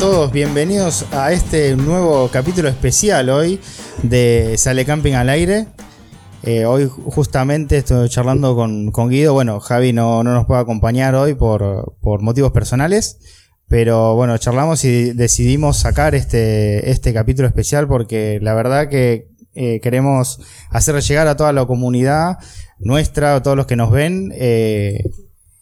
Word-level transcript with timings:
todos, 0.00 0.32
bienvenidos 0.32 1.04
a 1.12 1.30
este 1.30 1.76
nuevo 1.76 2.30
capítulo 2.32 2.70
especial 2.70 3.28
hoy 3.28 3.60
de 4.02 4.54
Sale 4.56 4.86
Camping 4.86 5.12
al 5.12 5.28
aire. 5.28 5.66
Eh, 6.42 6.64
hoy 6.64 6.88
justamente 6.88 7.76
estoy 7.76 8.08
charlando 8.08 8.56
con, 8.56 9.10
Guido. 9.10 9.34
Bueno, 9.34 9.60
Javi 9.60 9.92
no, 9.92 10.24
no, 10.24 10.32
nos 10.32 10.46
puede 10.46 10.62
acompañar 10.62 11.14
hoy 11.14 11.34
por, 11.34 11.96
por, 12.00 12.22
motivos 12.22 12.50
personales. 12.50 13.18
Pero 13.68 14.14
bueno, 14.14 14.38
charlamos 14.38 14.86
y 14.86 15.12
decidimos 15.12 15.76
sacar 15.76 16.14
este, 16.14 16.90
este 16.90 17.12
capítulo 17.12 17.46
especial 17.46 17.86
porque 17.86 18.38
la 18.40 18.54
verdad 18.54 18.88
que 18.88 19.28
eh, 19.52 19.80
queremos 19.80 20.40
hacer 20.70 20.98
llegar 21.02 21.28
a 21.28 21.36
toda 21.36 21.52
la 21.52 21.66
comunidad 21.66 22.38
nuestra, 22.78 23.34
a 23.34 23.42
todos 23.42 23.56
los 23.58 23.66
que 23.66 23.76
nos 23.76 23.90
ven, 23.90 24.32
eh, 24.34 25.04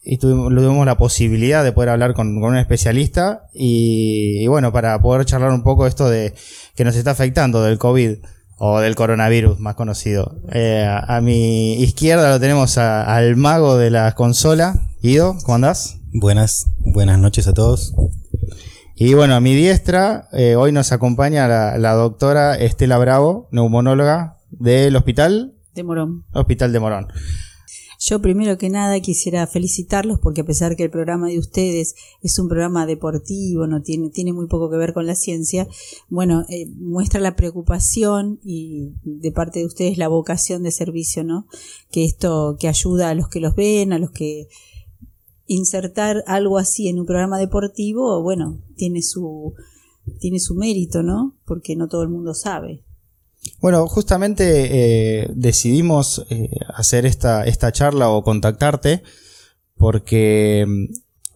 y 0.03 0.17
tuvimos, 0.17 0.85
la 0.85 0.97
posibilidad 0.97 1.63
de 1.63 1.71
poder 1.71 1.89
hablar 1.89 2.13
con, 2.13 2.41
un 2.41 2.57
especialista 2.57 3.47
y, 3.53 4.47
bueno, 4.47 4.71
para 4.71 5.01
poder 5.01 5.25
charlar 5.25 5.51
un 5.51 5.63
poco 5.63 5.87
esto 5.87 6.09
de 6.09 6.33
que 6.75 6.83
nos 6.83 6.95
está 6.95 7.11
afectando 7.11 7.61
del 7.61 7.77
COVID 7.77 8.17
o 8.57 8.79
del 8.79 8.95
coronavirus 8.95 9.59
más 9.59 9.75
conocido. 9.75 10.35
Eh, 10.51 10.85
a, 10.85 11.21
mi 11.21 11.73
izquierda 11.81 12.29
lo 12.29 12.39
tenemos 12.39 12.77
al 12.77 13.35
mago 13.35 13.77
de 13.77 13.89
la 13.89 14.13
consola, 14.15 14.75
Guido, 15.01 15.37
¿cómo 15.43 15.55
andás? 15.55 15.97
Buenas, 16.13 16.67
buenas 16.79 17.19
noches 17.19 17.47
a 17.47 17.53
todos. 17.53 17.93
Y 18.95 19.13
bueno, 19.13 19.35
a 19.35 19.39
mi 19.39 19.55
diestra 19.55 20.27
eh, 20.33 20.55
hoy 20.55 20.73
nos 20.73 20.91
acompaña 20.91 21.47
la, 21.47 21.77
la 21.77 21.93
doctora 21.93 22.55
Estela 22.57 22.97
Bravo, 22.97 23.47
neumonóloga 23.51 24.39
del 24.49 24.95
hospital 24.95 25.53
de 25.73 25.83
Morón. 25.83 26.25
Hospital 26.33 26.73
de 26.73 26.79
Morón. 26.79 27.07
Yo 28.01 28.21
primero 28.21 28.57
que 28.57 28.69
nada 28.69 28.97
quisiera 29.01 29.45
felicitarlos 29.45 30.19
porque 30.19 30.41
a 30.41 30.45
pesar 30.45 30.77
que 30.77 30.83
el 30.83 30.89
programa 30.89 31.27
de 31.27 31.37
ustedes 31.37 31.95
es 32.21 32.39
un 32.39 32.47
programa 32.47 32.85
deportivo, 32.85 33.67
no 33.67 33.81
tiene, 33.81 34.09
tiene 34.09 34.31
muy 34.31 34.47
poco 34.47 34.69
que 34.69 34.77
ver 34.77 34.93
con 34.93 35.05
la 35.05 35.15
ciencia, 35.15 35.67
bueno, 36.07 36.45
eh, 36.47 36.67
muestra 36.77 37.19
la 37.19 37.35
preocupación 37.35 38.39
y 38.41 38.93
de 39.03 39.33
parte 39.33 39.59
de 39.59 39.65
ustedes 39.65 39.97
la 39.97 40.07
vocación 40.07 40.63
de 40.63 40.71
servicio, 40.71 41.25
¿no? 41.25 41.45
Que 41.91 42.05
esto, 42.05 42.55
que 42.57 42.69
ayuda 42.69 43.09
a 43.09 43.15
los 43.15 43.27
que 43.27 43.41
los 43.41 43.53
ven, 43.53 43.91
a 43.91 43.99
los 43.99 44.11
que 44.11 44.47
insertar 45.45 46.23
algo 46.25 46.57
así 46.57 46.87
en 46.87 47.01
un 47.01 47.05
programa 47.05 47.37
deportivo, 47.37 48.23
bueno, 48.23 48.61
tiene 48.77 49.01
su, 49.01 49.55
tiene 50.19 50.39
su 50.39 50.55
mérito, 50.55 51.03
¿no? 51.03 51.35
Porque 51.43 51.75
no 51.75 51.89
todo 51.89 52.03
el 52.03 52.09
mundo 52.09 52.33
sabe. 52.33 52.85
Bueno, 53.61 53.87
justamente 53.87 55.23
eh, 55.23 55.27
decidimos 55.33 56.25
eh, 56.29 56.49
hacer 56.73 57.05
esta, 57.05 57.43
esta 57.45 57.71
charla 57.71 58.09
o 58.09 58.23
contactarte 58.23 59.03
porque 59.75 60.65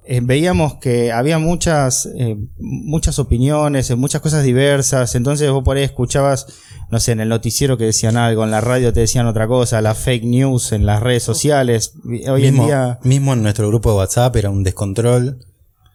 eh, 0.06 0.20
veíamos 0.24 0.76
que 0.76 1.12
había 1.12 1.38
muchas, 1.40 2.10
muchas 2.58 3.20
opiniones, 3.20 3.96
muchas 3.98 4.22
cosas 4.22 4.44
diversas, 4.44 5.16
entonces 5.16 5.50
vos 5.52 5.64
por 5.64 5.78
ahí 5.78 5.84
escuchabas, 5.84 6.48
no 6.90 7.00
sé, 7.00 7.14
en 7.14 7.22
el 7.22 7.30
noticiero 7.30 7.78
que 7.78 7.86
decían 7.86 8.18
algo, 8.18 8.44
en 8.44 8.52
la 8.52 8.62
radio 8.62 8.94
te 8.94 9.02
decían 9.02 9.28
otra 9.28 9.48
cosa, 9.48 9.82
la 9.82 9.96
fake 9.96 10.26
news 10.26 10.72
en 10.72 10.86
las 10.86 11.02
redes 11.02 11.24
sociales. 11.24 11.94
Hoy 12.06 12.42
mismo, 12.44 12.64
en 12.64 12.68
día... 12.68 13.00
Mismo 13.04 13.34
en 13.34 13.44
nuestro 13.44 13.68
grupo 13.68 13.92
de 13.92 13.98
WhatsApp 13.98 14.36
era 14.36 14.50
un 14.50 14.64
descontrol. 14.64 15.40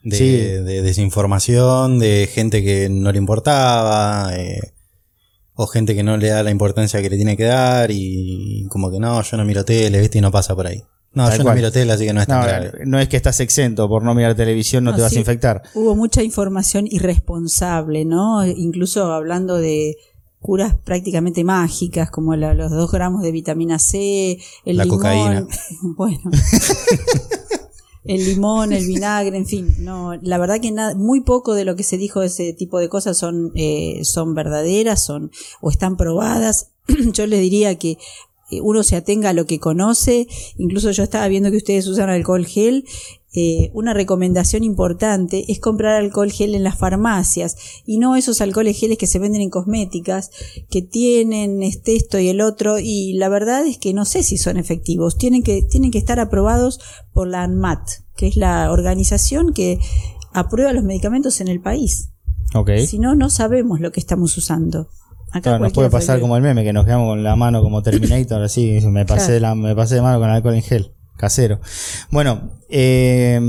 De, 0.01 0.63
de 0.63 0.81
desinformación, 0.81 1.99
de 1.99 2.29
gente 2.33 2.63
que 2.63 2.87
no 2.89 3.11
le 3.11 3.17
importaba, 3.17 4.31
eh, 4.33 4.71
o 5.61 5.67
gente 5.67 5.93
que 5.93 6.03
no 6.03 6.15
le 6.15 6.29
da 6.29 6.41
la 6.41 6.51
importancia 6.51 7.01
que 7.01 7.09
le 7.09 7.17
tiene 7.17 7.35
que 7.35 7.43
dar 7.43 7.91
y 7.91 8.65
como 8.69 8.89
que 8.89 8.97
no, 8.97 9.21
yo 9.21 9.35
no 9.35 9.43
miro 9.43 9.65
tele, 9.65 9.99
¿viste? 9.99 10.17
Y 10.17 10.21
no 10.21 10.31
pasa 10.31 10.55
por 10.55 10.65
ahí. 10.65 10.81
No, 11.11 11.29
yo 11.35 11.43
no 11.43 11.53
miro 11.53 11.69
tele, 11.69 11.91
así 11.91 12.05
que 12.05 12.13
no 12.13 12.21
es 12.21 12.27
tan 12.27 12.63
no, 12.63 12.71
No 12.85 12.97
es 12.97 13.09
que 13.09 13.17
estás 13.17 13.41
exento 13.41 13.89
por 13.89 14.01
no 14.01 14.15
mirar 14.15 14.35
televisión, 14.35 14.85
no, 14.85 14.95
te 14.95 15.01
vas 15.01 15.11
a 15.11 15.19
infectar. 15.19 15.61
Hubo 15.73 15.97
mucha 15.97 16.23
información 16.23 16.87
irresponsable, 16.89 18.05
¿no? 18.05 18.45
Incluso 18.45 19.11
hablando 19.11 19.57
de 19.57 19.97
curas 20.39 20.75
prácticamente 20.75 21.43
mágicas, 21.43 22.09
como 22.09 22.37
los 22.37 22.71
dos 22.71 22.89
gramos 22.89 23.21
de 23.21 23.33
vitamina 23.33 23.79
C, 23.79 24.39
el 24.63 24.77
la 24.77 24.87
cocaína. 24.87 25.45
Bueno. 25.97 26.21
el 28.05 28.25
limón, 28.25 28.71
el 28.71 28.85
vinagre, 28.85 29.37
en 29.37 29.45
fin, 29.45 29.75
no, 29.79 30.15
la 30.21 30.37
verdad 30.37 30.61
que 30.61 30.71
nada, 30.71 30.95
muy 30.95 31.21
poco 31.21 31.53
de 31.53 31.65
lo 31.65 31.75
que 31.75 31.83
se 31.83 31.97
dijo 31.97 32.21
de 32.21 32.27
ese 32.27 32.53
tipo 32.53 32.79
de 32.79 32.89
cosas 32.89 33.17
son, 33.17 33.51
eh, 33.55 34.01
son 34.03 34.33
verdaderas, 34.35 35.03
son, 35.03 35.31
o 35.61 35.69
están 35.69 35.97
probadas. 35.97 36.71
Yo 37.13 37.27
les 37.27 37.41
diría 37.41 37.77
que 37.77 37.97
uno 38.61 38.83
se 38.83 38.95
atenga 38.95 39.29
a 39.29 39.33
lo 39.33 39.45
que 39.45 39.59
conoce, 39.59 40.27
incluso 40.57 40.91
yo 40.91 41.03
estaba 41.03 41.27
viendo 41.27 41.51
que 41.51 41.57
ustedes 41.57 41.87
usan 41.87 42.09
alcohol 42.09 42.45
gel, 42.45 42.85
eh, 43.31 43.69
una 43.75 43.93
recomendación 43.93 44.63
importante 44.63 45.45
es 45.51 45.59
comprar 45.59 45.95
alcohol 45.95 46.31
gel 46.31 46.55
en 46.55 46.63
las 46.63 46.79
farmacias. 46.79 47.55
Y 47.85 47.99
no 47.99 48.15
esos 48.15 48.41
alcoholes 48.41 48.79
geles 48.79 48.97
que 48.97 49.05
se 49.05 49.19
venden 49.19 49.41
en 49.41 49.51
cosméticas 49.51 50.31
que 50.69 50.81
tienen 50.81 51.61
este 51.61 51.95
esto 51.95 52.17
y 52.19 52.29
el 52.29 52.41
otro. 52.41 52.79
Y 52.79 53.13
la 53.13 53.29
verdad 53.29 53.67
es 53.67 53.77
que 53.77 53.93
no 53.93 54.05
sé 54.05 54.23
si 54.23 54.37
son 54.37 54.57
efectivos. 54.57 55.17
Tienen 55.17 55.43
que 55.43 55.61
tienen 55.61 55.91
que 55.91 55.99
estar 55.99 56.19
aprobados 56.19 56.79
por 57.13 57.27
la 57.27 57.43
ANMAT 57.43 57.87
que 58.19 58.27
es 58.27 58.35
la 58.35 58.69
organización 58.69 59.53
que 59.53 59.79
aprueba 60.33 60.73
los 60.73 60.83
medicamentos 60.83 61.39
en 61.39 61.47
el 61.47 61.61
país. 61.61 62.09
Okay. 62.53 62.87
si 62.87 62.97
no 62.97 63.13
no 63.13 63.29
sabemos 63.29 63.79
lo 63.79 63.91
que 63.91 63.99
estamos 63.99 64.35
usando 64.35 64.89
Acá 65.31 65.59
nos 65.59 65.73
puede 65.73 65.89
pasar 65.89 66.19
como 66.19 66.35
el 66.35 66.43
meme 66.43 66.63
que 66.63 66.73
nos 66.73 66.85
quedamos 66.85 67.07
con 67.07 67.23
la 67.23 67.35
mano 67.35 67.61
como 67.61 67.83
Terminator 67.83 68.41
así 68.41 68.79
me 68.87 69.05
pasé 69.05 69.39
la, 69.39 69.55
me 69.55 69.75
pasé 69.75 69.95
de 69.95 70.01
mano 70.01 70.19
con 70.19 70.29
alcohol 70.29 70.55
en 70.55 70.63
gel 70.63 70.91
casero. 71.19 71.59
Bueno, 72.09 72.59
eh, 72.69 73.39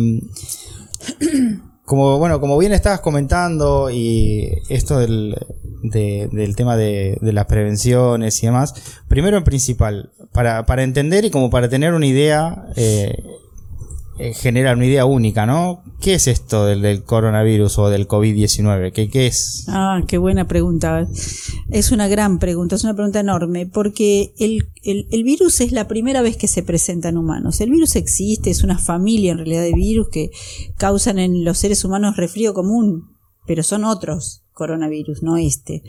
como, 1.84 2.18
bueno, 2.18 2.40
como 2.40 2.58
bien 2.58 2.72
estabas 2.72 3.00
comentando 3.00 3.90
y 3.90 4.48
esto 4.68 4.98
del, 4.98 5.36
del 5.82 6.56
tema 6.56 6.76
de, 6.76 7.18
las 7.22 7.46
prevenciones 7.46 8.42
y 8.42 8.46
demás, 8.46 8.74
primero 9.08 9.38
en 9.38 9.44
principal, 9.44 10.12
para, 10.32 10.66
para 10.66 10.82
entender 10.82 11.24
y 11.24 11.30
como 11.30 11.48
para 11.48 11.68
tener 11.68 11.94
una 11.94 12.06
idea 12.06 12.66
eh, 12.76 13.24
eh, 14.22 14.34
generar 14.34 14.76
una 14.76 14.84
idea 14.84 15.06
única, 15.06 15.46
¿no? 15.46 15.82
¿Qué 15.98 16.12
es 16.12 16.26
esto 16.26 16.66
del, 16.66 17.04
coronavirus 17.04 17.78
o 17.78 17.88
del 17.88 18.06
COVID-19? 18.06 18.92
¿Qué, 18.92 19.08
¿Qué, 19.08 19.26
es? 19.26 19.64
Ah, 19.66 20.02
qué 20.06 20.18
buena 20.18 20.46
pregunta. 20.46 21.08
Es 21.70 21.90
una 21.90 22.06
gran 22.06 22.38
pregunta, 22.38 22.76
es 22.76 22.84
una 22.84 22.92
pregunta 22.92 23.20
enorme, 23.20 23.64
porque 23.64 24.34
el, 24.38 24.68
el, 24.82 25.24
virus 25.24 25.62
es 25.62 25.72
la 25.72 25.88
primera 25.88 26.20
vez 26.20 26.36
que 26.36 26.48
se 26.48 26.62
presenta 26.62 27.08
en 27.08 27.16
humanos. 27.16 27.62
El 27.62 27.70
virus 27.70 27.96
existe, 27.96 28.50
es 28.50 28.62
una 28.62 28.76
familia 28.76 29.32
en 29.32 29.38
realidad 29.38 29.62
de 29.62 29.72
virus 29.72 30.10
que 30.10 30.30
causan 30.76 31.18
en 31.18 31.42
los 31.42 31.56
seres 31.56 31.82
humanos 31.82 32.18
resfrío 32.18 32.52
común, 32.52 33.16
pero 33.46 33.62
son 33.62 33.84
otros 33.84 34.42
coronavirus, 34.52 35.22
no 35.22 35.38
este. 35.38 35.82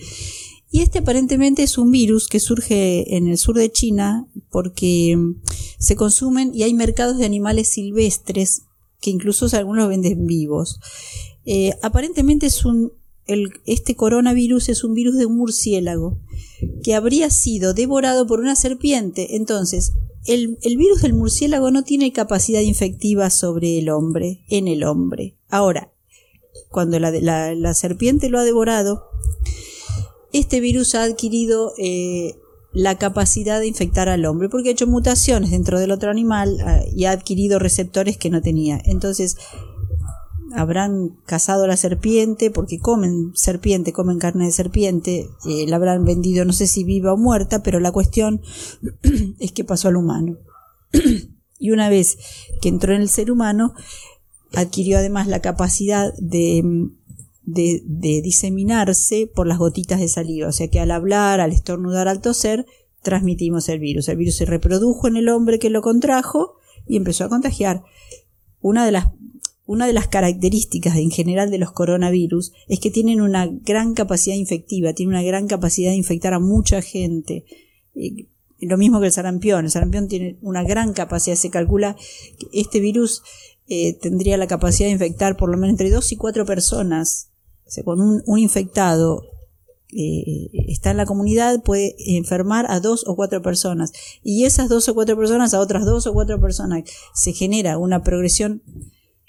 Y 0.72 0.80
este 0.82 1.00
aparentemente 1.00 1.64
es 1.64 1.78
un 1.78 1.92
virus 1.92 2.30
que 2.30 2.40
surge 2.40 3.18
en 3.18 3.28
el 3.28 3.38
sur 3.38 3.58
de 3.58 3.70
China 3.70 4.26
porque 4.50 5.16
mm, 5.18 5.42
se 5.78 5.98
consumen 5.98 6.52
y 6.56 6.64
hay 6.64 6.74
mercados 6.74 7.18
de 7.18 7.26
animales 7.26 7.68
silvestres 7.68 8.64
que 9.02 9.10
incluso 9.10 9.48
algunos 9.56 9.90
venden 9.90 10.26
vivos. 10.26 10.80
Eh, 11.46 11.74
aparentemente 11.82 12.46
es 12.46 12.64
un, 12.64 12.94
este 13.66 13.96
coronavirus 13.96 14.70
es 14.70 14.84
un 14.86 14.94
virus 14.94 15.18
de 15.18 15.26
un 15.26 15.36
murciélago 15.38 16.20
que 16.84 16.96
habría 16.96 17.30
sido 17.30 17.74
devorado 17.74 18.26
por 18.26 18.40
una 18.40 18.56
serpiente. 18.56 19.36
Entonces, 19.36 19.92
el, 20.26 20.58
virus 20.64 21.02
del 21.02 21.14
murciélago 21.14 21.72
no 21.72 21.84
tiene 21.84 22.14
capacidad 22.14 22.62
infectiva 22.62 23.30
sobre 23.30 23.78
el 23.80 23.90
hombre, 23.90 24.46
en 24.48 24.70
el 24.70 24.84
hombre. 24.86 25.36
Ahora, 25.50 25.92
cuando 26.70 26.98
la 27.00 27.74
serpiente 27.74 28.30
lo 28.30 28.40
ha 28.40 28.44
devorado, 28.44 29.12
este 30.34 30.60
virus 30.60 30.96
ha 30.96 31.04
adquirido 31.04 31.74
eh, 31.78 32.36
la 32.74 32.98
capacidad 32.98 33.60
de 33.60 33.68
infectar 33.68 34.10
al 34.10 34.26
hombre 34.26 34.50
porque 34.50 34.70
ha 34.70 34.72
hecho 34.72 34.88
mutaciones 34.88 35.52
dentro 35.52 35.80
del 35.80 35.92
otro 35.92 36.10
animal 36.10 36.58
ah, 36.66 36.82
y 36.96 37.06
ha 37.06 37.12
adquirido 37.12 37.60
receptores 37.60 38.18
que 38.18 38.30
no 38.30 38.42
tenía. 38.42 38.82
Entonces, 38.86 39.38
habrán 40.54 41.18
cazado 41.26 41.66
a 41.66 41.68
la 41.68 41.78
serpiente 41.78 42.52
porque 42.52 42.80
comen 42.80 43.32
serpiente, 43.36 43.94
comen 43.94 44.20
carne 44.20 44.46
de 44.46 44.52
serpiente, 44.52 45.30
eh, 45.46 45.66
la 45.68 45.78
habrán 45.78 46.06
vendido 46.06 46.46
no 46.46 46.54
sé 46.54 46.68
si 46.68 46.84
viva 46.84 47.14
o 47.14 47.18
muerta, 47.18 47.64
pero 47.64 47.80
la 47.80 47.92
cuestión 47.92 48.42
es 49.40 49.52
que 49.52 49.64
pasó 49.64 49.90
al 49.90 49.98
humano. 49.98 50.38
y 51.60 51.72
una 51.72 51.90
vez 51.90 52.18
que 52.62 52.70
entró 52.70 52.94
en 52.94 53.02
el 53.02 53.10
ser 53.10 53.32
humano, 53.32 53.74
adquirió 54.54 54.98
además 54.98 55.28
la 55.28 55.40
capacidad 55.40 56.14
de 56.18 56.90
de, 57.44 57.82
diseminarse 58.24 59.30
por 59.34 59.48
las 59.48 59.58
gotitas 59.58 60.00
de 60.00 60.08
saliva. 60.08 60.48
O 60.48 60.52
sea 60.52 60.68
que 60.68 60.80
al 60.80 60.92
hablar, 60.92 61.40
al 61.40 61.52
estornudar, 61.52 62.08
al 62.08 62.22
toser, 62.22 62.66
transmitimos 63.02 63.70
el 63.70 63.80
virus. 63.80 64.10
El 64.10 64.18
virus 64.18 64.38
se 64.38 64.46
reprodujo 64.46 65.08
en 65.08 65.18
el 65.18 65.30
hombre 65.30 65.60
que 65.60 65.70
lo 65.70 65.82
contrajo 65.82 66.56
y 66.88 66.98
empezó 66.98 67.26
a 67.26 67.30
contagiar. 67.30 67.84
Una 68.62 68.86
de 68.86 68.92
las, 68.92 69.08
una 69.66 69.88
de 69.88 69.94
las 69.94 70.08
características 70.08 70.96
en 70.98 71.12
general 71.12 71.50
de 71.50 71.58
los 71.58 71.72
coronavirus 71.72 72.54
es 72.68 72.80
que 72.80 72.92
tienen 72.92 73.22
una 73.22 73.48
gran 73.48 73.94
capacidad 73.94 74.36
infectiva, 74.36 74.94
tienen 74.94 75.16
una 75.16 75.24
gran 75.24 75.48
capacidad 75.48 75.92
de 75.92 75.98
infectar 75.98 76.34
a 76.34 76.40
mucha 76.40 76.82
gente. 76.82 77.46
lo 78.60 78.78
mismo 78.78 79.00
que 79.00 79.08
el 79.08 79.12
sarampión. 79.12 79.66
El 79.66 79.72
sarampión 79.72 80.08
tiene 80.08 80.38
una 80.42 80.64
gran 80.64 80.94
capacidad. 80.94 81.36
Se 81.36 81.50
calcula 81.50 81.96
que 82.38 82.48
este 82.54 82.80
virus 82.80 83.24
eh, 83.68 83.98
tendría 84.00 84.38
la 84.38 84.48
capacidad 84.48 84.88
de 84.88 84.94
infectar 84.94 85.38
por 85.38 85.50
lo 85.50 85.58
menos 85.58 85.72
entre 85.72 85.90
dos 85.90 86.12
y 86.12 86.18
cuatro 86.18 86.46
personas 86.46 87.31
O 87.72 87.74
sea, 87.74 87.86
cuando 87.86 88.22
un, 88.26 88.38
infectado 88.38 89.24
eh, 89.94 90.50
está 90.68 90.92
en 90.92 90.98
la 90.98 91.06
comunidad 91.06 91.64
puede 91.64 91.96
enfermar 92.18 92.66
a 92.70 92.82
dos 92.82 93.06
o 93.08 93.16
cuatro 93.16 93.42
personas. 93.42 93.94
Y 94.24 94.44
esas 94.44 94.68
dos 94.68 94.90
o 94.90 94.94
cuatro 94.94 95.16
personas 95.16 95.54
a 95.54 95.62
otras 95.62 95.86
dos 95.86 96.06
o 96.06 96.12
cuatro 96.12 96.42
personas 96.42 96.84
se 97.14 97.32
genera 97.32 97.78
una 97.78 98.04
progresión 98.04 98.62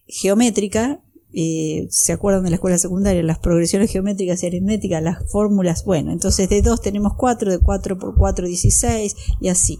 geométrica 0.08 1.04
eh, 1.32 1.86
se 1.88 2.12
acuerdan 2.12 2.42
de 2.42 2.50
la 2.50 2.56
escuela 2.56 2.78
secundaria 2.78 3.22
las 3.22 3.38
progresiones 3.38 3.92
geométricas 3.92 4.42
y 4.42 4.48
aritméticas 4.48 5.02
las 5.02 5.30
fórmulas 5.30 5.82
bueno 5.86 6.12
entonces 6.12 6.46
de 6.50 6.60
2 6.60 6.82
tenemos 6.82 7.14
4 7.16 7.50
de 7.50 7.58
4 7.58 7.98
por 7.98 8.16
4 8.16 8.46
16 8.48 9.16
y 9.40 9.48
así. 9.48 9.78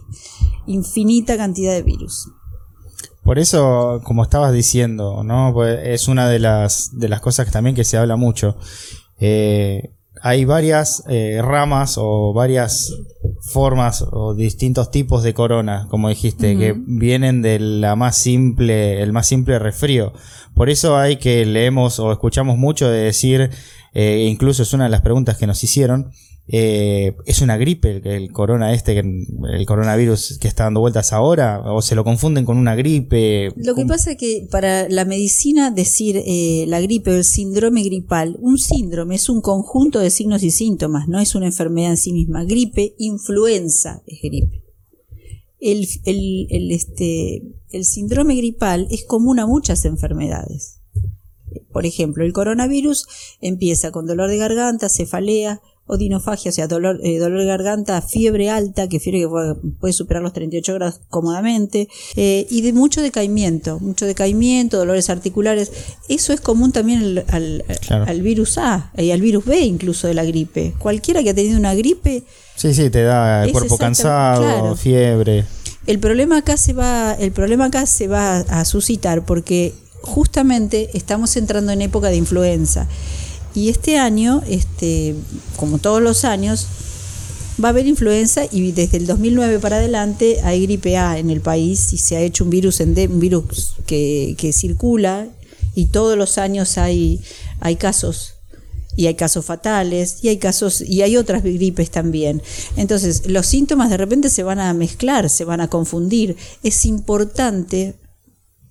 Infinita 0.65 1.35
cantidad 1.35 1.73
de 1.73 1.83
virus 1.83 2.29
por 3.23 3.39
eso, 3.39 4.01
como 4.03 4.23
estabas 4.23 4.53
diciendo, 4.53 5.23
¿no? 5.23 5.51
Pues 5.53 5.79
es 5.83 6.07
una 6.07 6.27
de 6.27 6.39
las, 6.39 6.97
de 6.99 7.07
las 7.09 7.21
cosas 7.21 7.45
que 7.45 7.51
también 7.51 7.75
que 7.75 7.85
se 7.85 7.97
habla 7.97 8.17
mucho. 8.17 8.57
Eh, 9.19 9.93
hay 10.21 10.45
varias 10.45 11.03
eh, 11.07 11.41
ramas 11.41 11.95
o 11.97 12.33
varias 12.33 12.93
formas 13.41 14.05
o 14.09 14.33
distintos 14.33 14.91
tipos 14.91 15.23
de 15.23 15.33
corona, 15.33 15.87
como 15.89 16.09
dijiste, 16.09 16.57
que 16.57 16.73
vienen 16.77 17.41
de 17.41 17.59
la 17.59 17.95
más 17.95 18.17
simple, 18.17 19.01
el 19.01 19.11
más 19.11 19.27
simple 19.27 19.59
resfrío. 19.59 20.13
Por 20.55 20.69
eso 20.69 20.97
hay 20.97 21.17
que 21.17 21.45
leemos 21.45 21.99
o 21.99 22.11
escuchamos 22.11 22.57
mucho 22.57 22.89
de 22.89 23.03
decir, 23.03 23.49
eh, 23.93 24.27
incluso 24.29 24.63
es 24.63 24.73
una 24.73 24.85
de 24.85 24.91
las 24.91 25.01
preguntas 25.01 25.37
que 25.37 25.47
nos 25.47 25.63
hicieron, 25.63 26.11
eh, 26.45 27.15
es 27.25 27.41
una 27.41 27.55
gripe 27.55 28.01
el, 28.03 28.31
corona 28.33 28.73
este, 28.73 28.99
el 28.99 29.65
coronavirus 29.65 30.37
que 30.39 30.49
está 30.49 30.65
dando 30.65 30.81
vueltas 30.81 31.13
ahora, 31.13 31.61
o 31.71 31.81
se 31.81 31.95
lo 31.95 32.03
confunden 32.03 32.43
con 32.43 32.57
una 32.57 32.75
gripe. 32.75 33.53
Lo 33.55 33.75
que 33.75 33.85
pasa 33.85 34.11
es 34.11 34.17
que 34.17 34.47
para 34.51 34.89
la 34.89 35.05
medicina 35.05 35.71
decir 35.71 36.21
eh, 36.25 36.65
la 36.67 36.81
gripe 36.81 37.11
o 37.11 37.15
el 37.15 37.23
síndrome 37.23 37.83
gripal, 37.83 38.37
un 38.41 38.57
síndrome 38.57 39.15
es 39.15 39.29
un 39.29 39.41
conjunto 39.41 39.99
de 39.99 40.09
signos 40.09 40.43
y 40.43 40.51
síntomas, 40.51 41.07
no 41.07 41.19
es 41.19 41.33
una 41.33 41.45
enfermedad 41.45 41.91
en 41.91 41.97
sí 41.97 42.11
misma. 42.11 42.43
Gripe, 42.43 42.95
influenza 42.97 44.03
es 44.05 44.19
gripe. 44.21 44.63
El, 45.59 45.87
el, 46.03 46.71
este, 46.71 47.41
el 47.69 47.85
síndrome 47.85 48.35
gripal 48.35 48.87
es 48.91 49.05
común 49.05 49.39
a 49.39 49.47
muchas 49.47 49.85
enfermedades. 49.85 50.81
Por 51.71 51.85
ejemplo, 51.85 52.25
el 52.25 52.33
coronavirus 52.33 53.07
empieza 53.39 53.91
con 53.91 54.05
dolor 54.05 54.29
de 54.29 54.37
garganta, 54.37 54.89
cefalea, 54.89 55.61
odinofagia, 55.85 56.49
o 56.49 56.53
sea, 56.53 56.67
dolor, 56.67 56.99
eh, 57.03 57.17
dolor 57.19 57.39
de 57.39 57.45
garganta, 57.45 58.01
fiebre 58.01 58.49
alta, 58.49 58.87
que 58.87 58.99
fiebre 58.99 59.21
que 59.21 59.71
puede, 59.79 59.93
superar 59.93 60.23
los 60.23 60.33
38 60.33 60.73
grados 60.73 61.01
cómodamente, 61.09 61.89
eh, 62.15 62.47
y 62.49 62.61
de 62.61 62.73
mucho 62.73 63.01
decaimiento, 63.01 63.79
mucho 63.79 64.05
decaimiento, 64.05 64.77
dolores 64.77 65.09
articulares. 65.09 65.71
Eso 66.07 66.33
es 66.33 66.41
común 66.41 66.71
también 66.71 67.23
al, 67.27 67.65
al, 67.89 68.21
virus 68.21 68.57
A 68.57 68.91
y 68.97 69.11
al 69.11 69.21
virus 69.21 69.45
B 69.45 69.59
incluso 69.59 70.07
de 70.07 70.13
la 70.13 70.23
gripe. 70.23 70.73
Cualquiera 70.79 71.21
que 71.21 71.31
ha 71.31 71.33
tenido 71.33 71.57
una 71.57 71.75
gripe... 71.75 72.23
Sí, 72.55 72.73
sí, 72.73 72.89
te 72.89 73.03
da 73.03 73.43
el 73.43 73.51
cuerpo 73.51 73.77
cansado, 73.77 74.75
fiebre. 74.75 75.45
El 75.85 75.99
problema 75.99 76.37
acá 76.37 76.55
se 76.55 76.71
va, 76.71 77.13
el 77.13 77.31
problema 77.31 77.65
acá 77.65 77.85
se 77.85 78.07
va 78.07 78.37
a 78.37 78.63
suscitar 78.63 79.25
porque 79.25 79.73
justamente 80.01 80.89
estamos 80.93 81.35
entrando 81.35 81.71
en 81.71 81.81
época 81.81 82.09
de 82.09 82.17
influenza. 82.17 82.87
Y 83.55 83.69
este 83.69 83.97
año, 83.97 84.41
este, 84.47 85.15
como 85.55 85.77
todos 85.77 86.01
los 86.01 86.25
años, 86.25 86.67
va 87.63 87.69
a 87.69 87.71
haber 87.71 87.87
influenza 87.87 88.43
y 88.51 88.71
desde 88.71 88.97
el 88.97 89.05
2009 89.05 89.59
para 89.59 89.77
adelante 89.77 90.39
hay 90.43 90.63
gripe 90.63 90.97
A 90.97 91.19
en 91.19 91.29
el 91.29 91.41
país 91.41 91.93
y 91.93 91.97
se 91.97 92.15
ha 92.15 92.21
hecho 92.21 92.43
un 92.43 92.49
virus, 92.49 92.79
un 92.79 93.19
virus 93.19 93.75
que, 93.85 94.35
que 94.37 94.53
circula 94.53 95.27
y 95.75 95.87
todos 95.87 96.17
los 96.17 96.37
años 96.37 96.77
hay, 96.77 97.21
hay 97.59 97.75
casos 97.75 98.35
y 98.95 99.07
hay 99.07 99.15
casos 99.15 99.45
fatales 99.45 100.19
y 100.21 100.29
hay 100.29 100.37
casos 100.37 100.81
y 100.81 101.01
hay 101.01 101.17
otras 101.17 101.43
gripes 101.43 101.89
también. 101.89 102.41
Entonces, 102.75 103.27
los 103.27 103.45
síntomas 103.47 103.89
de 103.89 103.97
repente 103.97 104.29
se 104.29 104.43
van 104.43 104.59
a 104.59 104.73
mezclar, 104.73 105.29
se 105.29 105.45
van 105.45 105.61
a 105.61 105.67
confundir. 105.67 106.35
Es 106.63 106.85
importante 106.85 107.95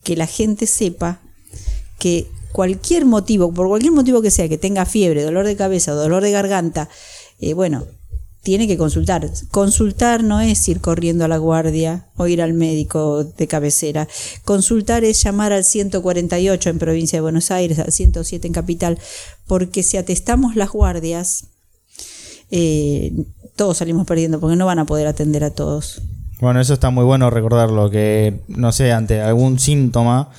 que 0.05 0.17
la 0.17 0.27
gente 0.27 0.67
sepa 0.67 1.21
que 1.99 2.29
cualquier 2.53 3.07
motivo, 3.07 3.53
por 3.53 3.69
cualquier 3.69 3.93
motivo 3.93 4.23
que 4.23 4.31
sea, 4.31 4.49
que 4.49 4.59
tenga 4.59 4.85
fiebre, 4.87 5.23
dolor 5.23 5.47
de 5.47 5.57
cabeza, 5.57 5.93
dolor 5.93 6.23
de 6.23 6.31
garganta, 6.31 6.89
eh, 7.41 7.55
bueno, 7.55 7.85
tiene 8.43 8.67
que 8.67 8.77
consultar. 8.77 9.31
Consultar 9.51 10.23
no 10.25 10.41
es 10.41 10.69
ir 10.69 10.81
corriendo 10.81 11.25
a 11.25 11.29
la 11.29 11.39
guardia 11.39 12.07
o 12.17 12.27
ir 12.27 12.43
al 12.43 12.55
médico 12.55 13.25
de 13.25 13.47
cabecera. 13.47 14.09
Consultar 14.45 15.05
es 15.05 15.23
llamar 15.23 15.53
al 15.53 15.65
148 15.65 16.71
en 16.71 16.79
provincia 16.79 17.17
de 17.17 17.21
Buenos 17.21 17.51
Aires, 17.51 17.79
al 17.79 17.93
107 17.93 18.47
en 18.47 18.53
capital, 18.53 18.99
porque 19.47 19.83
si 19.83 19.97
atestamos 19.97 20.57
las 20.57 20.71
guardias, 20.71 21.45
eh, 22.51 23.13
todos 23.55 23.79
salimos 23.79 24.07
perdiendo 24.07 24.41
porque 24.41 24.57
no 24.57 24.67
van 24.67 24.81
a 24.81 24.87
poder 24.87 25.07
atender 25.07 25.45
a 25.45 25.51
todos. 25.51 26.03
Bueno, 26.41 26.61
eso 26.61 26.75
está 26.75 26.91
muy 26.91 27.05
bueno 27.05 27.31
recordarlo, 27.31 27.91
que 27.91 28.41
no 28.49 28.73
sé, 28.73 28.91
ante 28.91 29.21
algún 29.21 29.61
síntoma 29.61 30.31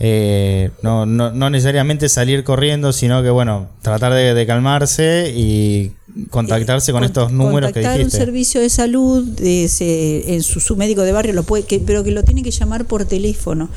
eh, 0.00 0.70
no, 0.82 1.06
no, 1.06 1.30
no, 1.30 1.50
necesariamente 1.50 2.08
salir 2.08 2.42
corriendo, 2.42 2.92
sino 2.92 3.22
que 3.22 3.30
bueno, 3.30 3.68
tratar 3.80 4.12
de, 4.12 4.46
calmarse 4.46 5.32
y 5.34 5.92
contactarse 6.30 6.90
con, 6.90 7.04
estos 7.04 7.30
números 7.32 7.72
que 7.72 7.80
dijiste. 7.80 8.04
un 8.04 8.10
servicio 8.10 8.60
de 8.60 8.70
salud 8.70 9.24
en 9.40 10.42
su, 10.42 10.76
médico 10.76 11.02
de 11.02 11.12
barrio, 11.12 11.32
lo 11.32 11.44
puede, 11.44 11.64
pero 11.86 12.02
que 12.02 12.10
lo 12.10 12.24
tiene 12.24 12.42
que 12.42 12.50
llamar 12.50 12.86
por 12.86 13.04
teléfono, 13.04 13.68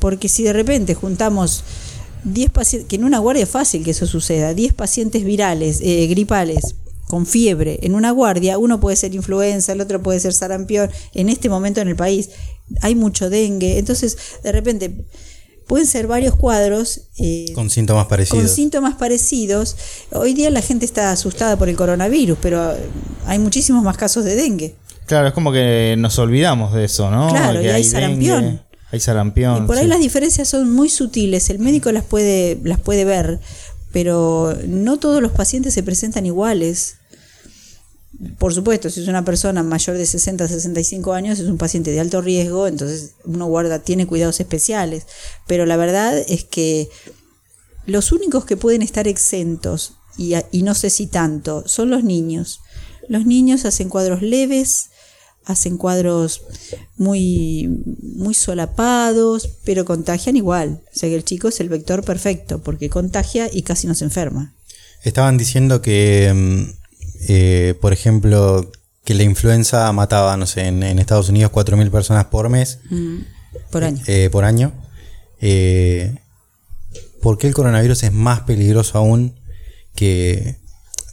porque 0.00 0.28
si 0.28 0.42
de 0.42 0.52
repente 0.52 0.94
juntamos 0.94 1.64
10 2.24 2.50
pacientes, 2.50 2.88
que 2.88 2.96
en 2.96 3.04
una 3.04 3.18
guardia 3.18 3.44
es 3.44 3.50
fácil 3.50 3.84
que 3.84 3.92
eso 3.92 4.06
suceda, 4.06 4.52
10 4.52 4.74
pacientes 4.74 5.24
virales, 5.24 5.80
eh, 5.82 6.06
gripales, 6.08 6.74
con 7.06 7.26
fiebre 7.26 7.78
en 7.82 7.94
una 7.94 8.10
guardia, 8.10 8.58
uno 8.58 8.80
puede 8.80 8.96
ser 8.96 9.14
influenza, 9.14 9.72
el 9.72 9.80
otro 9.80 10.02
puede 10.02 10.20
ser 10.20 10.32
sarampión, 10.32 10.90
en 11.14 11.28
este 11.28 11.48
momento 11.48 11.80
en 11.80 11.88
el 11.88 11.96
país 11.96 12.30
hay 12.80 12.94
mucho 12.94 13.30
dengue, 13.30 13.78
entonces 13.78 14.16
de 14.42 14.52
repente 14.52 15.04
pueden 15.66 15.86
ser 15.86 16.06
varios 16.06 16.34
cuadros. 16.34 17.02
Eh, 17.18 17.52
con 17.54 17.70
síntomas 17.70 18.06
parecidos. 18.06 18.44
Con 18.44 18.48
síntomas 18.48 18.94
parecidos. 18.96 19.76
Hoy 20.12 20.34
día 20.34 20.50
la 20.50 20.62
gente 20.62 20.84
está 20.84 21.10
asustada 21.10 21.56
por 21.56 21.68
el 21.68 21.76
coronavirus, 21.76 22.38
pero 22.40 22.72
eh, 22.72 22.76
hay 23.26 23.38
muchísimos 23.38 23.82
más 23.82 23.96
casos 23.96 24.24
de 24.24 24.36
dengue. 24.36 24.74
Claro, 25.06 25.28
es 25.28 25.34
como 25.34 25.52
que 25.52 25.96
nos 25.98 26.18
olvidamos 26.18 26.72
de 26.72 26.84
eso, 26.84 27.10
¿no? 27.10 27.28
Claro, 27.28 27.60
y 27.60 27.68
hay, 27.68 27.84
sarampión. 27.84 28.62
hay 28.90 29.00
sarampión. 29.00 29.64
Y 29.64 29.66
por 29.66 29.76
ahí 29.76 29.86
las 29.86 30.00
diferencias 30.00 30.48
son 30.48 30.70
muy 30.70 30.88
sutiles. 30.88 31.50
El 31.50 31.58
médico 31.58 31.92
las 31.92 32.04
puede, 32.04 32.58
las 32.64 32.80
puede 32.80 33.04
ver, 33.04 33.38
pero 33.92 34.56
no 34.66 34.98
todos 34.98 35.20
los 35.20 35.32
pacientes 35.32 35.74
se 35.74 35.82
presentan 35.82 36.24
iguales. 36.24 36.96
Por 38.38 38.54
supuesto, 38.54 38.90
si 38.90 39.00
es 39.02 39.08
una 39.08 39.24
persona 39.24 39.62
mayor 39.62 39.96
de 39.96 40.06
60 40.06 40.44
a 40.44 40.48
65 40.48 41.12
años, 41.12 41.38
es 41.38 41.48
un 41.48 41.58
paciente 41.58 41.90
de 41.90 42.00
alto 42.00 42.20
riesgo, 42.20 42.66
entonces 42.66 43.14
uno 43.24 43.46
guarda, 43.46 43.80
tiene 43.80 44.06
cuidados 44.06 44.40
especiales. 44.40 45.06
Pero 45.46 45.66
la 45.66 45.76
verdad 45.76 46.16
es 46.28 46.44
que 46.44 46.88
los 47.86 48.12
únicos 48.12 48.44
que 48.44 48.56
pueden 48.56 48.82
estar 48.82 49.08
exentos, 49.08 49.94
y, 50.16 50.34
y 50.52 50.62
no 50.62 50.74
sé 50.74 50.90
si 50.90 51.06
tanto, 51.06 51.64
son 51.66 51.90
los 51.90 52.04
niños. 52.04 52.60
Los 53.08 53.26
niños 53.26 53.64
hacen 53.64 53.88
cuadros 53.88 54.22
leves, 54.22 54.90
hacen 55.44 55.76
cuadros 55.76 56.42
muy, 56.96 57.68
muy 58.02 58.34
solapados, 58.34 59.50
pero 59.64 59.84
contagian 59.84 60.36
igual. 60.36 60.82
O 60.94 60.98
sea 60.98 61.08
que 61.08 61.16
el 61.16 61.24
chico 61.24 61.48
es 61.48 61.60
el 61.60 61.68
vector 61.68 62.04
perfecto, 62.04 62.62
porque 62.62 62.88
contagia 62.88 63.48
y 63.52 63.62
casi 63.62 63.86
no 63.86 63.94
se 63.94 64.04
enferma. 64.04 64.54
Estaban 65.02 65.36
diciendo 65.36 65.82
que 65.82 66.32
mm, 66.34 66.83
eh, 67.28 67.74
por 67.80 67.92
ejemplo, 67.92 68.70
que 69.04 69.14
la 69.14 69.22
influenza 69.22 69.90
mataba, 69.92 70.36
no 70.36 70.46
sé, 70.46 70.66
en, 70.66 70.82
Estados 70.98 71.28
Unidos 71.28 71.52
4.000 71.52 71.90
personas 71.90 72.26
por 72.26 72.48
mes. 72.48 72.80
Mm, 72.90 73.18
por 73.70 73.84
año. 73.84 74.02
Eh, 74.06 74.28
por 74.30 74.44
año. 74.44 74.72
Eh, 75.40 76.14
¿Por 77.22 77.38
qué 77.38 77.46
el 77.46 77.54
coronavirus 77.54 78.02
es 78.04 78.12
más 78.12 78.40
peligroso 78.40 78.98
aún 78.98 79.34
que... 79.94 80.62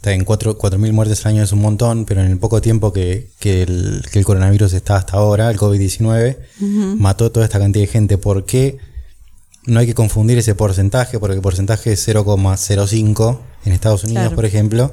En 0.04 0.26
4.000 0.26 0.92
muertes 0.92 1.24
al 1.24 1.34
año 1.34 1.44
es 1.44 1.52
un 1.52 1.60
montón, 1.60 2.06
pero 2.06 2.22
en 2.22 2.32
el 2.32 2.36
poco 2.38 2.60
tiempo 2.60 2.92
que, 2.92 3.30
el, 3.40 4.24
coronavirus 4.24 4.72
está 4.72 4.96
hasta 4.96 5.16
ahora, 5.16 5.48
el 5.48 5.56
COVID-19, 5.56 6.38
mató 6.98 7.30
toda 7.30 7.46
esta 7.46 7.60
cantidad 7.60 7.84
de 7.84 7.86
gente. 7.86 8.18
¿Por 8.18 8.44
qué 8.44 8.78
no 9.66 9.80
hay 9.80 9.86
que 9.86 9.94
confundir 9.94 10.38
ese 10.38 10.54
porcentaje? 10.54 11.18
Porque 11.18 11.36
el 11.36 11.42
porcentaje 11.42 11.92
es 11.92 12.06
0,05 12.06 13.38
en 13.64 13.72
Estados 13.72 14.04
Unidos, 14.04 14.32
por 14.32 14.44
ejemplo, 14.44 14.92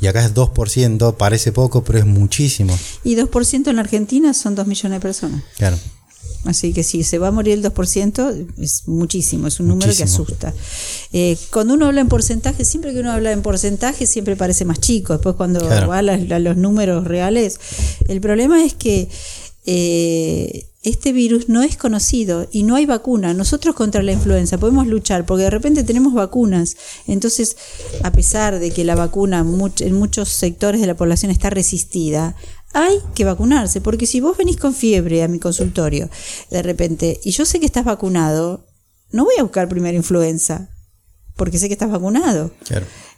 y 0.00 0.06
acá 0.06 0.24
es 0.24 0.34
2%, 0.34 1.16
parece 1.16 1.52
poco, 1.52 1.82
pero 1.82 1.98
es 1.98 2.06
muchísimo. 2.06 2.78
Y 3.04 3.16
2% 3.16 3.68
en 3.68 3.76
la 3.76 3.82
Argentina 3.82 4.34
son 4.34 4.54
2 4.54 4.66
millones 4.66 4.96
de 4.96 5.00
personas. 5.00 5.42
Claro. 5.56 5.76
Así 6.44 6.72
que 6.72 6.84
si 6.84 7.02
se 7.02 7.18
va 7.18 7.28
a 7.28 7.30
morir 7.32 7.54
el 7.54 7.64
2%, 7.64 8.46
es 8.58 8.86
muchísimo, 8.86 9.48
es 9.48 9.58
un 9.58 9.68
número 9.68 9.92
que 9.94 10.04
asusta. 10.04 10.54
Eh, 11.12 11.36
cuando 11.52 11.74
uno 11.74 11.86
habla 11.86 12.00
en 12.00 12.08
porcentaje, 12.08 12.64
siempre 12.64 12.92
que 12.92 13.00
uno 13.00 13.10
habla 13.10 13.32
en 13.32 13.42
porcentaje, 13.42 14.06
siempre 14.06 14.36
parece 14.36 14.64
más 14.64 14.78
chico. 14.78 15.14
Después, 15.14 15.34
cuando 15.34 15.64
va 15.68 15.98
a, 15.98 16.02
los 16.02 16.56
números 16.56 17.04
reales, 17.04 17.58
el 18.06 18.20
problema 18.20 18.64
es 18.64 18.74
que 18.74 19.08
eh, 19.66 20.67
este 20.82 21.12
virus 21.12 21.48
no 21.48 21.62
es 21.62 21.76
conocido 21.76 22.48
y 22.52 22.62
no 22.62 22.76
hay 22.76 22.86
vacuna. 22.86 23.34
Nosotros 23.34 23.74
contra 23.74 24.02
la 24.02 24.12
influenza 24.12 24.58
podemos 24.58 24.86
luchar 24.86 25.26
porque 25.26 25.44
de 25.44 25.50
repente 25.50 25.82
tenemos 25.84 26.14
vacunas. 26.14 26.76
Entonces, 27.06 27.56
a 28.04 28.12
pesar 28.12 28.60
de 28.60 28.70
que 28.70 28.84
la 28.84 28.94
vacuna 28.94 29.44
en 29.80 29.94
muchos 29.94 30.28
sectores 30.28 30.80
de 30.80 30.86
la 30.86 30.96
población 30.96 31.30
está 31.30 31.50
resistida, 31.50 32.36
hay 32.72 32.98
que 33.14 33.24
vacunarse, 33.24 33.80
porque 33.80 34.06
si 34.06 34.20
vos 34.20 34.36
venís 34.36 34.56
con 34.56 34.74
fiebre 34.74 35.22
a 35.22 35.28
mi 35.28 35.38
consultorio 35.38 36.10
de 36.50 36.62
repente 36.62 37.18
y 37.24 37.30
yo 37.30 37.44
sé 37.46 37.60
que 37.60 37.66
estás 37.66 37.84
vacunado, 37.84 38.66
no 39.10 39.24
voy 39.24 39.34
a 39.38 39.42
buscar 39.42 39.68
primero 39.68 39.96
influenza, 39.96 40.68
porque 41.34 41.58
sé 41.58 41.68
que 41.68 41.74
estás 41.74 41.90
vacunado. 41.90 42.50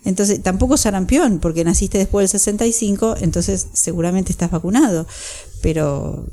Entonces, 0.04 0.42
tampoco 0.42 0.76
sarampión, 0.76 1.40
porque 1.40 1.64
naciste 1.64 1.98
después 1.98 2.30
del 2.30 2.40
65, 2.40 3.16
entonces 3.20 3.66
seguramente 3.72 4.30
estás 4.30 4.50
vacunado. 4.50 5.06
Pero 5.62 6.26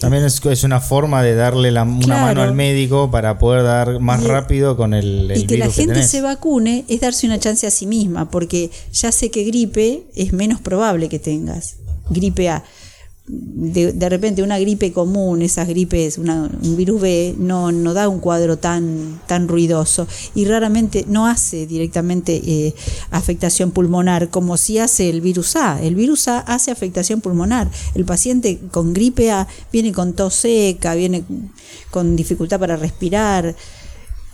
también 0.00 0.24
es, 0.24 0.44
es, 0.44 0.64
una 0.64 0.80
forma 0.80 1.22
de 1.22 1.34
darle 1.34 1.70
la, 1.70 1.84
una 1.84 2.20
mano 2.20 2.42
al 2.42 2.54
médico 2.54 3.10
para 3.10 3.38
poder 3.38 3.62
dar 3.62 4.00
más 4.00 4.24
rápido 4.24 4.76
con 4.76 4.94
el, 4.94 5.30
el 5.30 5.38
Y 5.38 5.46
que 5.46 5.58
la 5.58 5.70
gente 5.70 6.02
se 6.02 6.22
vacune 6.22 6.84
es 6.88 7.00
darse 7.00 7.26
una 7.26 7.38
chance 7.38 7.66
a 7.66 7.70
sí 7.70 7.86
misma, 7.86 8.30
porque 8.30 8.70
ya 8.92 9.12
sé 9.12 9.30
que 9.30 9.44
gripe 9.44 10.04
es 10.16 10.32
menos 10.32 10.60
probable 10.60 11.08
que 11.08 11.18
tengas. 11.18 11.76
Gripe 12.08 12.48
A 12.48 12.64
de, 13.30 14.08
repente 14.08 14.42
una 14.42 14.58
gripe 14.58 14.92
común, 14.92 15.42
esas 15.42 15.68
gripes, 15.68 16.18
un 16.18 16.76
virus 16.76 17.00
B, 17.00 17.34
no, 17.38 17.70
no 17.72 17.94
da 17.94 18.08
un 18.08 18.18
cuadro 18.18 18.58
tan, 18.58 19.20
tan 19.26 19.48
ruidoso 19.48 20.06
y 20.34 20.46
raramente 20.46 21.04
no 21.08 21.26
hace 21.26 21.66
directamente 21.66 22.40
eh, 22.44 22.74
afectación 23.10 23.70
pulmonar 23.70 24.30
como 24.30 24.56
si 24.56 24.78
hace 24.78 25.10
el 25.10 25.20
virus 25.20 25.56
A. 25.56 25.80
El 25.82 25.94
virus 25.94 26.28
A 26.28 26.38
hace 26.40 26.70
afectación 26.70 27.20
pulmonar. 27.20 27.70
El 27.94 28.04
paciente 28.04 28.58
con 28.70 28.92
gripe 28.92 29.30
A 29.30 29.46
viene 29.72 29.92
con 29.92 30.14
tos 30.14 30.34
seca, 30.34 30.94
viene 30.94 31.24
con 31.90 32.16
dificultad 32.16 32.58
para 32.58 32.76
respirar. 32.76 33.54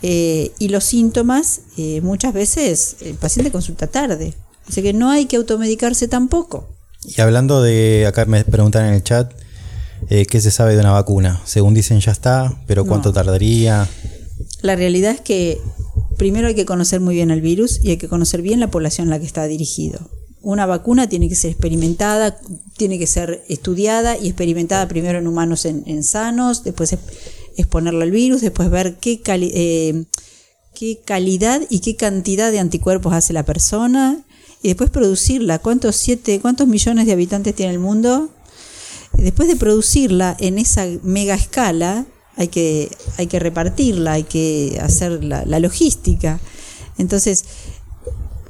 Eh, 0.03 0.51
y 0.59 0.69
los 0.69 0.83
síntomas, 0.83 1.61
eh, 1.75 2.01
muchas 2.01 2.33
veces 2.33 2.97
el 3.01 3.15
paciente 3.15 3.51
consulta 3.51 3.87
tarde. 3.87 4.33
Así 4.67 4.81
que 4.81 4.93
no 4.93 5.09
hay 5.09 5.25
que 5.25 5.37
automedicarse 5.37 6.07
tampoco. 6.07 6.76
Y 7.07 7.21
hablando 7.21 7.61
de, 7.61 8.05
acá 8.05 8.25
me 8.25 8.43
preguntan 8.43 8.85
en 8.85 8.93
el 8.93 9.01
chat, 9.01 9.31
eh, 10.09 10.25
¿qué 10.25 10.41
se 10.41 10.51
sabe 10.51 10.75
de 10.75 10.81
una 10.81 10.91
vacuna? 10.91 11.41
Según 11.45 11.73
dicen 11.73 12.01
ya 12.01 12.11
está, 12.11 12.61
pero 12.67 12.85
¿cuánto 12.85 13.13
tardaría? 13.13 13.87
La 14.61 14.75
realidad 14.75 15.13
es 15.13 15.21
que 15.21 15.61
primero 16.17 16.49
hay 16.49 16.55
que 16.55 16.65
conocer 16.65 16.99
muy 16.99 17.15
bien 17.15 17.31
el 17.31 17.39
virus 17.39 17.79
y 17.81 17.91
hay 17.91 17.97
que 17.97 18.09
conocer 18.09 18.41
bien 18.41 18.59
la 18.59 18.69
población 18.69 19.07
a 19.07 19.11
la 19.11 19.19
que 19.19 19.25
está 19.25 19.45
dirigido. 19.45 19.99
Una 20.41 20.65
vacuna 20.65 21.07
tiene 21.07 21.29
que 21.29 21.35
ser 21.35 21.51
experimentada, 21.51 22.37
tiene 22.75 22.99
que 22.99 23.07
ser 23.07 23.41
estudiada 23.47 24.17
y 24.17 24.27
experimentada 24.27 24.87
primero 24.89 25.17
en 25.17 25.27
humanos 25.27 25.65
en, 25.65 26.03
sanos, 26.03 26.65
después 26.65 26.95
exponerla 27.55 28.03
al 28.03 28.11
virus, 28.11 28.41
después 28.41 28.69
ver 28.69 28.97
qué, 28.99 29.21
eh, 29.25 30.05
qué 30.75 30.99
calidad 31.05 31.61
y 31.69 31.79
qué 31.79 31.95
cantidad 31.95 32.51
de 32.51 32.59
anticuerpos 32.59 33.13
hace 33.13 33.31
la 33.31 33.43
persona 33.43 34.25
y 34.67 34.71
después 34.71 34.89
producirla. 34.89 35.59
¿Cuántos, 35.59 35.95
siete, 35.95 36.41
¿Cuántos 36.41 36.67
millones 36.67 37.05
de 37.05 37.13
habitantes 37.13 37.55
tiene 37.55 37.71
el 37.71 37.79
mundo? 37.79 38.29
Después 39.13 39.47
de 39.47 39.55
producirla 39.55 40.35
en 40.41 40.57
esa 40.57 40.85
mega 41.03 41.35
escala, 41.35 42.05
hay 42.35 42.49
que, 42.49 42.91
hay 43.15 43.27
que 43.27 43.39
repartirla, 43.39 44.11
hay 44.11 44.23
que 44.23 44.77
hacer 44.81 45.23
la, 45.23 45.45
logística. 45.61 46.41
Entonces, 46.97 47.45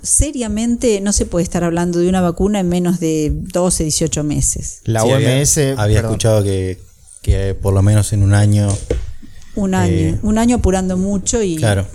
seriamente 0.02 1.02
no 1.02 1.14
se 1.14 1.28
puede 1.28 1.44
estar 1.44 1.64
hablando 1.64 2.00
de 2.00 2.10
una 2.10 2.22
vacuna 2.22 2.62
en 2.62 2.70
menos 2.70 3.00
de 3.00 3.32
12, 3.32 3.84
18 3.84 4.24
meses. 4.24 4.80
La 4.86 5.04
OMS... 5.04 5.60
Había, 5.78 6.00
escuchado 6.00 6.44
que, 6.44 6.80
por 7.62 7.76
lo 7.76 7.84
menos 7.84 8.12
en 8.12 8.24
un 8.24 8.34
año... 8.34 8.76
Un 9.54 9.76
año, 9.76 9.94
eh, 9.94 10.20
un 10.24 10.40
año 10.40 10.56
apurando 10.56 10.98
mucho 10.98 11.44
y... 11.44 11.58
Claro 11.58 11.86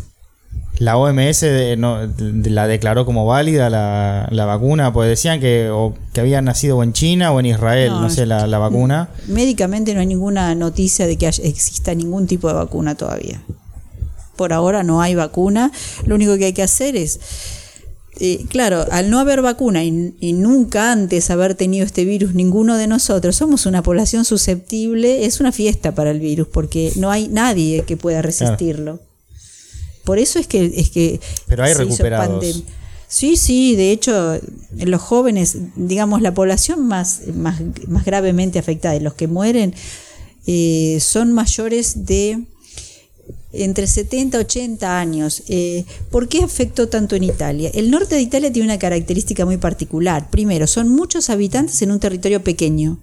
la 0.79 0.97
OMS 0.97 1.43
la 1.43 2.67
declaró 2.67 3.05
como 3.05 3.27
válida 3.27 3.71
la, 3.71 4.45
vacuna, 4.45 4.93
pues 4.93 5.09
decían 5.09 5.41
que, 5.41 5.71
o, 5.71 5.95
que 6.13 6.21
había 6.21 6.43
nacido 6.43 6.83
en 6.83 6.93
China 6.93 7.33
o 7.33 7.41
en 7.41 7.47
Israel, 7.47 7.93
no, 7.93 8.11
sé, 8.11 8.27
la, 8.27 8.47
vacuna. 8.59 9.11
Médicamente 9.29 9.95
no 9.95 10.01
hay 10.01 10.07
ninguna 10.07 10.55
noticia 10.55 11.07
de 11.07 11.17
que 11.17 11.29
exista 11.29 11.95
ningún 11.95 12.27
tipo 12.27 12.49
de 12.49 12.55
vacuna 12.55 12.95
todavía. 12.95 13.43
Por 14.37 14.53
ahora 14.53 14.83
no 14.83 15.03
hay 15.03 15.15
vacuna, 15.15 15.71
lo 16.07 16.15
único 16.15 16.37
que 16.37 16.47
hay 16.47 16.53
que 16.53 16.63
hacer 16.63 16.97
es... 16.97 17.21
Eh, 18.21 18.45
claro, 18.49 18.85
al 18.91 19.09
no 19.09 19.19
haber 19.19 19.41
vacuna 19.41 19.85
y, 19.85 20.15
y, 20.21 20.35
nunca 20.35 20.93
antes 20.93 21.31
haber 21.31 21.55
tenido 21.55 21.87
este 21.87 22.05
virus, 22.05 22.35
ninguno 22.35 22.77
de 22.77 22.87
nosotros, 22.87 23.37
somos 23.37 23.65
una 23.65 23.83
población 23.83 24.27
susceptible, 24.27 25.25
es 25.25 25.41
una 25.41 25.51
fiesta 25.51 25.95
para 25.95 26.11
el 26.11 26.21
virus, 26.21 26.47
porque 26.47 26.93
no 26.97 27.11
hay 27.11 27.29
nadie 27.29 27.85
que 27.85 27.97
pueda 27.97 28.21
resistirlo. 28.21 29.01
Por 30.05 30.19
eso 30.19 30.39
es 30.39 30.47
que... 30.47 30.73
Es 30.77 30.91
que 30.91 31.21
Pero 31.47 31.65
hay 31.65 31.75
recuperados. 31.75 32.65
Sí, 33.09 33.37
sí, 33.37 33.77
de 33.77 33.93
hecho, 33.93 34.41
los 34.75 35.03
jóvenes, 35.03 35.59
digamos, 35.77 36.23
la 36.23 36.33
población 36.33 36.87
más, 36.89 37.27
más, 37.35 37.61
más 37.87 38.07
gravemente 38.07 38.59
afectada, 38.59 38.99
los 39.01 39.13
que 39.13 39.27
mueren, 39.29 39.75
eh, 40.47 40.97
son 40.99 41.33
mayores 41.33 42.07
de 42.07 42.43
entre 43.53 43.87
70 43.87 44.39
y 44.39 44.41
80 44.41 44.99
años. 44.99 45.43
Eh, 45.49 45.85
¿Por 46.11 46.29
qué 46.29 46.43
afectó 46.43 46.89
tanto 46.89 47.15
en 47.15 47.25
Italia? 47.25 47.71
El 47.75 47.91
norte 47.91 48.15
de 48.15 48.23
Italia 48.23 48.51
tiene 48.51 48.69
una 48.69 48.79
característica 48.79 49.45
muy 49.45 49.59
particular. 49.59 50.31
Primero, 50.31 50.67
son 50.67 50.89
muchos 50.89 51.29
habitantes 51.31 51.83
en 51.83 51.93
un 51.93 52.01
territorio 52.01 52.43
pequeño. 52.43 52.99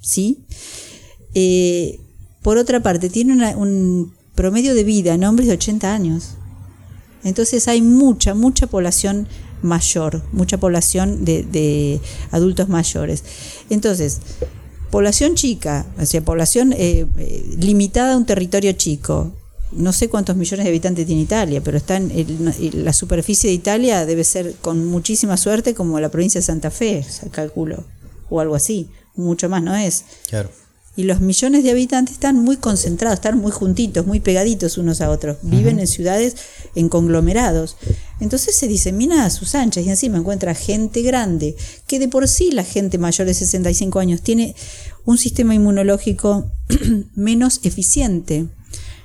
¿Sí? 0.00 0.44
Eh, 1.34 1.98
por 2.42 2.58
otra 2.58 2.80
parte, 2.80 3.10
tiene 3.10 3.32
una, 3.32 3.56
un 3.56 4.14
promedio 4.34 4.74
de 4.74 4.84
vida 4.84 5.14
en 5.14 5.24
hombres 5.24 5.48
de 5.48 5.54
80 5.54 5.92
años. 5.92 6.36
Entonces 7.24 7.68
hay 7.68 7.82
mucha, 7.82 8.34
mucha 8.34 8.66
población 8.66 9.28
mayor, 9.62 10.22
mucha 10.32 10.58
población 10.58 11.24
de, 11.24 12.00
adultos 12.30 12.68
mayores. 12.68 13.24
Entonces, 13.68 14.20
población 14.90 15.34
chica, 15.34 15.86
o 16.00 16.06
sea, 16.06 16.22
población 16.22 16.72
eh, 16.72 17.06
eh, 17.18 17.56
limitada 17.58 18.14
a 18.14 18.16
un 18.16 18.26
territorio 18.26 18.72
chico. 18.72 19.32
No 19.72 19.92
sé 19.92 20.08
cuántos 20.08 20.34
millones 20.34 20.64
de 20.64 20.70
habitantes 20.70 21.06
tiene 21.06 21.22
Italia, 21.22 21.60
pero 21.62 21.76
está 21.76 21.96
en, 21.96 22.54
la 22.72 22.92
superficie 22.92 23.50
de 23.50 23.54
Italia 23.54 24.04
debe 24.04 24.24
ser 24.24 24.56
con 24.56 24.86
muchísima 24.86 25.36
suerte 25.36 25.74
como 25.74 26.00
la 26.00 26.08
provincia 26.08 26.40
de 26.40 26.46
Santa 26.46 26.72
Fe, 26.72 27.06
calculo, 27.30 27.84
o 28.28 28.40
algo 28.40 28.56
así. 28.56 28.88
Mucho 29.14 29.48
más 29.48 29.62
no 29.62 29.76
es. 29.76 30.04
Claro 30.28 30.50
y 30.96 31.04
los 31.04 31.20
millones 31.20 31.62
de 31.62 31.70
habitantes 31.70 32.14
están 32.14 32.36
muy 32.36 32.56
concentrados, 32.56 33.18
están 33.18 33.38
muy 33.38 33.52
juntitos, 33.52 34.06
muy 34.06 34.20
pegaditos 34.20 34.76
unos 34.76 35.00
a 35.00 35.10
otros, 35.10 35.38
viven 35.42 35.78
en 35.78 35.86
ciudades 35.86 36.36
en 36.74 36.88
conglomerados. 36.88 37.76
Entonces 38.18 38.56
se 38.56 38.66
disemina 38.66 39.24
a 39.24 39.30
sus 39.30 39.54
anchas 39.54 39.86
y 39.86 39.90
encima 39.90 40.18
encuentra 40.18 40.54
gente 40.54 41.02
grande, 41.02 41.56
que 41.86 42.00
de 42.00 42.08
por 42.08 42.26
sí 42.26 42.50
la 42.50 42.64
gente 42.64 42.98
mayor 42.98 43.26
de 43.26 43.34
65 43.34 44.00
años 44.00 44.22
tiene 44.22 44.54
un 45.04 45.16
sistema 45.16 45.54
inmunológico 45.54 46.50
menos 47.14 47.60
eficiente. 47.62 48.48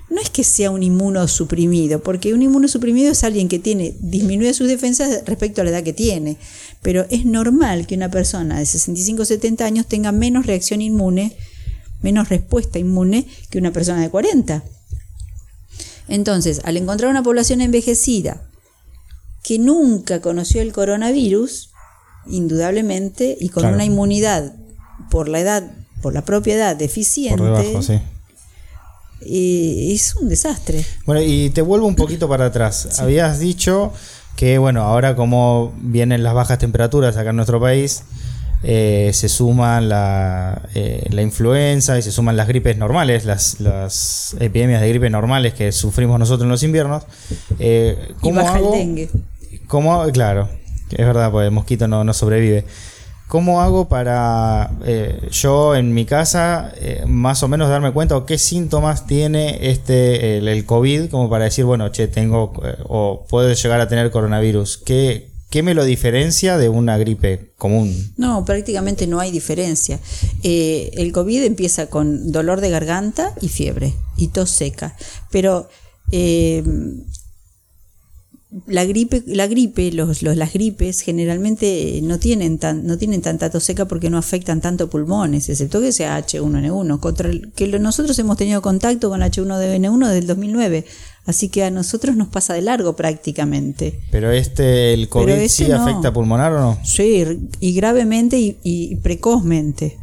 No 0.10 0.22
es 0.22 0.30
que 0.30 0.44
sea 0.44 0.72
un 0.72 0.84
inmunosuprimido, 0.84 2.02
porque 2.02 2.34
un 2.34 2.42
inmunosuprimido 2.42 3.12
es 3.12 3.24
alguien 3.24 3.48
que 3.48 3.60
tiene 3.60 3.96
disminuye 4.00 4.54
sus 4.54 4.68
defensas 4.68 5.24
respecto 5.26 5.62
a 5.62 5.64
la 5.64 5.72
edad 5.72 5.84
que 5.84 5.94
tiene, 5.94 6.38
pero 6.82 7.06
es 7.10 7.26
normal 7.26 7.88
que 7.88 7.96
una 7.96 8.12
persona 8.12 8.60
de 8.60 8.66
65 8.66 9.22
o 9.22 9.26
70 9.26 9.66
años 9.66 9.88
tenga 9.88 10.12
menos 10.12 10.46
reacción 10.46 10.82
inmune 10.82 11.36
menos 12.02 12.30
respuesta 12.30 12.80
inmune 12.80 13.28
que 13.50 13.58
una 13.58 13.72
persona 13.72 14.02
de 14.02 14.10
40. 14.10 14.64
Entonces, 16.08 16.62
al 16.64 16.78
encontrar 16.78 17.10
una 17.10 17.24
población 17.24 17.62
envejecida 17.62 18.42
que 19.44 19.60
nunca 19.60 20.22
conoció 20.22 20.62
el 20.62 20.74
coronavirus, 20.74 21.70
indudablemente, 22.28 23.38
y 23.40 23.50
con 23.50 23.66
una 23.66 23.86
inmunidad 23.86 24.54
por 25.10 25.30
la 25.30 25.40
edad, 25.40 25.72
por 26.02 26.14
la 26.14 26.24
propia 26.24 26.56
edad 26.56 26.76
deficiente, 26.76 27.44
eh, 29.22 29.94
es 29.94 30.16
un 30.16 30.30
desastre. 30.30 30.86
Bueno, 31.06 31.22
y 31.22 31.50
te 31.52 31.62
vuelvo 31.62 31.88
un 31.88 31.96
poquito 31.96 32.28
para 32.28 32.46
atrás. 32.48 33.00
Habías 33.00 33.40
dicho 33.40 33.94
que, 34.36 34.58
bueno, 34.58 34.82
ahora 34.84 35.16
como 35.16 35.74
vienen 35.80 36.24
las 36.24 36.34
bajas 36.34 36.60
temperaturas 36.60 37.18
acá 37.18 37.30
en 37.30 37.36
nuestro 37.36 37.60
país, 37.60 38.04
eh, 38.64 39.12
se 39.14 39.30
suman 39.30 39.84
eh, 39.84 41.08
la, 41.10 41.22
influenza 41.22 41.98
y 42.00 42.02
se 42.02 42.12
suman 42.12 42.36
las 42.36 42.48
gripes 42.48 42.78
normales, 42.78 43.26
las, 43.26 44.36
epidemias 44.40 44.82
de 44.82 44.90
gripe 44.90 45.10
normales 45.10 45.54
que 45.54 45.72
sufrimos 45.72 46.18
nosotros 46.20 46.46
en 46.46 46.50
los 46.50 46.64
inviernos. 46.64 47.04
Eh, 47.60 48.14
¿cómo 48.22 48.42
y 48.42 48.46
hago? 48.46 48.74
el 48.74 48.80
dengue. 48.80 49.10
¿cómo, 49.68 50.04
claro, 50.12 50.50
es 50.90 51.06
verdad, 51.06 51.32
porque 51.32 51.46
el 51.46 51.52
mosquito 51.52 51.88
no, 51.88 52.12
sobrevive. 52.14 52.66
¿Cómo 53.28 53.62
hago 53.62 53.90
para 53.90 54.72
yo 55.32 55.76
en 55.76 55.94
mi 55.96 56.06
casa 56.06 56.72
más 57.08 57.42
o 57.42 57.48
menos 57.48 57.70
darme 57.70 57.92
cuenta 57.92 58.16
o 58.16 58.26
qué 58.26 58.38
síntomas 58.38 59.08
tiene 59.08 59.72
este 59.72 60.38
el, 60.38 60.48
el, 60.48 60.66
COVID 60.66 61.10
como 61.10 61.28
para 61.28 61.46
decir, 61.46 61.66
bueno, 61.66 61.90
che, 61.90 62.08
tengo 62.08 62.54
o 62.88 63.26
puedo 63.28 63.52
llegar 63.52 63.82
a 63.82 63.88
tener 63.88 64.12
coronavirus? 64.12 64.78
¿Qué, 64.78 65.35
¿Qué 65.50 65.64
me 65.64 65.74
lo 65.74 65.86
diferencia 65.86 66.58
de 66.58 66.70
una 66.70 66.98
gripe 66.98 67.52
común? 67.58 68.14
No, 68.18 68.44
prácticamente 68.46 69.08
no 69.08 69.20
hay 69.20 69.32
diferencia. 69.32 70.00
Eh, 70.44 70.92
el 70.96 71.12
COVID 71.12 71.44
empieza 71.44 71.88
con 71.88 72.32
dolor 72.32 72.62
de 72.62 72.70
garganta 72.70 73.34
y 73.42 73.48
fiebre 73.48 73.94
y 74.18 74.30
tos 74.30 74.50
seca, 74.50 74.96
pero 75.32 75.70
eh, 76.12 76.64
la 78.68 78.86
gripe, 78.86 79.24
la 79.28 79.48
gripe 79.48 79.92
los, 79.92 80.24
los, 80.24 80.38
las 80.38 80.54
gripes 80.54 81.02
generalmente 81.02 82.00
no 82.04 82.20
tienen, 82.20 82.58
tan, 82.58 82.86
no 82.88 82.98
tienen 82.98 83.22
tanta 83.22 83.50
tos 83.50 83.64
seca 83.64 83.86
porque 83.86 84.10
no 84.10 84.18
afectan 84.18 84.62
tanto 84.62 84.90
pulmones, 84.90 85.50
excepto 85.50 85.82
que 85.82 85.92
sea 85.92 86.18
H1N1, 86.18 87.00
contra 87.00 87.30
el, 87.30 87.52
que 87.54 87.68
nosotros 87.80 88.18
hemos 88.20 88.38
tenido 88.38 88.62
contacto 88.62 89.10
con 89.10 89.22
H1N1 89.22 90.08
desde 90.08 90.20
el 90.20 90.28
2009, 90.28 90.86
así 91.26 91.50
que 91.50 91.64
a 91.64 91.72
nosotros 91.72 92.16
nos 92.16 92.28
pasa 92.28 92.54
de 92.54 92.62
largo 92.62 92.96
prácticamente. 92.96 94.00
Pero 94.12 94.32
este, 94.32 94.94
el 94.94 95.10
COVID 95.10 95.48
sí 95.48 95.72
afecta 95.72 96.14
pulmonar 96.14 96.54
o 96.54 96.60
no? 96.60 96.80
Sí, 96.84 97.24
y 97.60 97.74
gravemente 97.74 98.38
y, 98.38 98.58
y 98.64 98.96
precozmente 98.98 99.98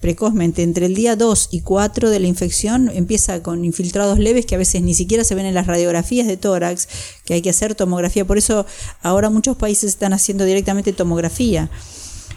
precozmente, 0.00 0.62
entre 0.62 0.86
el 0.86 0.94
día 0.94 1.14
2 1.14 1.48
y 1.52 1.60
4 1.60 2.10
de 2.10 2.20
la 2.20 2.26
infección, 2.26 2.90
empieza 2.92 3.42
con 3.42 3.64
infiltrados 3.64 4.18
leves 4.18 4.46
que 4.46 4.54
a 4.54 4.58
veces 4.58 4.82
ni 4.82 4.94
siquiera 4.94 5.24
se 5.24 5.34
ven 5.34 5.46
en 5.46 5.54
las 5.54 5.66
radiografías 5.66 6.26
de 6.26 6.38
tórax, 6.38 6.88
que 7.24 7.34
hay 7.34 7.42
que 7.42 7.50
hacer 7.50 7.74
tomografía. 7.74 8.24
Por 8.24 8.38
eso 8.38 8.66
ahora 9.02 9.28
muchos 9.28 9.56
países 9.56 9.90
están 9.90 10.14
haciendo 10.14 10.44
directamente 10.44 10.94
tomografía. 10.94 11.70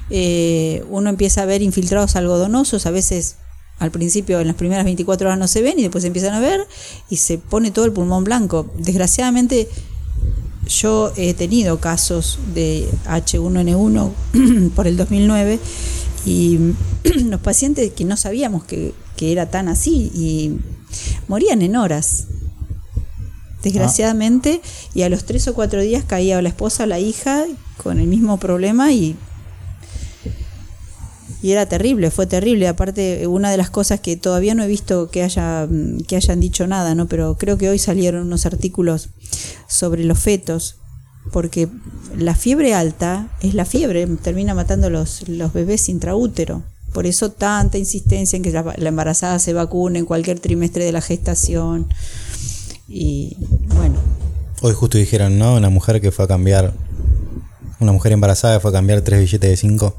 Eh, 0.09 0.83
uno 0.89 1.09
empieza 1.09 1.43
a 1.43 1.45
ver 1.45 1.61
infiltrados 1.61 2.17
algodonosos, 2.17 2.85
a 2.85 2.91
veces 2.91 3.37
al 3.79 3.91
principio 3.91 4.39
en 4.39 4.47
las 4.47 4.55
primeras 4.55 4.85
24 4.85 5.27
horas 5.27 5.39
no 5.39 5.47
se 5.47 5.61
ven 5.61 5.79
y 5.79 5.81
después 5.81 6.03
empiezan 6.03 6.33
a 6.33 6.39
ver 6.39 6.65
y 7.09 7.17
se 7.17 7.37
pone 7.37 7.71
todo 7.71 7.85
el 7.85 7.91
pulmón 7.91 8.23
blanco. 8.23 8.71
Desgraciadamente 8.77 9.67
yo 10.67 11.11
he 11.17 11.33
tenido 11.33 11.79
casos 11.79 12.39
de 12.53 12.89
H1N1 13.05 14.71
por 14.75 14.87
el 14.87 14.97
2009 14.97 15.59
y 16.25 16.59
los 17.25 17.41
pacientes 17.41 17.91
que 17.91 18.05
no 18.05 18.17
sabíamos 18.17 18.63
que, 18.63 18.93
era 19.25 19.49
tan 19.49 19.69
así 19.69 20.11
y 20.13 20.59
morían 21.29 21.61
en 21.61 21.77
horas. 21.77 22.27
Desgraciadamente, 23.63 24.61
y 24.93 25.03
a 25.03 25.09
los 25.09 25.23
tres 25.23 25.47
o 25.47 25.53
cuatro 25.53 25.79
días 25.79 26.03
caía 26.03 26.41
la 26.41 26.49
esposa 26.49 26.83
o 26.83 26.87
la 26.87 26.99
hija 26.99 27.45
con 27.81 27.99
el 27.99 28.07
mismo 28.07 28.37
problema 28.37 28.91
y, 28.91 29.15
y 31.43 31.51
era 31.51 31.65
terrible, 31.65 32.09
fue 32.09 32.25
terrible. 32.25 32.69
Aparte, 32.69 33.27
una 33.27 33.51
de 33.51 33.57
las 33.57 33.69
cosas 33.69 33.99
que 33.99 34.15
todavía 34.15 34.55
no 34.55 34.63
he 34.63 34.67
visto 34.67 35.11
que, 35.11 35.23
haya, 35.23 35.67
que 36.07 36.15
hayan 36.15 36.39
dicho 36.39 36.65
nada, 36.67 36.95
¿no? 36.95 37.07
pero 37.07 37.37
creo 37.37 37.57
que 37.57 37.69
hoy 37.69 37.79
salieron 37.79 38.27
unos 38.27 38.45
artículos 38.45 39.09
sobre 39.67 40.05
los 40.05 40.17
fetos 40.19 40.77
porque 41.33 41.67
la 42.17 42.33
fiebre 42.33 42.73
alta 42.73 43.27
es 43.41 43.55
la 43.55 43.65
fiebre, 43.65 44.07
termina 44.21 44.53
matando 44.53 44.89
los, 44.89 45.27
los 45.27 45.51
bebés 45.51 45.89
intraútero. 45.89 46.63
Por 46.93 47.07
eso 47.07 47.31
tanta 47.31 47.77
insistencia 47.77 48.37
en 48.37 48.43
que 48.43 48.51
la, 48.51 48.73
embarazada 48.77 49.37
se 49.37 49.51
vacune 49.51 49.99
en 49.99 50.05
cualquier 50.05 50.39
trimestre 50.39 50.85
de 50.85 50.93
la 50.93 51.01
gestación. 51.01 51.89
Y 52.87 53.35
bueno. 53.75 53.95
Hoy 54.61 54.71
justo 54.73 54.97
dijeron, 54.97 55.37
¿no? 55.37 55.57
Una 55.57 55.69
mujer 55.69 55.99
que 55.99 56.11
fue 56.11 56.23
a 56.23 56.27
cambiar, 56.29 56.73
una 57.81 57.91
mujer 57.91 58.13
embarazada 58.13 58.61
fue 58.61 58.71
a 58.71 58.73
cambiar 58.73 59.01
tres 59.01 59.19
billetes 59.19 59.49
de 59.49 59.57
cinco. 59.57 59.97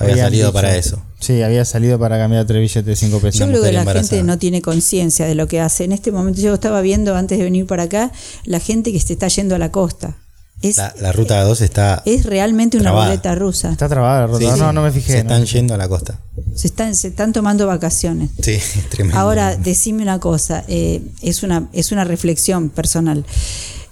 Había 0.00 0.16
salido 0.16 0.52
para 0.52 0.76
eso. 0.76 1.00
Sí, 1.18 1.42
había 1.42 1.64
salido 1.64 1.98
para 1.98 2.16
cambiar 2.18 2.46
tres 2.46 2.60
billetes 2.60 2.86
de 2.86 2.96
5 2.96 3.20
pesos. 3.20 3.40
Yo 3.40 3.46
creo 3.46 3.62
que 3.62 3.72
la 3.72 3.84
gente 3.84 4.22
no 4.22 4.38
tiene 4.38 4.62
conciencia 4.62 5.26
de 5.26 5.34
lo 5.34 5.46
que 5.46 5.60
hace. 5.60 5.84
En 5.84 5.92
este 5.92 6.10
momento 6.10 6.40
yo 6.40 6.54
estaba 6.54 6.80
viendo 6.80 7.14
antes 7.14 7.38
de 7.38 7.44
venir 7.44 7.66
para 7.66 7.84
acá 7.84 8.10
la 8.44 8.60
gente 8.60 8.92
que 8.92 9.00
se 9.00 9.12
está 9.12 9.28
yendo 9.28 9.54
a 9.54 9.58
la 9.58 9.70
costa. 9.70 10.16
Es, 10.62 10.76
la, 10.76 11.12
ruta 11.12 11.42
2 11.42 11.60
está. 11.62 12.02
Es 12.04 12.26
realmente 12.26 12.76
una 12.76 12.92
ruleta 12.92 13.34
rusa. 13.34 13.72
Está 13.72 13.88
trabada 13.88 14.20
la 14.20 14.26
ruta. 14.26 14.56
no, 14.56 14.72
no 14.74 14.82
me 14.82 14.90
fijé. 14.90 15.12
Se 15.12 15.18
están 15.20 15.46
yendo 15.46 15.72
a 15.74 15.78
la 15.78 15.88
costa. 15.88 16.18
Se 16.54 16.66
están, 16.66 16.94
se 16.94 17.08
están 17.08 17.32
tomando 17.32 17.66
vacaciones. 17.66 18.30
Sí, 18.42 18.58
tremendo. 18.90 19.18
Ahora, 19.18 19.56
decime 19.56 20.02
una 20.02 20.18
cosa. 20.18 20.64
Eh, 20.68 21.02
es, 21.22 21.42
una, 21.42 21.68
es 21.72 21.92
una 21.92 22.04
reflexión 22.04 22.68
personal. 22.68 23.24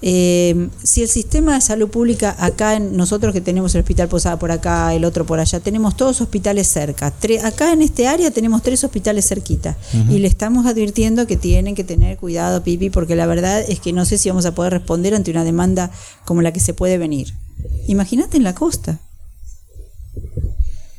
Eh, 0.00 0.68
si 0.82 1.02
el 1.02 1.08
sistema 1.08 1.54
de 1.54 1.60
salud 1.60 1.88
pública 1.88 2.36
acá, 2.38 2.78
nosotros 2.78 3.32
que 3.32 3.40
tenemos 3.40 3.74
el 3.74 3.80
Hospital 3.80 4.08
Posada 4.08 4.38
por 4.38 4.52
acá, 4.52 4.94
el 4.94 5.04
otro 5.04 5.26
por 5.26 5.40
allá, 5.40 5.58
tenemos 5.60 5.96
todos 5.96 6.20
hospitales 6.20 6.68
cerca. 6.68 7.12
acá 7.42 7.72
en 7.72 7.82
este 7.82 8.06
área 8.06 8.30
tenemos 8.30 8.62
tres 8.62 8.84
hospitales 8.84 9.26
cerquita 9.26 9.76
y 10.08 10.18
le 10.18 10.28
estamos 10.28 10.66
advirtiendo 10.66 11.26
que 11.26 11.36
tienen 11.36 11.74
que 11.74 11.84
tener 11.84 12.16
cuidado, 12.16 12.62
Pipi, 12.62 12.90
porque 12.90 13.16
la 13.16 13.26
verdad 13.26 13.64
es 13.68 13.80
que 13.80 13.92
no 13.92 14.04
sé 14.04 14.18
si 14.18 14.28
vamos 14.28 14.46
a 14.46 14.54
poder 14.54 14.72
responder 14.72 15.14
ante 15.14 15.30
una 15.30 15.44
demanda 15.44 15.90
como 16.24 16.42
la 16.42 16.52
que 16.52 16.60
se 16.60 16.74
puede 16.74 16.98
venir. 16.98 17.34
Imagínate 17.88 18.36
en 18.36 18.44
la 18.44 18.54
costa 18.54 19.00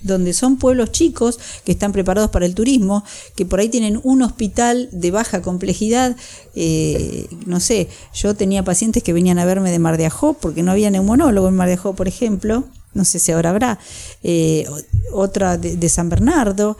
donde 0.01 0.33
son 0.33 0.57
pueblos 0.57 0.91
chicos 0.91 1.39
que 1.65 1.71
están 1.71 1.91
preparados 1.91 2.31
para 2.31 2.45
el 2.45 2.55
turismo, 2.55 3.03
que 3.35 3.45
por 3.45 3.59
ahí 3.59 3.69
tienen 3.69 3.99
un 4.03 4.21
hospital 4.21 4.89
de 4.91 5.11
baja 5.11 5.41
complejidad. 5.41 6.15
Eh, 6.55 7.27
no 7.45 7.59
sé, 7.59 7.89
yo 8.13 8.35
tenía 8.35 8.63
pacientes 8.63 9.03
que 9.03 9.13
venían 9.13 9.39
a 9.39 9.45
verme 9.45 9.71
de 9.71 9.79
Mar 9.79 9.97
de 9.97 10.05
Ajó, 10.05 10.33
porque 10.33 10.63
no 10.63 10.71
había 10.71 10.91
neumonólogo 10.91 11.47
en 11.47 11.55
Mar 11.55 11.67
de 11.67 11.75
Ajó, 11.75 11.95
por 11.95 12.07
ejemplo. 12.07 12.65
No 12.93 13.05
sé 13.05 13.19
si 13.19 13.31
ahora 13.31 13.51
habrá. 13.51 13.79
Eh, 14.23 14.65
otra 15.13 15.57
de, 15.57 15.89
San 15.89 16.09
Bernardo. 16.09 16.77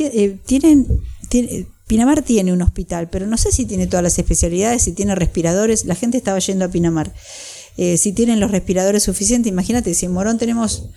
Eh, 0.00 0.38
tienen, 0.46 0.86
Pinamar 1.86 2.22
tiene 2.22 2.52
un 2.52 2.62
hospital, 2.62 3.08
pero 3.10 3.26
no 3.26 3.36
sé 3.36 3.52
si 3.52 3.66
tiene 3.66 3.86
todas 3.86 4.02
las 4.02 4.18
especialidades, 4.18 4.82
si 4.82 4.92
tiene 4.92 5.14
respiradores. 5.14 5.84
La 5.84 5.94
gente 5.94 6.16
estaba 6.16 6.38
yendo 6.38 6.64
a 6.64 6.68
Pinamar. 6.68 7.12
si 7.76 8.12
tienen 8.12 8.40
los 8.40 8.50
respiradores 8.50 9.02
suficientes, 9.02 9.52
imagínate, 9.52 9.92
si 9.94 10.06
en 10.06 10.12
Morón 10.12 10.38
tenemos 10.38 10.88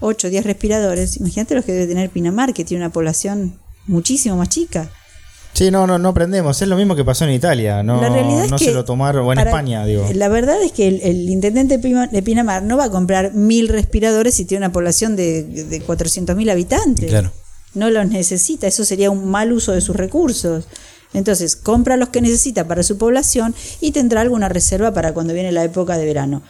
8 0.00 0.26
o 0.26 0.30
10 0.30 0.44
respiradores, 0.44 1.16
imagínate 1.18 1.54
los 1.54 1.64
que 1.64 1.72
debe 1.72 1.86
tener 1.86 2.10
Pinamar, 2.10 2.54
que 2.54 2.64
tiene 2.64 2.84
una 2.84 2.92
población 2.92 3.58
muchísimo 3.86 4.36
más 4.36 4.48
chica. 4.48 4.90
Sí, 5.52 5.70
no, 5.70 5.86
no, 5.86 5.98
no 5.98 6.10
aprendemos. 6.10 6.62
Es 6.62 6.68
lo 6.68 6.76
mismo 6.76 6.94
que 6.94 7.04
pasó 7.04 7.24
en 7.24 7.32
Italia. 7.32 7.82
No, 7.82 8.00
no 8.48 8.58
se 8.58 8.72
lo 8.72 8.84
tomaron, 8.84 9.26
o 9.26 9.32
en 9.32 9.40
España, 9.40 9.84
digo. 9.84 10.08
La 10.14 10.28
verdad 10.28 10.62
es 10.62 10.72
que 10.72 10.88
el, 10.88 11.28
intendente 11.28 11.78
de 11.78 12.22
Pinamar 12.22 12.62
no 12.62 12.76
va 12.76 12.84
a 12.84 12.90
comprar 12.90 13.34
mil 13.34 13.68
respiradores 13.68 14.34
si 14.34 14.44
tiene 14.44 14.64
una 14.64 14.72
población 14.72 15.16
de, 15.16 15.42
de 15.42 15.84
400.000 15.84 16.50
habitantes. 16.50 17.10
Claro. 17.10 17.32
No 17.74 17.90
los 17.90 18.08
necesita. 18.08 18.66
Eso 18.66 18.84
sería 18.84 19.10
un 19.10 19.28
mal 19.28 19.52
uso 19.52 19.72
de 19.72 19.80
sus 19.80 19.96
recursos. 19.96 20.66
Entonces, 21.12 21.56
compra 21.56 21.96
los 21.96 22.10
que 22.10 22.20
necesita 22.20 22.68
para 22.68 22.82
su 22.82 22.96
población 22.96 23.54
y 23.80 23.90
tendrá 23.90 24.20
alguna 24.20 24.48
reserva 24.48 24.92
para 24.92 25.12
cuando 25.12 25.34
viene 25.34 25.50
la 25.50 25.64
época 25.64 25.98
de 25.98 26.06
verano. 26.06 26.42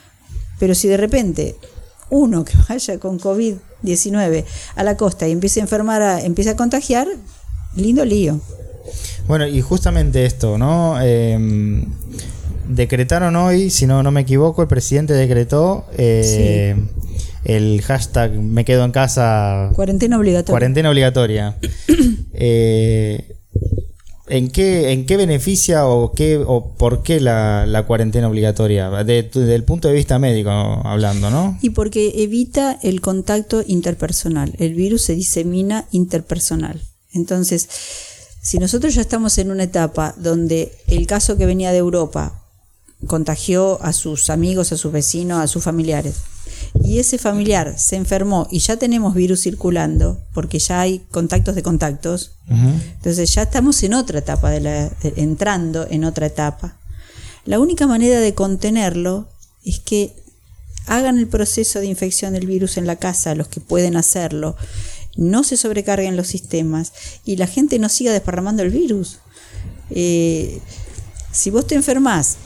Pero 0.59 0.75
si 0.75 0.89
de 0.89 0.99
repente 0.99 1.57
uno 2.11 2.45
que 2.45 2.53
vaya 2.69 2.99
con 2.99 3.19
COVID-19 3.19 4.45
a 4.77 4.85
la 4.85 4.97
costa 4.97 5.27
y 5.29 5.33
empiece 5.33 5.61
a 5.61 5.63
enfermar, 5.63 6.03
a, 6.03 6.21
empiece 6.21 6.51
a 6.51 6.57
contagiar, 6.57 7.09
lindo 7.77 8.05
lío. 8.05 8.41
Bueno, 9.27 9.47
y 9.47 9.61
justamente 9.61 10.25
esto, 10.25 10.59
¿no? 10.59 11.01
Em, 11.01 11.87
decretaron 12.69 13.37
hoy, 13.37 13.71
si 13.71 13.87
no, 13.87 14.03
no 14.03 14.11
me 14.11 14.23
equivoco, 14.23 14.63
el 14.63 14.69
presidente 14.69 15.15
decretó 15.15 15.87
eh, 15.97 16.75
el 17.45 17.81
hashtag 17.83 18.33
me 18.33 18.65
quedo 18.65 18.85
en 18.85 18.93
casa. 18.93 19.71
Cuarentena 19.75 20.19
obligatoria. 20.19 20.53
Cuarentena 20.53 20.91
obligatoria. 20.91 21.57
eh, 22.35 23.40
¿En 24.31 24.49
qué, 24.51 24.93
¿En 24.93 25.07
qué 25.07 25.17
beneficia 25.17 25.87
o, 25.87 26.13
qué, 26.13 26.43
o 26.45 26.73
por 26.77 27.03
qué 27.03 27.21
la, 27.21 27.85
cuarentena 27.87 28.29
obligatoria? 28.29 28.91
desde 29.05 29.55
el 29.55 29.65
punto 29.65 29.89
de 29.89 29.95
vista 29.95 30.19
médico 30.19 30.51
hablando, 30.51 31.31
¿no? 31.31 31.59
Y 31.61 31.71
porque 31.71 32.23
evita 32.23 32.79
el 32.83 33.01
contacto 33.01 33.63
interpersonal. 33.67 34.55
El 34.59 34.75
virus 34.75 35.03
se 35.03 35.15
disemina 35.15 35.87
interpersonal. 35.91 36.81
Entonces, 37.13 37.69
si 38.41 38.59
nosotros 38.59 38.95
ya 38.95 39.03
estamos 39.03 39.37
en 39.39 39.51
una 39.51 39.65
etapa 39.65 40.15
donde 40.17 40.73
el 40.87 41.07
caso 41.07 41.37
que 41.37 41.47
venía 41.47 41.73
de 41.73 41.79
Europa 41.79 42.41
contagió 43.07 43.83
a 43.83 43.93
sus 43.93 44.31
amigos, 44.31 44.73
a 44.73 44.77
sus 44.77 44.93
vecinos, 44.93 45.41
a 45.41 45.47
sus 45.47 45.65
familiares, 45.65 46.17
y 46.85 46.99
ese 46.99 47.19
familiar 47.19 47.79
se 47.79 47.97
enfermó 47.97 48.47
y 48.51 48.61
ya 48.61 48.77
tenemos 48.77 49.15
virus 49.15 49.43
circulando, 49.43 50.21
porque 50.33 50.59
ya 50.59 50.81
hay 50.81 51.01
contactos 51.11 51.55
de 51.55 51.63
contactos, 51.63 52.33
entonces 52.49 53.35
ya 53.35 53.43
estamos 53.43 53.83
en 53.83 53.95
otra 53.95 54.19
etapa, 54.19 54.51
de 54.51 54.61
la, 54.61 54.93
entrando 55.17 55.87
en 55.89 56.05
otra 56.05 56.27
etapa. 56.27 56.77
La 57.45 57.59
única 57.59 57.87
manera 57.87 58.21
de 58.21 58.35
contenerlo 58.35 59.29
es 59.65 59.81
que 59.81 60.15
hagan 60.87 61.19
el 61.19 61.29
proceso 61.29 61.81
de 61.81 61.87
infección 61.87 62.33
del 62.33 62.47
virus 62.47 62.77
en 62.77 62.87
la 62.87 62.97
casa, 62.97 63.35
los 63.35 63.49
que 63.49 63.61
pueden 63.61 63.97
hacerlo, 63.97 64.57
no 65.17 65.45
se 65.45 65.57
sobrecarguen 65.57 66.17
los 66.17 66.29
sistemas 66.29 66.93
y 67.25 67.37
la 67.37 67.47
gente 67.47 67.79
no 67.79 67.89
siga 67.89 68.13
desparramando 68.13 68.63
el 68.63 68.71
virus. 68.71 69.19
Eh, 69.91 70.61
si 71.33 71.51
vos 71.51 71.67
te 71.67 71.75
enfermás 71.75 72.37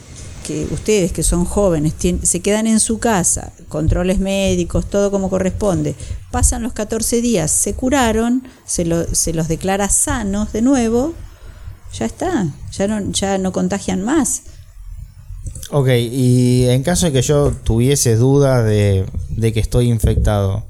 que 0.45 0.67
ustedes 0.71 1.11
que 1.11 1.23
son 1.23 1.43
jóvenes 1.43 1.93
se 2.21 2.39
quedan 2.39 2.67
en 2.67 2.79
su 2.79 2.99
casa, 2.99 3.51
controles 3.67 4.19
médicos, 4.19 4.87
todo 4.87 5.09
como 5.09 5.29
corresponde, 5.29 5.95
pasan 6.31 6.61
los 6.61 6.73
14 6.73 7.21
días, 7.21 7.49
se 7.49 7.73
curaron, 7.73 8.43
se, 8.65 8.85
los 8.85 9.47
declara 9.47 9.89
sanos 9.89 10.53
de 10.53 10.61
nuevo, 10.61 11.13
ya 11.93 12.05
está, 12.05 12.47
ya 12.71 12.87
no, 12.87 13.11
ya 13.11 13.37
no 13.39 13.51
contagian 13.51 14.03
más. 14.03 14.43
Ok, 15.71 15.89
y 15.89 16.65
en 16.69 16.83
caso 16.83 17.07
de 17.07 17.11
que 17.11 17.21
yo 17.23 17.51
tuviese 17.51 18.15
dudas 18.15 18.63
de, 18.63 19.05
de 19.29 19.51
que 19.51 19.59
estoy 19.59 19.89
infectado, 19.89 20.67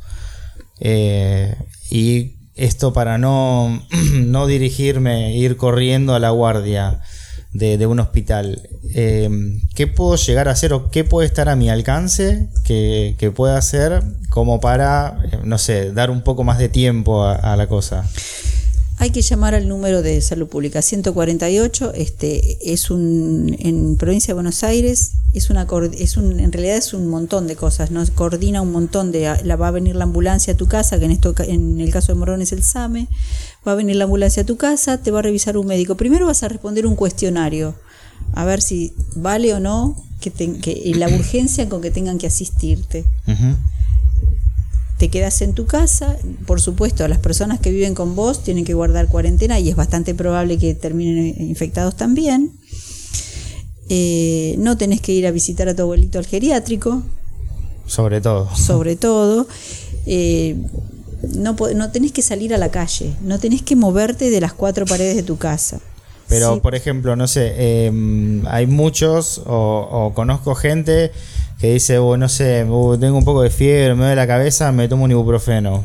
eh, 0.79 1.55
y 1.89 2.35
esto 2.55 2.93
para 2.93 3.17
no, 3.17 3.85
no 4.13 4.47
dirigirme, 4.47 5.35
ir 5.35 5.57
corriendo 5.57 6.15
a 6.15 6.19
la 6.19 6.29
guardia 6.29 7.01
de, 7.55 7.87
un 7.87 7.99
hospital, 7.99 8.67
eh, 8.93 9.29
¿qué 9.75 9.87
puedo 9.87 10.15
llegar 10.17 10.49
a 10.49 10.51
hacer 10.51 10.73
o 10.73 10.89
qué 10.91 11.03
puede 11.03 11.27
estar 11.27 11.47
a 11.47 11.55
mi 11.55 11.69
alcance 11.69 12.49
que, 12.65 13.15
que 13.17 13.31
pueda 13.31 13.57
hacer 13.57 14.03
como 14.29 14.59
para, 14.59 15.19
eh, 15.31 15.39
no 15.43 15.57
sé, 15.57 15.93
dar 15.93 16.09
un 16.11 16.21
poco 16.21 16.43
más 16.43 16.57
de 16.57 16.67
tiempo 16.67 17.23
a, 17.23 17.35
a 17.35 17.55
la 17.55 17.67
cosa? 17.67 18.05
Hay 18.97 19.09
que 19.09 19.21
llamar 19.21 19.53
al 19.55 19.67
número 19.67 20.01
de 20.01 20.21
salud 20.21 20.47
pública 20.47 20.81
148, 20.81 21.93
este 21.95 22.73
es 22.73 22.89
un 22.89 23.53
en 23.59 23.97
provincia 23.97 24.27
de 24.27 24.35
Buenos 24.35 24.63
Aires, 24.63 25.11
es 25.33 25.49
una 25.49 25.67
es 25.97 26.15
un 26.15 26.39
en 26.39 26.51
realidad 26.53 26.77
es 26.77 26.93
un 26.93 27.07
montón 27.07 27.45
de 27.45 27.57
cosas, 27.57 27.91
nos 27.91 28.09
coordina 28.09 28.61
un 28.61 28.71
montón 28.71 29.11
de 29.11 29.35
la 29.43 29.55
va 29.57 29.67
a 29.67 29.71
venir 29.71 29.97
la 29.97 30.05
ambulancia 30.05 30.53
a 30.53 30.57
tu 30.57 30.67
casa, 30.67 30.97
que 30.97 31.05
en 31.05 31.11
esto 31.11 31.35
en 31.39 31.81
el 31.81 31.91
caso 31.91 32.13
de 32.13 32.19
Morón 32.19 32.41
es 32.41 32.53
el 32.53 32.63
SAME, 32.63 33.07
va 33.67 33.73
a 33.73 33.75
venir 33.75 33.97
la 33.97 34.05
ambulancia 34.05 34.43
a 34.43 34.45
tu 34.45 34.55
casa, 34.55 34.97
te 34.97 35.11
va 35.11 35.19
a 35.19 35.23
revisar 35.23 35.57
un 35.57 35.67
médico. 35.67 35.95
Primero 35.97 36.27
vas 36.27 36.43
a 36.43 36.47
responder 36.47 36.85
un 36.87 36.95
cuestionario 36.95 37.75
a 38.33 38.45
ver 38.45 38.61
si 38.61 38.93
vale 39.15 39.53
o 39.53 39.59
no 39.59 40.01
que, 40.21 40.31
te- 40.31 40.57
que 40.59 40.93
la 40.95 41.09
urgencia 41.09 41.67
con 41.67 41.81
que 41.81 41.91
tengan 41.91 42.17
que 42.17 42.27
asistirte. 42.27 43.03
Te 44.97 45.09
quedas 45.09 45.41
en 45.41 45.53
tu 45.53 45.65
casa, 45.65 46.15
por 46.45 46.61
supuesto, 46.61 47.05
las 47.07 47.19
personas 47.19 47.59
que 47.59 47.69
viven 47.71 47.95
con 47.95 48.15
vos 48.15 48.43
tienen 48.43 48.63
que 48.63 48.73
guardar 48.73 49.07
cuarentena 49.07 49.59
y 49.59 49.69
es 49.69 49.75
bastante 49.75 50.15
probable 50.15 50.57
que 50.57 50.73
terminen 50.73 51.35
infectados 51.41 51.95
también. 51.97 52.53
Eh, 53.89 54.55
no 54.57 54.77
tenés 54.77 55.01
que 55.01 55.11
ir 55.11 55.27
a 55.27 55.31
visitar 55.31 55.67
a 55.67 55.75
tu 55.75 55.83
abuelito 55.83 56.17
al 56.17 56.25
geriátrico, 56.25 57.03
Sobre 57.85 58.19
todo. 58.21 58.49
sobre 58.55 58.95
todo. 58.95 59.47
Eh, 60.07 60.55
no, 61.35 61.55
no 61.75 61.91
tenés 61.91 62.11
que 62.11 62.21
salir 62.21 62.53
a 62.53 62.57
la 62.57 62.69
calle, 62.69 63.13
no 63.21 63.39
tenés 63.39 63.61
que 63.61 63.75
moverte 63.75 64.29
de 64.29 64.41
las 64.41 64.53
cuatro 64.53 64.85
paredes 64.85 65.15
de 65.15 65.23
tu 65.23 65.37
casa. 65.37 65.79
Pero, 66.27 66.55
Sí. 66.55 66.59
por 66.61 66.73
ejemplo, 66.73 67.15
no 67.15 67.27
sé, 67.27 67.53
eh, 67.55 68.41
hay 68.47 68.65
muchos 68.65 69.39
o, 69.45 69.87
o 69.91 70.13
conozco 70.15 70.55
gente 70.55 71.11
que 71.59 71.73
dice, 71.73 71.97
"Oh, 71.97 72.17
no 72.17 72.29
sé, 72.29 72.65
tengo 72.99 73.17
un 73.17 73.25
poco 73.25 73.41
de 73.41 73.49
fiebre, 73.49 73.95
me 73.95 74.01
duele 74.01 74.15
la 74.15 74.27
cabeza, 74.27 74.71
me 74.71 74.87
tomo 74.87 75.05
un 75.05 75.11
ibuprofeno. 75.11 75.83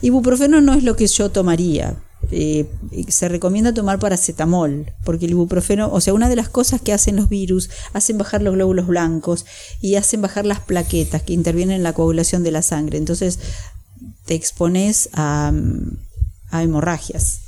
Ibuprofeno 0.00 0.60
no 0.60 0.74
es 0.74 0.82
lo 0.82 0.96
que 0.96 1.06
yo 1.06 1.30
tomaría. 1.30 1.94
Eh, 2.30 2.66
se 3.08 3.28
recomienda 3.28 3.74
tomar 3.74 3.98
paracetamol, 3.98 4.86
porque 5.04 5.26
el 5.26 5.32
ibuprofeno, 5.32 5.90
o 5.92 6.00
sea, 6.00 6.14
una 6.14 6.28
de 6.28 6.36
las 6.36 6.48
cosas 6.48 6.80
que 6.80 6.92
hacen 6.92 7.16
los 7.16 7.28
virus, 7.28 7.68
hacen 7.92 8.16
bajar 8.16 8.42
los 8.42 8.54
glóbulos 8.54 8.86
blancos 8.86 9.44
y 9.80 9.96
hacen 9.96 10.22
bajar 10.22 10.46
las 10.46 10.60
plaquetas 10.60 11.22
que 11.22 11.32
intervienen 11.32 11.76
en 11.76 11.82
la 11.82 11.92
coagulación 11.92 12.42
de 12.42 12.52
la 12.52 12.62
sangre. 12.62 12.98
Entonces 12.98 13.38
te 14.24 14.34
expones 14.34 15.10
a, 15.12 15.52
mm, 15.52 15.98
a 16.50 16.62
hemorragias. 16.62 17.40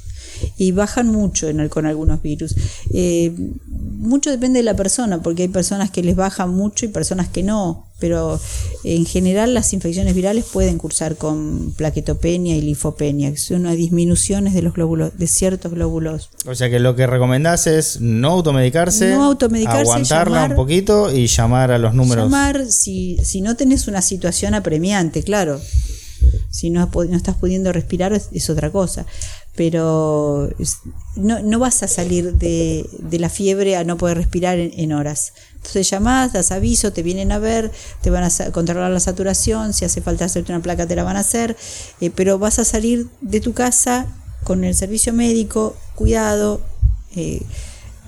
Y 0.57 0.73
bajan 0.73 1.09
mucho 1.09 1.49
en 1.49 1.61
el- 1.61 1.69
con 1.71 1.87
algunos 1.87 2.23
virus. 2.23 2.55
Eh, 2.93 3.33
mucho 3.69 4.31
depende 4.31 4.59
de 4.59 4.65
la 4.65 4.75
persona, 4.77 5.23
porque 5.23 5.43
hay 5.43 5.49
personas 5.49 5.91
que 5.91 6.03
les 6.03 6.17
bajan 6.17 6.51
mucho 6.51 6.85
y 6.85 6.89
personas 6.89 7.29
que 7.29 7.43
no. 7.43 7.87
Pero 8.01 8.39
en 8.83 9.07
general 9.07 9.55
las 9.55 9.73
infecciones 9.73 10.15
virales 10.15 10.45
pueden 10.53 10.79
cursar 10.79 11.17
con 11.17 11.73
plaquetopenia 11.77 12.57
y 12.57 12.61
linfopenia, 12.61 13.31
que 13.31 13.39
son 13.39 13.61
unas 13.63 13.77
disminuciones 13.77 14.53
de 14.53 14.63
los 14.63 14.75
glóbulos, 14.75 15.17
de 15.17 15.27
ciertos 15.27 15.73
glóbulos. 15.73 16.29
O 16.45 16.55
sea 16.55 16.69
que 16.69 16.81
lo 16.81 16.97
que 16.97 17.07
recomendás 17.07 17.67
es 17.67 18.01
no 18.01 18.31
automedicarse, 18.33 19.11
No 19.15 19.25
automedicarse, 19.25 19.81
aguantarla 19.83 20.37
llamar- 20.43 20.51
un 20.51 20.57
poquito 20.57 21.13
y 21.15 21.29
llamar 21.29 21.71
a 21.71 21.79
los 21.79 21.95
números. 21.95 22.25
Llamar 22.25 22.67
si, 22.67 23.17
si 23.23 23.41
no 23.41 23.57
tenés 23.57 23.87
una 23.89 24.03
situación 24.03 24.55
apremiante, 24.55 25.23
claro. 25.23 25.61
Si 26.51 26.71
no, 26.71 26.91
no 26.93 27.17
estás 27.17 27.37
pudiendo 27.37 27.73
respirar 27.73 28.13
es, 28.13 28.29
es 28.33 28.51
otra 28.51 28.71
cosa. 28.71 29.07
Pero 29.57 30.51
no, 31.17 31.41
no 31.41 31.59
vas 31.59 31.83
a 31.83 31.89
salir 31.89 32.35
de, 32.35 32.89
de 32.99 33.19
la 33.19 33.29
fiebre 33.29 33.77
a 33.77 33.85
no 33.85 33.97
poder 33.97 34.17
respirar 34.17 34.59
en, 34.59 34.73
en 34.77 34.93
horas. 34.93 35.33
Entonces 35.57 35.89
llamás, 35.89 36.33
das 36.33 36.51
aviso, 36.51 36.93
te 36.93 37.03
vienen 37.03 37.33
a 37.33 37.39
ver, 37.39 37.71
te 38.03 38.11
van 38.11 38.25
a 38.25 38.31
controlar 38.53 38.91
la 38.91 39.01
saturación, 39.01 39.73
si 39.73 39.85
hace 39.85 40.03
falta 40.03 40.27
hacerte 40.27 40.53
una 40.53 40.61
placa 40.61 40.87
te 40.87 40.95
la 40.95 41.05
van 41.05 41.17
a 41.17 41.21
hacer, 41.21 41.57
eh, 42.01 42.11
pero 42.15 42.39
vas 42.39 42.59
a 42.59 42.65
salir 42.65 43.09
de 43.23 43.41
tu 43.41 43.55
casa 43.55 44.07
con 44.43 44.63
el 44.65 44.75
servicio 44.75 45.15
médico, 45.15 45.75
cuidado, 45.95 46.61
eh, 47.17 47.41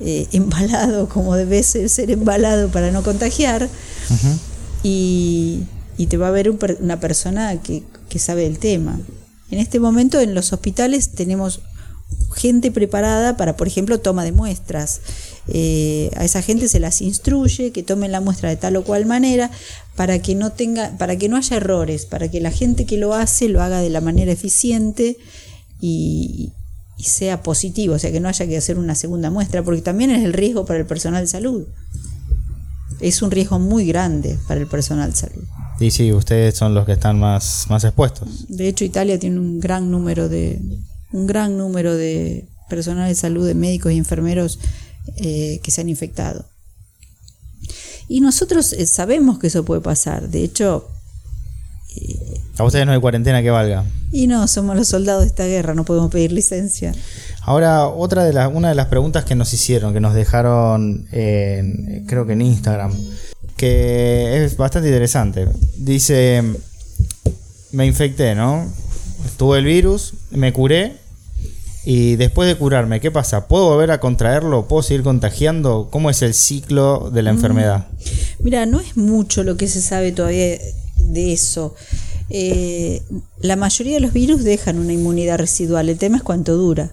eh, 0.01 0.27
embalado 0.33 1.09
como 1.09 1.35
debe 1.35 1.63
ser, 1.63 1.89
ser 1.89 2.11
embalado 2.11 2.69
para 2.69 2.91
no 2.91 3.03
contagiar 3.03 3.71
y, 4.83 5.63
y 5.97 6.07
te 6.09 6.19
va 6.19 6.29
a 6.29 6.33
ver 6.33 6.51
un 6.51 6.59
una 6.81 7.01
persona 7.01 7.63
que, 7.63 7.83
que 8.11 8.19
sabe 8.19 8.43
del 8.43 8.59
tema. 8.59 9.01
En 9.51 9.59
este 9.59 9.81
momento 9.81 10.21
en 10.21 10.35
los 10.35 10.53
hospitales 10.53 11.11
tenemos 11.11 11.61
gente 12.35 12.71
preparada 12.71 13.37
para, 13.37 13.57
por 13.57 13.67
ejemplo, 13.67 14.01
toma 14.01 14.25
de 14.25 14.33
muestras. 14.33 15.01
Eh, 15.49 16.11
a 16.17 16.25
esa 16.25 16.43
gente 16.43 16.69
se 16.69 16.81
las 16.81 17.01
instruye 17.01 17.73
que 17.73 17.83
tomen 17.83 18.13
la 18.13 18.21
muestra 18.21 18.49
de 18.49 18.57
tal 18.57 18.77
o 18.77 18.85
cual 18.85 19.07
manera 19.07 19.51
para 19.95 20.19
que 20.21 20.35
no 20.35 20.53
tenga, 20.53 20.97
para 20.99 21.17
que 21.17 21.29
no 21.29 21.37
haya 21.37 21.57
errores, 21.57 22.07
para 22.07 22.29
que 22.29 22.41
la 22.41 22.51
gente 22.51 22.85
que 22.85 22.97
lo 22.97 23.15
hace 23.15 23.49
lo 23.49 23.63
haga 23.63 23.81
de 23.81 23.91
la 23.91 24.01
manera 24.01 24.33
eficiente 24.33 25.17
y, 25.81 26.51
y 26.99 27.05
sea 27.05 27.43
positivo, 27.43 27.95
o 27.95 27.99
sea 27.99 28.13
que 28.13 28.21
no 28.21 28.29
haya 28.29 28.47
que 28.47 28.57
hacer 28.57 28.79
una 28.79 28.95
segunda 28.95 29.31
muestra, 29.31 29.63
porque 29.63 29.83
también 29.83 30.11
es 30.11 30.25
el 30.25 30.33
riesgo 30.33 30.67
para 30.67 30.79
el 30.79 30.87
personal 30.87 31.23
de 31.23 31.29
salud. 31.29 31.65
Es 33.01 33.23
un 33.23 33.31
riesgo 33.31 33.59
muy 33.59 33.87
grande 33.87 34.39
para 34.49 34.61
el 34.61 34.67
personal 34.67 35.11
de 35.11 35.17
salud. 35.17 35.45
Y 35.79 35.91
sí, 35.91 36.13
ustedes 36.13 36.55
son 36.57 36.75
los 36.75 36.87
que 36.87 36.93
están 36.93 37.19
más, 37.19 37.67
más 37.69 37.85
expuestos. 37.85 38.47
De 38.49 38.69
hecho, 38.69 38.85
Italia 38.85 39.19
tiene 39.19 39.39
un 39.39 39.61
gran 39.61 39.91
número 39.91 40.29
de 40.29 40.61
un 41.13 41.27
gran 41.27 41.57
número 41.57 41.95
de 41.95 42.47
personal 42.69 43.09
de 43.09 43.15
salud, 43.15 43.47
de 43.47 43.55
médicos 43.55 43.93
y 43.93 43.97
enfermeros 43.97 44.59
eh, 45.17 45.61
que 45.63 45.71
se 45.71 45.81
han 45.81 45.89
infectado. 45.89 46.47
Y 48.09 48.21
nosotros 48.21 48.73
eh, 48.73 48.87
sabemos 48.87 49.39
que 49.39 49.49
eso 49.49 49.65
puede 49.65 49.81
pasar. 49.81 50.29
De 50.29 50.43
hecho, 50.43 50.89
A 52.59 52.65
ustedes 52.65 52.87
no 52.87 52.93
hay 52.93 53.01
cuarentena 53.01 53.43
que 53.43 53.51
valga. 53.51 53.85
y 54.13 54.27
no 54.27 54.47
somos 54.49 54.77
los 54.77 54.89
soldados 54.89 55.23
de 55.23 55.29
esta 55.29 55.47
guerra, 55.47 55.75
no 55.75 55.85
podemos 55.85 56.11
pedir 56.11 56.33
licencia. 56.33 56.93
Ahora, 57.43 57.87
otra 57.87 58.25
de 58.25 58.33
las, 58.33 58.53
una 58.53 58.69
de 58.69 58.75
las 58.75 58.87
preguntas 58.89 59.25
que 59.25 59.35
nos 59.35 59.53
hicieron, 59.53 59.93
que 59.93 60.01
nos 60.01 60.15
dejaron 60.15 61.07
en, 61.13 62.05
creo 62.07 62.27
que 62.27 62.33
en 62.33 62.43
Instagram, 62.43 62.93
que 63.57 64.45
es 64.45 64.57
bastante 64.57 64.89
interesante. 64.89 65.47
Dice, 65.77 66.43
me 67.73 67.87
infecté, 67.87 68.35
¿no? 68.35 68.71
Tuve 69.37 69.59
el 69.59 69.65
virus, 69.65 70.15
me 70.31 70.53
curé 70.53 70.97
y 71.85 72.17
después 72.17 72.49
de 72.49 72.57
curarme, 72.57 73.01
¿qué 73.01 73.13
pasa? 73.13 73.47
¿Puedo 73.47 73.67
volver 73.67 73.93
a 73.93 74.01
contraerlo? 74.01 74.67
¿Puedo 74.67 74.83
seguir 74.83 75.05
contagiando? 75.05 75.87
¿Cómo 75.89 76.11
es 76.11 76.21
el 76.23 76.35
ciclo 76.35 77.11
de 77.13 77.23
la 77.23 77.31
enfermedad? 77.31 77.87
Mira, 78.41 78.67
no 78.67 78.81
es 78.81 78.97
mucho 78.97 79.45
lo 79.45 79.57
que 79.57 79.69
se 79.69 79.81
sabe 79.81 80.11
todavía 80.11 80.59
de 80.99 81.33
eso. 81.33 81.77
Eh, 82.29 83.03
la 83.39 83.55
mayoría 83.55 83.95
de 83.95 84.01
los 84.01 84.13
virus 84.13 84.43
dejan 84.43 84.81
una 84.81 84.93
inmunidad 84.93 85.39
residual. 85.39 85.89
El 85.89 85.97
tema 85.97 86.17
es 86.17 86.25
cuánto 86.25 86.57
dura. 86.57 86.93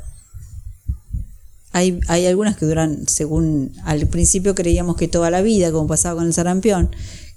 Hay, 1.73 1.99
hay 2.07 2.25
algunas 2.27 2.55
que 2.55 2.65
duran, 2.65 3.07
según 3.07 3.73
al 3.83 4.07
principio 4.07 4.55
creíamos 4.55 4.95
que 4.95 5.07
toda 5.07 5.29
la 5.31 5.41
vida, 5.41 5.71
como 5.71 5.87
pasaba 5.87 6.15
con 6.15 6.27
el 6.27 6.33
sarampión. 6.33 6.91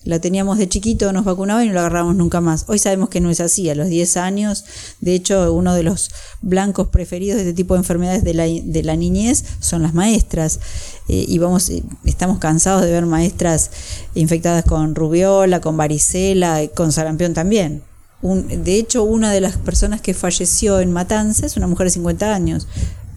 La 0.05 0.21
teníamos 0.21 0.59
de 0.59 0.69
chiquito, 0.69 1.13
nos 1.13 1.25
vacunaba 1.25 1.65
y 1.65 1.67
no 1.67 1.75
la 1.75 1.81
agarramos 1.81 2.15
nunca 2.15 2.41
más. 2.41 2.65
Hoy 2.69 2.79
sabemos 2.79 3.09
que 3.09 3.21
no 3.21 3.29
es 3.29 3.41
así. 3.41 3.69
A 3.71 3.75
los 3.75 3.89
10 3.89 4.17
años, 4.19 4.65
de 5.01 5.15
hecho, 5.17 5.53
uno 5.53 5.75
de 5.75 5.83
los 5.83 6.11
blancos 6.43 6.89
preferidos 6.89 7.37
de 7.39 7.43
este 7.43 7.55
tipo 7.55 7.75
de 7.75 7.79
enfermedades 7.79 8.23
de 8.23 8.33
la, 8.35 8.45
de 8.45 8.83
la 8.85 8.95
niñez 8.95 9.43
son 9.59 9.83
las 9.83 9.95
maestras. 9.95 10.61
Eh, 11.09 11.25
y 11.27 11.39
vamos, 11.39 11.71
eh, 11.71 11.83
estamos 12.05 12.39
cansados 12.39 12.83
de 12.83 12.93
ver 12.93 13.05
maestras 13.05 13.71
infectadas 14.15 14.65
con 14.65 14.95
rubiola, 14.95 15.61
con 15.61 15.77
varicela, 15.77 16.63
eh, 16.63 16.71
con 16.71 16.93
sarampión 16.93 17.35
también. 17.35 17.83
Un- 18.23 18.47
de 18.63 18.77
hecho, 18.77 19.03
una 19.03 19.33
de 19.33 19.41
las 19.41 19.57
personas 19.57 20.01
que 20.03 20.15
falleció 20.15 20.79
en 20.79 20.93
Matanza 20.93 21.47
es 21.47 21.57
una 21.57 21.67
mujer 21.67 21.89
de 21.89 21.91
50 21.91 22.33
años 22.33 22.69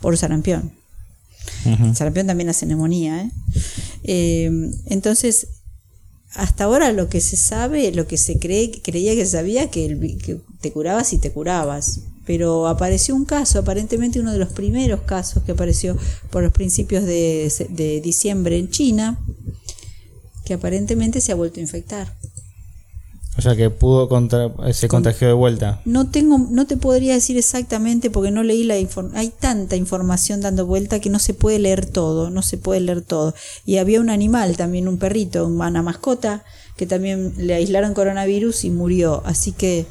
por 0.02 0.18
sarampión. 0.18 0.79
El 1.66 1.96
sarampión 1.96 2.28
también 2.28 2.50
hace 2.50 2.66
neumonía. 2.66 3.22
¿eh? 3.22 3.32
Eh, 4.04 4.72
entonces, 4.86 5.48
hasta 6.34 6.66
ahora 6.66 6.92
lo 6.92 7.10
que 7.10 7.22
se 7.22 7.38
sabe, 7.38 7.92
lo 7.92 8.08
que 8.08 8.18
se 8.18 8.40
cree, 8.40 8.72
creía 8.82 9.16
que 9.16 9.26
se 9.26 9.32
sabía, 9.32 9.70
que, 9.70 9.86
el 9.86 10.42
te 10.62 10.72
curabas 10.72 11.14
y 11.14 11.18
te 11.18 11.32
curabas. 11.32 12.02
Pero 12.26 12.68
apareció 12.68 13.16
un 13.16 13.26
caso, 13.26 13.60
aparentemente 13.60 14.20
uno 14.20 14.32
de 14.32 14.38
los 14.38 14.50
primeros 14.50 15.02
casos 15.02 15.44
que 15.44 15.54
apareció 15.54 15.98
por 16.30 16.44
los 16.44 16.54
principios 16.54 17.04
de 17.06 18.02
diciembre 18.04 18.58
en 18.58 18.70
China, 18.70 19.20
que 20.46 20.54
aparentemente 20.54 21.22
se 21.22 21.32
ha 21.32 21.36
vuelto 21.36 21.60
a 21.60 21.64
infectar. 21.64 22.19
O 23.40 23.42
sea 23.42 23.56
que 23.56 23.70
pudo 23.70 24.10
contra, 24.10 24.52
se 24.74 24.90
contagió 24.90 25.26
de 25.30 25.34
vuelta. 25.34 25.80
No 25.86 26.10
tengo, 26.10 26.38
no 26.52 26.68
te 26.68 26.76
podría 26.76 27.14
decir 27.14 27.38
exactamente 27.38 28.10
porque 28.10 28.32
no 28.32 28.44
leí 28.44 28.66
la 28.66 28.78
información. 28.78 29.18
Hay 29.18 29.30
tanta 29.30 29.78
información 29.78 30.42
dando 30.42 30.66
vuelta 30.66 31.00
que 31.00 31.10
no 31.10 31.20
se 31.20 31.34
puede 31.34 31.58
leer 31.58 31.86
todo, 31.86 32.32
no 32.32 32.42
se 32.42 32.58
puede 32.58 32.82
leer 32.82 33.02
todo. 33.02 33.34
Y 33.66 33.78
había 33.78 34.02
un 34.02 34.10
animal 34.10 34.58
también, 34.58 34.90
un 34.90 34.98
perrito, 34.98 35.48
una 35.48 35.82
mascota, 35.82 36.44
que 36.76 36.86
también 36.86 37.34
le 37.38 37.54
aislaron 37.54 37.94
coronavirus 37.94 38.66
y 38.66 38.72
murió. 38.72 39.22
Así 39.24 39.54
que 39.54 39.86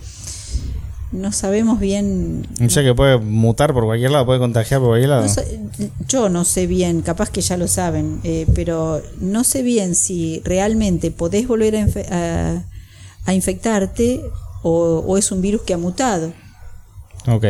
no 1.10 1.32
sabemos 1.32 1.80
bien. 1.80 2.46
O 2.62 2.68
sea 2.68 2.82
que 2.82 2.94
puede 2.94 3.16
mutar 3.16 3.72
por 3.72 3.86
cualquier 3.86 4.10
lado, 4.10 4.26
puede 4.26 4.40
contagiar 4.40 4.80
por 4.80 4.90
cualquier 4.90 5.08
lado. 5.08 5.26
yo 6.06 6.28
no 6.28 6.44
sé 6.44 6.66
bien, 6.66 7.00
capaz 7.00 7.30
que 7.30 7.40
ya 7.40 7.56
lo 7.56 7.66
saben, 7.66 8.20
eh, 8.24 8.46
pero 8.54 9.00
no 9.22 9.42
sé 9.42 9.62
bien 9.62 9.94
si 9.94 10.42
realmente 10.44 11.10
podés 11.10 11.48
volver 11.48 11.76
a 11.76 11.86
a 12.10 12.62
infectarte 13.28 14.22
o, 14.62 15.16
es 15.18 15.30
un 15.30 15.40
virus 15.40 15.62
que 15.62 15.74
ha 15.74 15.78
mutado. 15.78 16.32
Ok. 17.26 17.44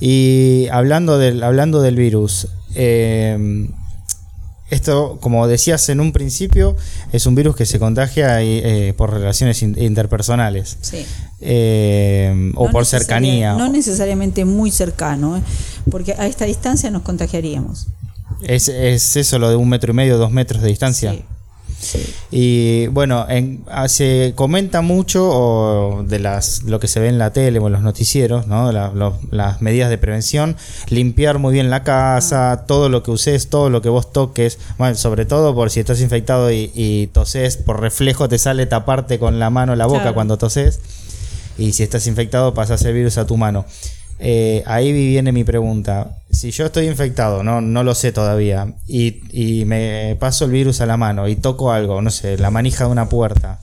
Y 0.00 0.68
hablando 0.70 1.18
del, 1.18 1.42
hablando 1.42 1.82
del 1.82 1.96
virus, 1.96 2.48
eh, 2.74 3.68
esto, 4.70 5.18
como 5.20 5.46
decías 5.48 5.88
en 5.88 6.00
un 6.00 6.12
principio, 6.12 6.76
es 7.12 7.26
un 7.26 7.34
virus 7.34 7.56
que 7.56 7.66
se 7.66 7.78
contagia 7.78 8.40
eh, 8.42 8.94
por 8.96 9.12
relaciones 9.12 9.62
interpersonales. 9.62 10.78
Sí. 10.80 11.04
Eh, 11.40 12.52
o 12.54 12.70
por 12.70 12.86
cercanía. 12.86 13.54
No 13.54 13.68
necesariamente 13.68 14.44
muy 14.44 14.70
cercano, 14.70 15.42
porque 15.90 16.12
a 16.12 16.26
esta 16.26 16.44
distancia 16.44 16.90
nos 16.90 17.02
contagiaríamos. 17.02 17.88
¿Es, 18.42 18.68
¿Es, 18.68 19.16
eso 19.16 19.38
lo 19.38 19.50
de 19.50 19.56
un 19.56 19.68
metro 19.68 19.92
y 19.92 19.96
medio, 19.96 20.18
dos 20.18 20.30
metros 20.30 20.62
de 20.62 20.68
distancia? 20.68 21.12
Sí. 21.12 21.24
Y 22.30 22.86
bueno, 22.88 23.26
en, 23.28 23.64
se 23.86 24.32
comenta 24.34 24.82
mucho 24.82 26.04
de 26.06 26.18
las, 26.18 26.62
lo 26.64 26.78
que 26.80 26.88
se 26.88 27.00
ve 27.00 27.08
en 27.08 27.18
la 27.18 27.32
tele 27.32 27.58
o 27.58 27.66
en 27.66 27.72
los 27.72 27.82
noticieros, 27.82 28.46
¿no? 28.46 28.70
las 28.72 29.62
medidas 29.62 29.90
de 29.90 29.98
prevención, 29.98 30.56
limpiar 30.88 31.38
muy 31.38 31.52
bien 31.52 31.70
la 31.70 31.82
casa, 31.82 32.52
ah. 32.52 32.66
todo 32.66 32.88
lo 32.88 33.02
que 33.02 33.10
uses, 33.10 33.48
todo 33.48 33.70
lo 33.70 33.82
que 33.82 33.88
vos 33.88 34.12
toques, 34.12 34.58
bueno, 34.78 34.94
sobre 34.94 35.24
todo 35.24 35.54
por 35.54 35.70
si 35.70 35.80
estás 35.80 36.00
infectado 36.00 36.50
y, 36.50 36.70
y 36.74 37.08
toses, 37.08 37.56
por 37.56 37.80
reflejo 37.80 38.28
te 38.28 38.38
sale 38.38 38.66
taparte 38.66 39.18
con 39.18 39.38
la 39.38 39.50
mano 39.50 39.74
la 39.74 39.86
boca 39.86 40.12
cuando 40.12 40.38
toses, 40.38 40.80
y 41.58 41.72
si 41.72 41.82
estás 41.82 42.06
infectado 42.06 42.54
pasas 42.54 42.82
el 42.84 42.94
virus 42.94 43.18
a 43.18 43.26
tu 43.26 43.36
mano. 43.36 43.64
Eh, 44.22 44.62
ahí 44.66 44.92
viene 44.92 45.32
mi 45.32 45.44
pregunta. 45.44 46.18
Si 46.30 46.50
yo 46.50 46.66
estoy 46.66 46.86
infectado, 46.86 47.42
no, 47.42 47.62
no 47.62 47.82
lo 47.82 47.94
sé 47.94 48.12
todavía, 48.12 48.74
y, 48.86 49.64
me 49.64 50.16
paso 50.20 50.44
el 50.44 50.52
virus 50.52 50.80
a 50.80 50.86
la 50.86 50.96
mano 50.96 51.26
y 51.26 51.36
toco 51.36 51.72
algo, 51.72 52.02
no 52.02 52.10
sé, 52.10 52.36
la 52.36 52.50
manija 52.50 52.84
de 52.84 52.90
una 52.90 53.08
puerta, 53.08 53.60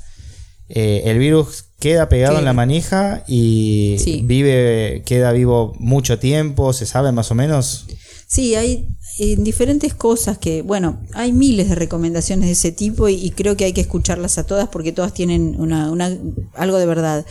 eh, 0.67 1.03
el 1.05 1.19
virus 1.19 1.65
queda 1.79 2.09
pegado 2.09 2.39
en 2.39 2.45
la 2.45 2.53
manija 2.53 3.23
y 3.27 3.97
vive, 4.23 5.03
queda 5.05 5.31
vivo 5.31 5.75
mucho 5.79 6.17
tiempo, 6.17 6.73
¿se 6.73 6.85
sabe 6.85 7.11
más 7.11 7.31
o 7.31 7.35
menos? 7.35 7.85
Sí, 8.27 8.55
hay 8.55 8.89
en 9.19 9.43
diferentes 9.43 9.93
cosas 9.93 10.37
que, 10.37 10.61
bueno, 10.61 10.99
hay 11.13 11.33
miles 11.33 11.69
de 11.69 11.75
recomendaciones 11.75 12.45
de 12.45 12.51
ese 12.51 12.71
tipo 12.71 13.09
y, 13.09 13.31
creo 13.31 13.57
que 13.57 13.65
hay 13.65 13.73
que 13.73 13.81
escucharlas 13.81 14.37
a 14.37 14.45
todas 14.45 14.69
porque 14.69 14.91
todas 14.91 15.13
tienen 15.13 15.55
una, 15.59 15.91
una 15.91 16.15
algo 16.53 16.77
de 16.77 16.85
verdad. 16.85 17.25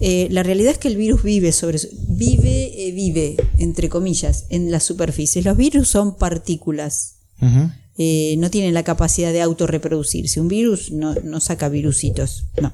Eh, 0.00 0.28
la 0.30 0.42
realidad 0.42 0.72
es 0.72 0.78
que 0.78 0.88
el 0.88 0.96
virus 0.96 1.22
vive 1.22 1.52
sobre 1.52 1.78
vive 2.08 2.88
eh, 2.88 2.92
vive 2.92 3.36
entre 3.58 3.88
comillas 3.88 4.46
en 4.50 4.70
las 4.70 4.82
superficies. 4.82 5.44
Los 5.44 5.56
virus 5.56 5.88
son 5.88 6.16
partículas. 6.16 7.14
Eh, 7.96 8.34
no 8.38 8.50
tienen 8.50 8.74
la 8.74 8.82
capacidad 8.82 9.32
de 9.32 9.42
autorreproducirse. 9.42 10.40
Un 10.40 10.48
virus 10.48 10.90
no, 10.90 11.14
no 11.22 11.40
saca 11.40 11.68
virusitos, 11.68 12.46
no. 12.60 12.72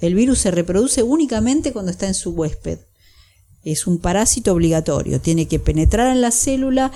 El 0.00 0.14
virus 0.14 0.38
se 0.38 0.50
reproduce 0.50 1.02
únicamente 1.02 1.72
cuando 1.72 1.90
está 1.90 2.06
en 2.06 2.14
su 2.14 2.30
huésped. 2.30 2.78
Es 3.62 3.86
un 3.86 3.98
parásito 3.98 4.52
obligatorio. 4.54 5.20
Tiene 5.20 5.46
que 5.46 5.58
penetrar 5.58 6.10
en 6.10 6.22
la 6.22 6.30
célula, 6.30 6.92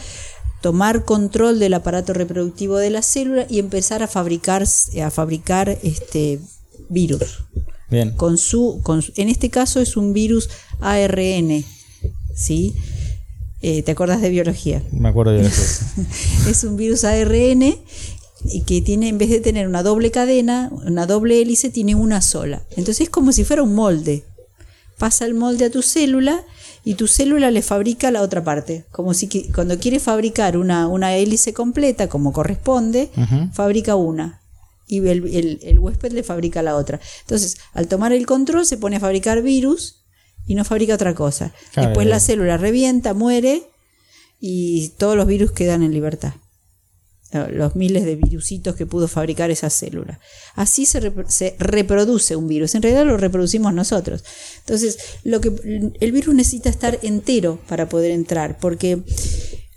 tomar 0.65 1.05
control 1.05 1.59
del 1.59 1.75
aparato 1.75 2.15
reproductivo 2.15 2.79
de 2.79 2.89
la 2.89 3.03
célula 3.03 3.47
y 3.51 3.59
empezar 3.59 4.03
a 4.03 4.09
fabricar, 4.09 4.65
a 4.65 5.11
fabricar 5.11 5.79
este 5.83 6.41
virus. 6.89 7.45
Bien. 7.91 8.13
Con 8.13 8.39
su, 8.39 8.81
en 9.17 9.29
este 9.29 9.51
caso 9.51 9.79
es 9.83 9.99
un 9.99 10.15
virus 10.15 10.49
ARN, 10.81 11.63
¿sí? 12.35 12.75
Eh, 13.61 13.83
¿Te 13.83 13.93
acuerdas 13.93 14.23
de 14.23 14.31
biología? 14.31 14.83
Me 14.91 15.11
acuerdo 15.11 15.33
de 15.33 15.41
biología. 15.41 15.67
es 16.49 16.65
un 16.65 16.79
virus 16.79 17.05
ARN 17.05 17.77
y 18.47 18.63
que 18.63 18.81
tiene, 18.81 19.11
en 19.11 19.19
vez 19.19 19.29
de 19.29 19.41
tener 19.41 19.69
una 19.69 19.83
doble 19.83 20.11
cadena, 20.11 20.71
una 20.87 21.05
doble 21.05 21.43
hélice, 21.43 21.69
tiene 21.69 21.95
una 21.95 22.23
sola. 22.23 22.63
Entonces 22.71 23.03
es 23.03 23.11
como 23.11 23.33
si 23.33 23.45
fuera 23.45 23.63
un 23.63 23.75
molde. 23.75 24.25
Pasa 24.97 25.27
el 25.27 25.35
molde 25.35 25.67
a 25.67 25.71
tu 25.71 25.83
célula 25.83 26.43
y 26.85 26.95
tu 26.95 27.07
célula 27.07 27.51
le 27.51 27.63
fabrica 27.63 28.11
la 28.11 28.23
otra 28.23 28.45
parte. 28.45 28.85
Como 28.91 29.15
si 29.15 29.29
cuando 29.53 29.79
quiere 29.79 30.01
fabricar 30.01 30.57
una, 30.57 30.87
una 30.87 31.17
hélice 31.17 31.55
completa, 31.55 32.09
como 32.09 32.33
corresponde, 32.33 33.11
fabrica 33.53 33.97
una. 33.97 34.41
Y 34.87 34.99
el, 35.09 35.79
huésped 35.79 36.13
le 36.13 36.23
fabrica 36.23 36.63
la 36.63 36.77
otra. 36.77 37.01
Entonces, 37.23 37.57
al 37.73 37.89
tomar 37.89 38.13
el 38.13 38.27
control, 38.27 38.67
se 38.67 38.77
pone 38.77 38.97
a 38.97 39.01
fabricar 39.01 39.43
virus 39.43 40.05
y 40.47 40.55
no 40.55 40.65
fabrica 40.65 40.95
otra 40.95 41.15
cosa. 41.15 41.53
Después 41.75 42.07
la 42.07 42.21
célula 42.21 42.59
revienta, 42.59 43.15
muere 43.15 43.63
y 44.39 44.91
todos 44.99 45.17
los 45.17 45.27
virus 45.27 45.53
quedan 45.53 45.83
en 45.83 45.93
libertad 45.93 46.35
los 47.51 47.77
miles 47.77 48.05
de 48.05 48.17
virusitos 48.17 48.77
que 48.77 48.87
pudo 48.87 49.09
fabricar 49.09 49.51
esa 49.51 49.71
célula. 49.71 50.21
Así 50.55 50.87
se, 50.87 51.01
reproduce 51.59 52.37
un 52.37 52.49
virus. 52.49 52.75
En 52.75 52.83
realidad 52.83 53.05
lo 53.05 53.17
reproducimos 53.17 53.75
nosotros. 53.75 54.25
Entonces, 54.61 54.99
lo 55.25 55.41
que, 55.41 55.53
el 56.01 56.13
virus 56.13 56.35
necesita 56.35 56.71
estar 56.71 56.99
entero 57.03 57.61
para 57.69 57.89
poder 57.89 58.11
entrar, 58.11 58.59
porque 58.59 59.03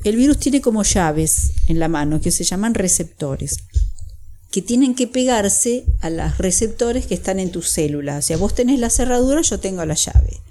el 0.03 0.15
virus 0.15 0.37
tiene 0.39 0.61
como 0.61 0.83
llaves 0.83 1.51
en 1.67 1.79
la 1.79 1.87
mano 1.87 2.21
que 2.21 2.31
se 2.31 2.43
llaman 2.43 2.73
receptores 2.73 3.57
que 4.51 4.61
tienen 4.61 4.95
que 4.95 5.07
pegarse 5.07 5.85
a 5.99 6.09
los 6.09 6.37
receptores 6.37 7.05
que 7.05 7.13
están 7.13 7.39
en 7.39 7.51
tu 7.51 7.61
célula. 7.61 8.17
O 8.17 8.21
sea, 8.21 8.37
vos 8.37 8.55
tenés 8.55 8.79
la 8.79 8.89
cerradura, 8.89 9.41
yo 9.41 9.59
tengo 9.59 9.85
la 9.85 9.93
llave. 9.93 10.41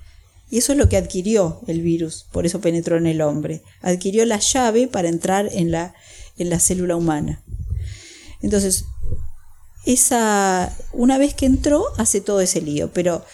Y 0.50 0.58
eso 0.58 0.72
es 0.72 0.78
lo 0.78 0.88
que 0.88 0.96
adquirió 0.96 1.60
el 1.66 1.80
virus, 1.80 2.26
por 2.30 2.46
eso 2.46 2.60
penetró 2.60 2.96
en 2.96 3.06
el 3.06 3.20
hombre. 3.20 3.62
Adquirió 3.82 4.24
la 4.24 4.38
llave 4.38 4.86
para 4.86 5.08
entrar 5.08 5.48
en 5.50 5.72
la 5.72 5.94
en 6.38 6.50
la 6.50 6.60
célula 6.60 6.96
humana. 6.96 7.42
Entonces, 8.42 8.84
esa, 9.84 10.76
una 10.92 11.18
vez 11.18 11.34
que 11.34 11.46
entró, 11.46 11.84
hace 11.96 12.20
todo 12.20 12.40
ese 12.40 12.60
lío, 12.60 12.90
pero 12.92 13.24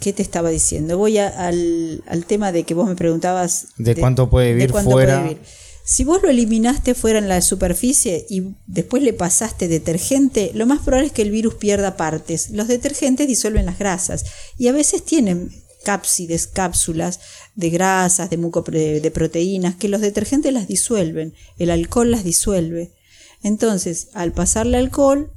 ¿qué 0.00 0.12
te 0.12 0.22
estaba 0.22 0.50
diciendo? 0.50 0.98
Voy 0.98 1.18
al, 1.18 2.02
tema 2.26 2.52
de 2.52 2.64
que 2.64 2.74
vos 2.74 2.88
me 2.88 2.96
preguntabas... 2.96 3.68
¿De, 3.76 3.94
cuánto 3.96 4.30
puede 4.30 4.54
vivir 4.54 4.72
fuera? 4.72 5.28
Si 5.84 6.04
vos 6.04 6.22
lo 6.22 6.30
eliminaste 6.30 6.94
fuera 6.94 7.18
en 7.18 7.28
la 7.28 7.40
superficie 7.40 8.24
y 8.30 8.54
después 8.68 9.02
le 9.02 9.12
pasaste 9.12 9.66
detergente, 9.66 10.52
lo 10.54 10.64
más 10.64 10.80
probable 10.80 11.08
es 11.08 11.12
que 11.12 11.22
el 11.22 11.32
virus 11.32 11.54
pierda 11.54 11.96
partes. 11.96 12.50
Los 12.50 12.68
detergentes 12.68 13.26
disuelven 13.26 13.66
las 13.66 13.80
grasas 13.80 14.24
y 14.56 14.68
a 14.68 14.72
veces 14.72 15.04
tienen 15.04 15.50
cápsides, 15.82 16.46
cápsulas 16.46 17.20
de 17.54 17.70
grasas, 17.70 18.30
de, 18.30 18.36
muco, 18.36 18.62
de 18.62 19.10
proteínas, 19.12 19.74
que 19.74 19.88
los 19.88 20.00
detergentes 20.00 20.52
las 20.52 20.68
disuelven, 20.68 21.34
el 21.58 21.70
alcohol 21.70 22.10
las 22.10 22.24
disuelve. 22.24 22.92
Entonces, 23.42 24.08
al 24.14 24.32
pasarle 24.32 24.78
alcohol, 24.78 25.32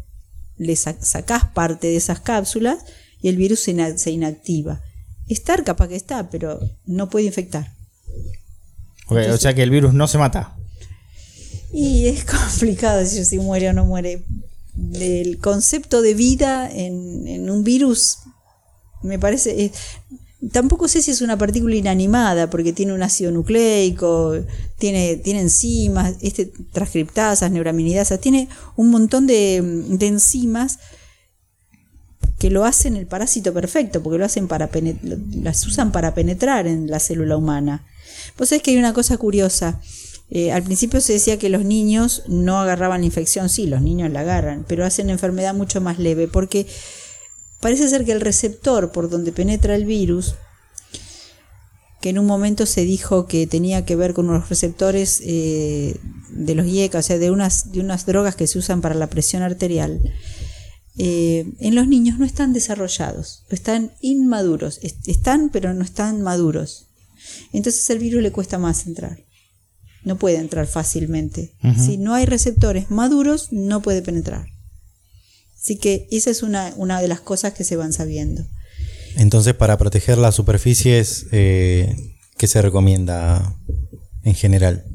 le 0.57 0.75
sacás 0.75 1.45
parte 1.53 1.87
de 1.87 1.97
esas 1.97 2.19
cápsulas 2.19 2.79
y 3.21 3.29
el 3.29 3.37
virus 3.37 3.61
se, 3.61 4.11
inactiva. 4.11 4.81
Estar 5.27 5.63
capaz 5.63 5.87
que 5.87 5.95
está, 5.95 6.29
pero 6.29 6.59
no 6.85 7.09
puede 7.09 7.25
infectar. 7.25 7.73
o 9.09 9.37
sea 9.37 9.53
que 9.53 9.63
el 9.63 9.71
virus 9.71 9.93
no 9.93 10.07
se 10.07 10.17
mata. 10.17 10.55
Y 11.73 12.07
es 12.07 12.23
complicado 12.51 12.99
decir 12.99 13.25
si 13.25 13.39
muere 13.39 13.69
o 13.69 13.73
no 13.73 13.85
muere. 13.85 14.23
El 14.93 15.39
concepto 15.39 16.01
de 16.01 16.13
vida 16.13 16.69
en, 16.69 17.27
en 17.27 17.49
un 17.49 17.63
virus 17.63 18.19
me 19.01 19.19
parece 19.19 19.71
Tampoco 20.51 20.87
sé 20.87 21.01
si 21.01 21.11
es 21.11 21.21
una 21.21 21.37
partícula 21.37 21.75
inanimada, 21.75 22.49
porque 22.49 22.73
tiene 22.73 22.93
un 22.93 23.01
ácido 23.01 23.31
nucleico, 23.31 24.35
tiene, 24.77 25.15
tiene 25.15 25.41
enzimas, 25.41 26.15
este, 26.21 26.51
transcriptasas, 26.71 27.51
neuraminidasas, 27.51 28.19
tiene 28.19 28.49
un 28.75 28.89
montón 28.89 29.27
de, 29.27 29.57
enzimas 30.01 30.79
que 32.37 32.49
lo 32.49 32.65
hacen 32.65 32.95
el 32.95 33.07
parásito 33.07 33.53
perfecto, 33.53 34.03
porque 34.03 34.19
lo 34.19 34.25
hacen 34.25 34.47
para 34.47 34.69
las 35.33 35.65
usan 35.65 35.91
para 35.91 36.13
penetrar 36.13 36.67
en 36.67 36.91
la 36.91 36.99
célula 36.99 37.37
humana. 37.37 37.85
Vos 38.37 38.49
sabés 38.49 38.61
que 38.61 38.71
hay 38.71 38.77
una 38.77 38.93
cosa 38.93 39.17
curiosa. 39.17 39.81
Eh, 40.29 40.51
al 40.51 40.63
principio 40.63 41.01
se 41.01 41.13
decía 41.13 41.39
que 41.39 41.49
los 41.49 41.63
niños 41.63 42.23
no 42.27 42.59
agarraban 42.59 43.01
la 43.01 43.05
infección, 43.05 43.47
sí, 43.47 43.67
los 43.67 43.81
niños 43.81 44.11
la 44.11 44.21
agarran, 44.21 44.65
pero 44.67 44.85
hacen 44.85 45.09
enfermedad 45.09 45.53
mucho 45.53 45.81
más 45.81 45.97
leve, 45.97 46.27
porque 46.27 46.67
Parece 47.65 47.89
ser 47.89 48.05
que 48.05 48.11
el 48.11 48.21
receptor 48.21 48.91
por 48.91 49.09
donde 49.09 49.31
penetra 49.31 49.75
el 49.75 49.85
virus, 49.85 50.35
que 51.99 52.09
en 52.09 52.19
un 52.19 52.27
momento 52.27 52.67
se 52.67 52.85
dijo 52.85 53.25
que 53.25 53.47
tenía 53.47 53.85
que 53.85 53.95
ver 53.95 54.13
con 54.13 54.27
los 54.27 54.49
receptores 54.49 55.19
eh, 55.25 55.99
de 56.29 56.53
los 56.53 56.67
IECA, 56.67 56.99
o 56.99 57.01
sea, 57.01 57.17
de 57.17 57.31
unas, 57.31 57.71
de 57.71 57.79
unas 57.79 58.05
drogas 58.05 58.35
que 58.35 58.45
se 58.45 58.59
usan 58.59 58.81
para 58.81 58.93
la 58.93 59.07
presión 59.07 59.41
arterial, 59.41 59.99
eh, 60.99 61.53
en 61.59 61.73
los 61.73 61.87
niños 61.87 62.19
no 62.19 62.25
están 62.27 62.53
desarrollados, 62.53 63.45
están 63.49 63.93
inmaduros, 63.99 64.79
están 65.07 65.49
pero 65.49 65.73
no 65.73 65.83
están 65.83 66.21
maduros. 66.21 66.89
Entonces 67.51 67.89
el 67.89 67.97
virus 67.97 68.21
le 68.21 68.31
cuesta 68.31 68.59
más 68.59 68.85
entrar. 68.85 69.25
No 70.03 70.19
puede 70.19 70.37
entrar 70.37 70.67
fácilmente. 70.67 71.55
Si 71.83 71.97
no 71.97 72.13
hay 72.13 72.27
receptores 72.27 72.91
maduros, 72.91 73.47
no 73.51 73.81
puede 73.81 74.03
penetrar. 74.03 74.54
Así 75.65 75.77
que 75.77 76.07
esa 76.11 76.29
es 76.29 76.43
una, 76.43 76.75
una 76.77 77.01
de 77.01 77.07
las 77.07 77.21
cosas 77.21 77.53
que 77.53 77.63
se 77.63 77.75
van 77.75 77.91
sabiendo. 77.91 78.45
Entonces, 79.17 79.55
para 79.55 79.79
proteger 79.79 80.19
las 80.19 80.35
superficies, 80.35 81.25
eh, 81.31 81.95
¿qué 82.37 82.45
se 82.45 82.61
recomienda 82.61 83.57
en 84.23 84.35
general? 84.35 84.85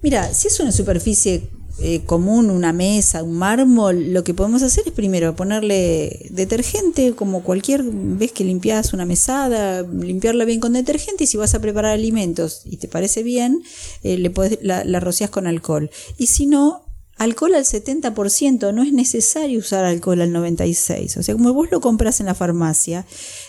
Mira, 0.00 0.32
si 0.32 0.46
es 0.46 0.60
una 0.60 0.70
superficie 0.70 1.50
eh, 1.80 2.02
común, 2.06 2.50
una 2.50 2.72
mesa, 2.72 3.24
un 3.24 3.32
mármol, 3.32 4.12
lo 4.12 4.22
que 4.22 4.34
podemos 4.34 4.62
hacer 4.62 4.84
es 4.86 4.92
primero 4.92 5.34
ponerle 5.34 6.28
detergente, 6.30 7.14
como 7.16 7.42
cualquier 7.42 7.82
vez 7.82 8.30
que 8.30 8.44
limpias 8.44 8.92
una 8.92 9.04
mesada, 9.04 9.82
limpiarla 9.82 10.44
bien 10.44 10.60
con 10.60 10.74
detergente 10.74 11.24
y 11.24 11.26
si 11.26 11.36
vas 11.36 11.56
a 11.56 11.60
preparar 11.60 11.94
alimentos 11.94 12.62
y 12.66 12.76
te 12.76 12.86
parece 12.86 13.24
bien, 13.24 13.64
eh, 14.04 14.16
le 14.16 14.32
la, 14.60 14.84
la 14.84 15.00
rocias 15.00 15.30
con 15.30 15.48
alcohol. 15.48 15.90
Y 16.18 16.28
si 16.28 16.46
no, 16.46 16.91
alcohol 17.22 17.54
al 17.54 17.64
70%, 17.64 18.72
no 18.72 18.82
es 18.82 18.92
necesario 18.92 19.58
usar 19.58 19.84
alcohol 19.84 20.20
al 20.20 20.30
96%. 20.30 21.18
O 21.18 21.22
sea, 21.22 21.34
como 21.34 21.52
vos 21.52 21.68
lo 21.70 21.80
compras 21.80 22.20
en 22.20 22.26
la 22.26 22.34
farmacia, 22.34 23.06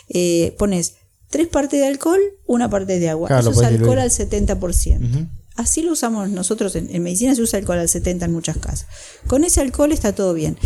eh, 0.10 0.56
pones 0.58 0.96
tres 1.30 1.48
partes 1.48 1.80
de 1.80 1.88
alcohol, 1.88 2.20
una 2.46 2.70
parte 2.70 3.00
de 3.00 3.10
agua. 3.10 3.30
Eso 3.40 3.52
es 3.52 3.58
alcohol 3.60 4.00
al 4.00 4.12
70%. 4.12 5.28
Así 5.56 5.84
lo 5.84 5.92
usamos 5.92 6.30
nosotros 6.30 6.76
en, 6.76 7.04
medicina, 7.04 7.36
se 7.36 7.42
usa 7.42 7.60
alcohol 7.60 7.78
al 7.78 7.90
70 7.90 8.26
en 8.26 8.32
muchas 8.32 8.58
casas. 8.58 8.88
Con 9.28 9.44
ese 9.44 9.62
alcohol 9.62 9.92
está 9.92 10.14
todo 10.14 10.34
bien. 10.34 10.58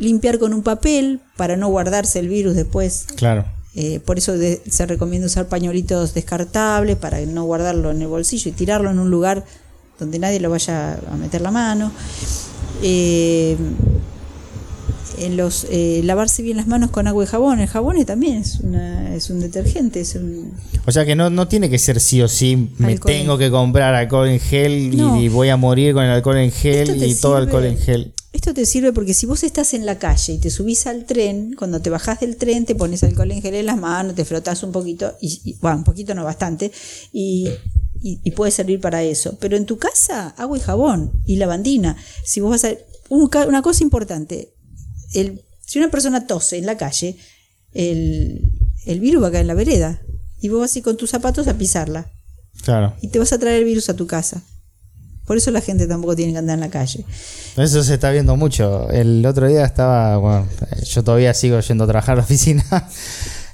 Limpiar 0.00 0.38
con 0.38 0.52
un 0.52 0.62
papel 0.62 1.20
para 1.36 1.56
no 1.56 1.68
guardarse 1.68 2.18
el 2.18 2.28
virus 2.28 2.54
después. 2.54 3.06
Claro. 3.16 3.44
Eh, 3.76 4.00
por 4.00 4.18
eso 4.18 4.34
se 4.36 4.86
recomienda 4.86 5.26
usar 5.26 5.48
pañuelitos 5.48 6.14
descartables 6.14 6.96
para 6.96 7.20
no 7.26 7.44
guardarlo 7.44 7.90
en 7.90 8.02
el 8.02 8.08
bolsillo 8.08 8.50
y 8.50 8.52
tirarlo 8.52 8.90
en 8.90 9.00
un 9.00 9.10
lugar 9.10 9.44
donde 9.98 10.18
nadie 10.18 10.40
lo 10.40 10.50
vaya 10.50 10.94
a 10.94 11.16
meter 11.16 11.40
la 11.40 11.50
mano. 11.50 11.92
Eh, 12.82 13.56
en 15.18 15.36
los 15.36 15.66
eh, 15.70 16.00
lavarse 16.04 16.42
bien 16.42 16.56
las 16.56 16.66
manos 16.66 16.90
con 16.90 17.06
agua 17.06 17.24
y 17.24 17.26
jabón. 17.26 17.60
El 17.60 17.68
jabón 17.68 18.04
también 18.04 18.38
es, 18.38 18.60
una, 18.60 19.14
es 19.14 19.30
un 19.30 19.40
detergente. 19.40 20.00
Es 20.00 20.14
un... 20.14 20.52
O 20.86 20.92
sea 20.92 21.04
que 21.04 21.14
no, 21.14 21.30
no 21.30 21.48
tiene 21.48 21.70
que 21.70 21.78
ser 21.78 22.00
sí 22.00 22.22
o 22.22 22.28
sí, 22.28 22.70
me 22.78 22.98
tengo 22.98 23.38
que 23.38 23.50
comprar 23.50 23.94
alcohol 23.94 24.28
en 24.28 24.40
gel 24.40 24.94
y, 24.94 25.28
voy 25.28 25.48
a 25.48 25.56
morir 25.56 25.94
con 25.94 26.04
el 26.04 26.10
alcohol 26.10 26.38
en 26.38 26.50
gel 26.50 27.02
y 27.02 27.14
todo 27.14 27.36
alcohol 27.36 27.64
en 27.64 27.78
gel. 27.78 28.12
Esto 28.34 28.52
te 28.52 28.66
sirve 28.66 28.92
porque 28.92 29.14
si 29.14 29.26
vos 29.26 29.44
estás 29.44 29.74
en 29.74 29.86
la 29.86 30.00
calle 30.00 30.32
y 30.32 30.38
te 30.38 30.50
subís 30.50 30.88
al 30.88 31.04
tren, 31.04 31.54
cuando 31.56 31.80
te 31.80 31.88
bajás 31.88 32.18
del 32.18 32.36
tren 32.36 32.64
te 32.64 32.74
pones 32.74 33.04
alcohol 33.04 33.30
en 33.30 33.40
gel 33.40 33.54
en 33.54 33.66
las 33.66 33.78
manos, 33.78 34.16
te 34.16 34.24
frotas 34.24 34.64
un 34.64 34.72
poquito, 34.72 35.16
y, 35.20 35.56
bueno, 35.60 35.78
un 35.78 35.84
poquito 35.84 36.16
no 36.16 36.24
bastante, 36.24 36.72
y 37.12 37.48
y, 38.06 38.30
puede 38.32 38.52
servir 38.52 38.80
para 38.80 39.02
eso. 39.02 39.38
Pero 39.40 39.56
en 39.56 39.64
tu 39.64 39.78
casa, 39.78 40.34
agua 40.36 40.58
y 40.58 40.60
jabón 40.60 41.10
y 41.24 41.36
lavandina. 41.36 41.96
Si 42.22 42.40
vos 42.40 42.50
vas 42.50 42.64
a. 42.64 42.74
Una 43.08 43.62
cosa 43.62 43.82
importante: 43.82 44.52
el, 45.14 45.42
si 45.64 45.78
una 45.78 45.90
persona 45.90 46.26
tose 46.26 46.58
en 46.58 46.66
la 46.66 46.76
calle, 46.76 47.16
el, 47.72 48.52
el 48.84 49.00
virus 49.00 49.22
va 49.22 49.28
a 49.28 49.30
caer 49.30 49.42
en 49.42 49.48
la 49.48 49.54
vereda. 49.54 50.02
Y 50.38 50.50
vos 50.50 50.60
vas 50.60 50.76
ir 50.76 50.82
con 50.82 50.98
tus 50.98 51.10
zapatos 51.10 51.48
a 51.48 51.54
pisarla. 51.56 52.10
Claro. 52.62 52.94
Y 53.00 53.08
te 53.08 53.18
vas 53.18 53.32
a 53.32 53.38
traer 53.38 53.60
el 53.60 53.64
virus 53.64 53.88
a 53.88 53.96
tu 53.96 54.06
casa. 54.06 54.42
Por 55.24 55.38
eso 55.38 55.50
la 55.50 55.62
gente 55.62 55.86
tampoco 55.86 56.14
tiene 56.14 56.32
que 56.32 56.38
andar 56.38 56.56
en 56.56 56.60
la 56.60 56.68
calle. 56.68 57.06
Eso 57.56 57.82
se 57.82 57.94
está 57.94 58.10
viendo 58.10 58.36
mucho. 58.36 58.90
El 58.90 59.24
otro 59.24 59.48
día 59.48 59.64
estaba, 59.64 60.18
bueno, 60.18 60.46
yo 60.84 61.02
todavía 61.02 61.32
sigo 61.32 61.58
yendo 61.60 61.84
a 61.84 61.86
trabajar 61.86 62.12
a 62.12 62.16
la 62.16 62.24
oficina 62.24 62.62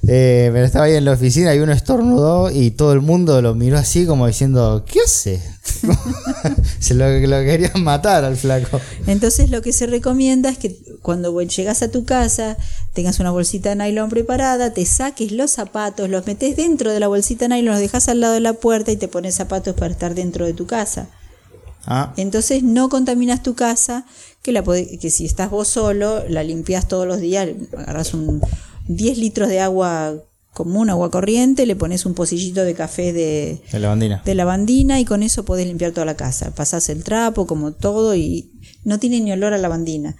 eh, 0.06 0.48
pero 0.52 0.64
estaba 0.64 0.86
ahí 0.86 0.94
en 0.94 1.04
la 1.04 1.12
oficina 1.12 1.54
y 1.54 1.58
uno 1.58 1.72
estornudó 1.72 2.50
y 2.50 2.70
todo 2.70 2.92
el 2.94 3.02
mundo 3.02 3.42
lo 3.42 3.54
miró 3.54 3.76
así 3.76 4.06
como 4.06 4.26
diciendo, 4.26 4.84
¿qué 4.90 5.00
hace? 5.04 5.42
se 6.78 6.94
lo, 6.94 7.06
lo, 7.06 7.36
querían 7.44 7.84
matar 7.84 8.24
al 8.24 8.36
flaco. 8.36 8.80
Entonces 9.06 9.50
lo 9.50 9.60
que 9.60 9.72
se 9.72 9.86
recomienda 9.86 10.48
es 10.48 10.56
que 10.56 10.78
cuando 11.02 11.38
llegas 11.42 11.82
a 11.82 11.90
tu 11.90 12.04
casa 12.04 12.56
tengas 12.94 13.20
una 13.20 13.30
bolsita 13.30 13.70
de 13.70 13.76
nylon 13.76 14.08
preparada, 14.08 14.72
te 14.72 14.86
saques 14.86 15.32
los 15.32 15.50
zapatos, 15.50 16.08
los 16.08 16.26
metes 16.26 16.56
dentro 16.56 16.92
de 16.92 17.00
la 17.00 17.08
bolsita 17.08 17.46
de 17.46 17.56
nylon, 17.56 17.74
los 17.74 17.80
dejas 17.80 18.08
al 18.08 18.20
lado 18.20 18.34
de 18.34 18.40
la 18.40 18.54
puerta 18.54 18.92
y 18.92 18.96
te 18.96 19.08
pones 19.08 19.34
zapatos 19.34 19.74
para 19.74 19.92
estar 19.92 20.14
dentro 20.14 20.46
de 20.46 20.54
tu 20.54 20.66
casa. 20.66 21.08
Ah. 21.84 22.12
Entonces 22.16 22.62
no 22.62 22.88
contaminas 22.88 23.42
tu 23.42 23.54
casa, 23.54 24.06
que, 24.42 24.52
la 24.52 24.62
que 24.62 25.10
si 25.10 25.26
estás 25.26 25.50
vos 25.50 25.68
solo, 25.68 26.26
la 26.28 26.42
limpias 26.42 26.88
todos 26.88 27.06
los 27.06 27.20
días, 27.20 27.48
agarras 27.76 28.14
un 28.14 28.40
10 28.90 29.18
litros 29.18 29.48
de 29.48 29.60
agua 29.60 30.14
común, 30.52 30.90
agua 30.90 31.10
corriente, 31.10 31.64
le 31.64 31.76
pones 31.76 32.06
un 32.06 32.14
pocillito 32.14 32.64
de 32.64 32.74
café 32.74 33.12
de, 33.12 33.62
lavandina. 33.72 34.22
de 34.24 34.34
lavandina 34.34 34.98
y 34.98 35.04
con 35.04 35.22
eso 35.22 35.44
podés 35.44 35.66
limpiar 35.66 35.92
toda 35.92 36.04
la 36.04 36.16
casa. 36.16 36.52
Pasás 36.54 36.88
el 36.88 37.04
trapo, 37.04 37.46
como 37.46 37.72
todo, 37.72 38.16
y 38.16 38.50
no 38.84 38.98
tiene 38.98 39.20
ni 39.20 39.32
olor 39.32 39.54
a 39.54 39.58
lavandina. 39.58 40.16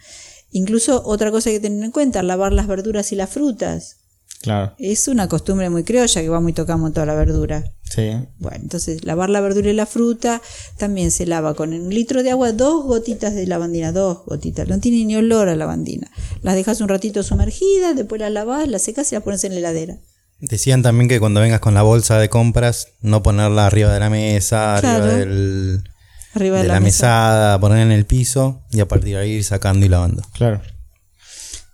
Incluso 0.52 1.02
otra 1.04 1.30
cosa 1.30 1.50
que 1.50 1.60
tener 1.60 1.84
en 1.84 1.90
cuenta, 1.90 2.22
lavar 2.22 2.52
las 2.52 2.68
verduras 2.68 3.10
y 3.12 3.16
las 3.16 3.30
frutas. 3.30 3.96
Claro. 4.42 4.74
Es 4.78 5.06
una 5.08 5.28
costumbre 5.28 5.68
muy 5.68 5.84
criolla 5.84 6.22
que 6.22 6.28
va 6.28 6.40
muy 6.40 6.54
tocando 6.54 6.90
toda 6.90 7.04
la 7.04 7.14
verdura. 7.14 7.62
Sí. 7.82 8.10
Bueno, 8.38 8.58
entonces 8.62 9.04
lavar 9.04 9.28
la 9.28 9.40
verdura 9.40 9.68
y 9.70 9.74
la 9.74 9.84
fruta 9.84 10.40
también 10.78 11.10
se 11.10 11.26
lava 11.26 11.54
con 11.54 11.74
un 11.74 11.90
litro 11.90 12.22
de 12.22 12.30
agua, 12.30 12.52
dos 12.52 12.84
gotitas 12.84 13.34
de 13.34 13.46
lavandina, 13.46 13.92
dos 13.92 14.24
gotitas. 14.24 14.66
No 14.66 14.80
tiene 14.80 15.04
ni 15.04 15.16
olor 15.16 15.48
a 15.48 15.56
lavandina. 15.56 16.10
Las 16.42 16.54
dejas 16.54 16.80
un 16.80 16.88
ratito 16.88 17.22
sumergidas, 17.22 17.94
después 17.94 18.20
las 18.20 18.32
lavas, 18.32 18.66
las 18.66 18.82
secas 18.82 19.12
y 19.12 19.14
las 19.14 19.24
pones 19.24 19.44
en 19.44 19.52
la 19.52 19.58
heladera. 19.58 19.98
Decían 20.40 20.82
también 20.82 21.08
que 21.08 21.20
cuando 21.20 21.40
vengas 21.40 21.60
con 21.60 21.74
la 21.74 21.82
bolsa 21.82 22.18
de 22.18 22.30
compras, 22.30 22.88
no 23.02 23.22
ponerla 23.22 23.66
arriba 23.66 23.92
de 23.92 24.00
la 24.00 24.08
mesa, 24.08 24.76
arriba 24.76 25.06
del, 25.06 25.84
arriba 26.32 26.62
de, 26.62 26.68
la, 26.68 26.80
mesada, 26.80 27.60
ponerla 27.60 27.82
en 27.82 27.92
el 27.92 28.06
piso 28.06 28.62
y 28.70 28.80
a 28.80 28.88
partir 28.88 29.16
de 29.16 29.20
ahí 29.20 29.30
ir 29.32 29.44
sacando 29.44 29.84
y 29.84 29.90
lavando. 29.90 30.22
Claro. 30.32 30.62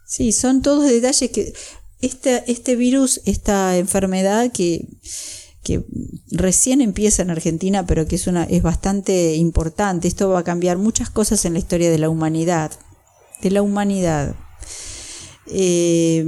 Sí, 0.05 0.33
son 0.33 0.63
todos 0.63 0.91
detalles 0.91 1.31
que 1.31 1.53
este, 2.01 2.51
este 2.51 2.77
virus, 2.77 3.21
esta 3.25 3.77
enfermedad 3.77 4.53
que, 4.53 4.87
que 5.63 5.85
recién 6.31 6.81
empieza 6.81 7.23
en 7.23 7.31
Argentina, 7.31 7.87
pero 7.87 8.07
que 8.07 8.17
es, 8.17 8.27
una, 8.27 8.45
es 8.45 8.63
bastante 8.63 9.35
importante, 9.37 10.09
esto 10.09 10.29
va 10.31 10.41
a 10.41 10.45
cambiar 10.45 10.79
muchas 10.79 11.11
cosas 11.11 11.45
en 11.45 11.55
la 11.55 11.59
historia 11.59 11.91
de 11.91 11.99
la 11.99 12.09
humanidad. 12.09 12.73
De 13.43 13.51
la 13.51 13.63
humanidad. 13.63 14.35
Eh, 15.49 16.25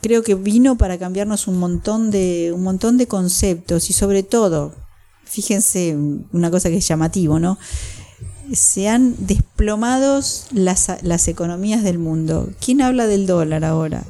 creo 0.00 0.22
que 0.22 0.34
vino 0.34 0.76
para 0.76 0.98
cambiarnos 0.98 1.46
un 1.46 1.58
montón 1.58 2.10
de 2.10 2.52
un 2.54 2.62
montón 2.62 2.96
de 2.96 3.06
conceptos 3.06 3.90
y 3.90 3.92
sobre 3.92 4.22
todo 4.22 4.74
fíjense 5.24 5.96
una 6.32 6.50
cosa 6.50 6.70
que 6.70 6.78
es 6.78 6.88
llamativo 6.88 7.38
no 7.38 7.58
se 8.52 8.88
han 8.88 9.14
desplomados 9.18 10.46
las, 10.52 10.88
las 11.02 11.28
economías 11.28 11.82
del 11.82 11.98
mundo. 11.98 12.50
¿Quién 12.64 12.82
habla 12.82 13.06
del 13.06 13.26
dólar 13.26 13.64
ahora? 13.64 14.04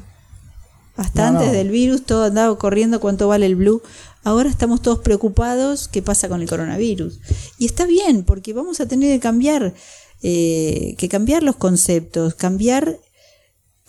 Hasta 0.95 1.27
antes 1.27 1.51
del 1.51 1.69
virus 1.69 2.03
todo 2.05 2.25
andaba 2.25 2.57
corriendo 2.57 2.99
cuánto 2.99 3.27
vale 3.27 3.45
el 3.45 3.55
blue. 3.55 3.81
Ahora 4.23 4.49
estamos 4.49 4.81
todos 4.81 4.99
preocupados 4.99 5.87
qué 5.87 6.01
pasa 6.01 6.29
con 6.29 6.41
el 6.41 6.49
coronavirus. 6.49 7.19
Y 7.57 7.65
está 7.65 7.85
bien, 7.85 8.23
porque 8.23 8.53
vamos 8.53 8.79
a 8.81 8.87
tener 8.87 9.11
que 9.13 9.19
cambiar, 9.19 9.73
eh, 10.21 10.95
que 10.97 11.09
cambiar 11.09 11.43
los 11.43 11.55
conceptos, 11.55 12.35
cambiar 12.35 12.99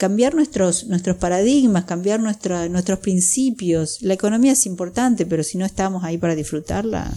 cambiar 0.03 0.35
nuestros, 0.35 0.87
nuestros 0.89 1.17
paradigmas, 1.17 1.85
cambiar 1.85 2.19
nuestros 2.19 2.99
principios. 2.99 3.99
La 4.01 4.15
economía 4.15 4.51
es 4.51 4.67
importante, 4.67 5.27
pero 5.27 5.45
si 5.45 5.59
no 5.59 5.65
estamos 5.65 6.03
ahí 6.03 6.19
para 6.19 6.35
disfrutarla. 6.35 7.13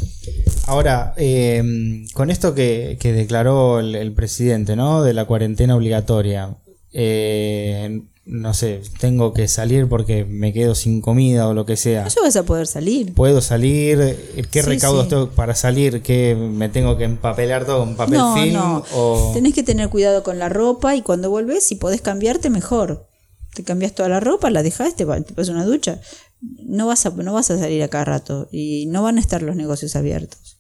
Ahora, 0.68 1.14
em, 1.18 2.08
con 2.14 2.30
esto 2.30 2.56
que, 2.56 2.98
declaró 3.02 3.80
el, 3.80 4.14
presidente, 4.14 4.76
¿no? 4.76 5.04
De 5.04 5.14
la 5.14 5.26
cuarentena 5.26 5.76
obligatoria, 5.76 6.56
eh, 6.92 8.02
no 8.26 8.56
sé, 8.56 8.82
tengo 9.00 9.34
que 9.34 9.48
salir 9.48 9.88
porque 9.88 10.26
me 10.26 10.52
quedo 10.52 10.74
sin 10.74 11.00
comida 11.00 11.48
o 11.48 11.54
lo 11.54 11.66
que 11.66 11.78
sea. 11.78 12.08
Yo 12.08 12.24
vas 12.24 12.36
a 12.36 12.44
poder 12.44 12.66
salir. 12.66 13.14
¿Puedo 13.14 13.40
salir? 13.40 14.18
¿Qué 14.50 14.64
recaudos 14.64 15.08
tengo 15.08 15.30
para 15.30 15.54
salir? 15.54 16.02
¿Qué 16.02 16.36
me 16.36 16.68
tengo 16.70 16.98
que 16.98 17.04
empapelar 17.04 17.66
todo 17.66 17.80
con 17.80 17.96
papel 17.96 18.20
film? 18.34 18.54
No. 18.54 18.84
O... 18.94 19.32
Tenés 19.36 19.54
que 19.54 19.62
tener 19.62 19.90
cuidado 19.90 20.24
con 20.24 20.40
la 20.40 20.50
ropa 20.50 20.96
y 20.96 21.04
cuando 21.04 21.30
volvés, 21.30 21.68
si 21.68 21.76
podés 21.76 22.02
cambiarte, 22.02 22.50
mejor. 22.50 23.08
Te 23.54 23.64
cambias 23.64 23.94
toda 23.94 24.10
la 24.10 24.20
ropa, 24.20 24.50
la 24.50 24.64
dejás, 24.64 24.96
te, 24.96 25.06
te 25.06 25.34
pasas 25.34 25.50
una 25.50 25.64
ducha. 25.64 26.02
No 26.42 26.88
vas, 26.88 27.06
a, 27.06 27.12
no 27.12 27.34
vas 27.34 27.52
a 27.52 27.60
salir 27.60 27.84
a 27.84 27.88
cada 27.90 28.06
rato 28.06 28.50
y 28.52 28.88
no 28.88 29.04
van 29.04 29.18
a 29.18 29.22
estar 29.22 29.44
los 29.44 29.56
negocios 29.56 29.96
abiertos. 29.96 30.55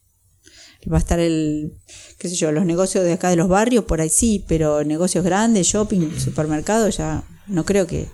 Va 0.91 0.97
a 0.97 0.99
estar 0.99 1.19
el, 1.19 1.73
qué 2.19 2.29
sé 2.29 2.35
yo, 2.35 2.51
los 2.51 2.65
negocios 2.65 3.03
de 3.03 3.13
acá 3.13 3.29
de 3.29 3.35
los 3.35 3.47
barrios, 3.47 3.85
por 3.85 4.01
ahí 4.01 4.09
sí, 4.09 4.43
pero 4.47 4.83
negocios 4.83 5.23
grandes, 5.23 5.67
shopping, 5.67 6.11
supermercados, 6.19 6.97
ya 6.97 7.23
no 7.47 7.65
creo 7.65 7.87
que 7.87 8.07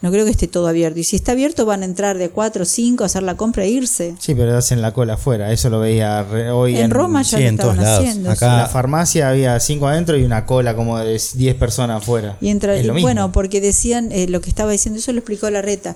no 0.00 0.10
creo 0.10 0.24
que 0.24 0.32
esté 0.32 0.48
todo 0.48 0.66
abierto. 0.66 0.98
Y 0.98 1.04
si 1.04 1.14
está 1.14 1.30
abierto 1.30 1.64
van 1.64 1.82
a 1.82 1.84
entrar 1.84 2.18
de 2.18 2.28
cuatro 2.28 2.64
o 2.64 2.66
cinco 2.66 3.04
a 3.04 3.06
hacer 3.06 3.22
la 3.22 3.36
compra 3.36 3.62
e 3.62 3.68
irse. 3.70 4.16
Sí, 4.18 4.34
pero 4.34 4.56
hacen 4.56 4.82
la 4.82 4.92
cola 4.92 5.14
afuera. 5.14 5.52
Eso 5.52 5.70
lo 5.70 5.78
veía 5.78 6.26
hoy 6.52 6.76
en, 6.76 6.90
Roma 6.90 7.22
ya 7.22 7.36
sí, 7.38 7.42
lo 7.44 7.48
en 7.48 7.54
estaban 7.54 7.76
todos 7.76 7.86
lados. 7.88 8.08
haciendo. 8.08 8.30
Acá- 8.32 8.50
En 8.50 8.58
la 8.62 8.66
farmacia 8.66 9.28
había 9.28 9.60
cinco 9.60 9.86
adentro 9.86 10.16
y 10.18 10.24
una 10.24 10.44
cola 10.44 10.74
como 10.74 10.98
de 10.98 11.20
10 11.34 11.54
personas 11.54 12.02
afuera. 12.02 12.36
Y 12.40 12.48
entra, 12.48 12.76
y 12.76 12.82
mismo. 12.82 13.00
bueno, 13.00 13.30
porque 13.30 13.60
decían, 13.60 14.10
eh, 14.10 14.26
lo 14.26 14.40
que 14.40 14.48
estaba 14.50 14.72
diciendo, 14.72 14.98
eso 14.98 15.12
lo 15.12 15.18
explicó 15.18 15.48
la 15.50 15.62
reta, 15.62 15.94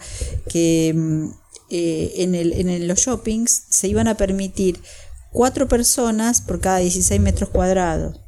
que 0.49 0.93
mm, 0.95 1.27
eh, 1.71 2.13
en, 2.19 2.37
el, 2.37 2.53
en 2.53 2.69
el- 2.69 2.87
los 2.87 3.01
shoppings 3.01 3.65
se 3.71 3.89
iban 3.89 4.07
a 4.07 4.15
permitir 4.17 4.81
cuatro 5.37 5.69
personas 5.69 6.41
por 6.41 6.61
cada 6.61 6.79
16 6.79 7.21
metros 7.21 7.51
cuadrados. 7.51 8.19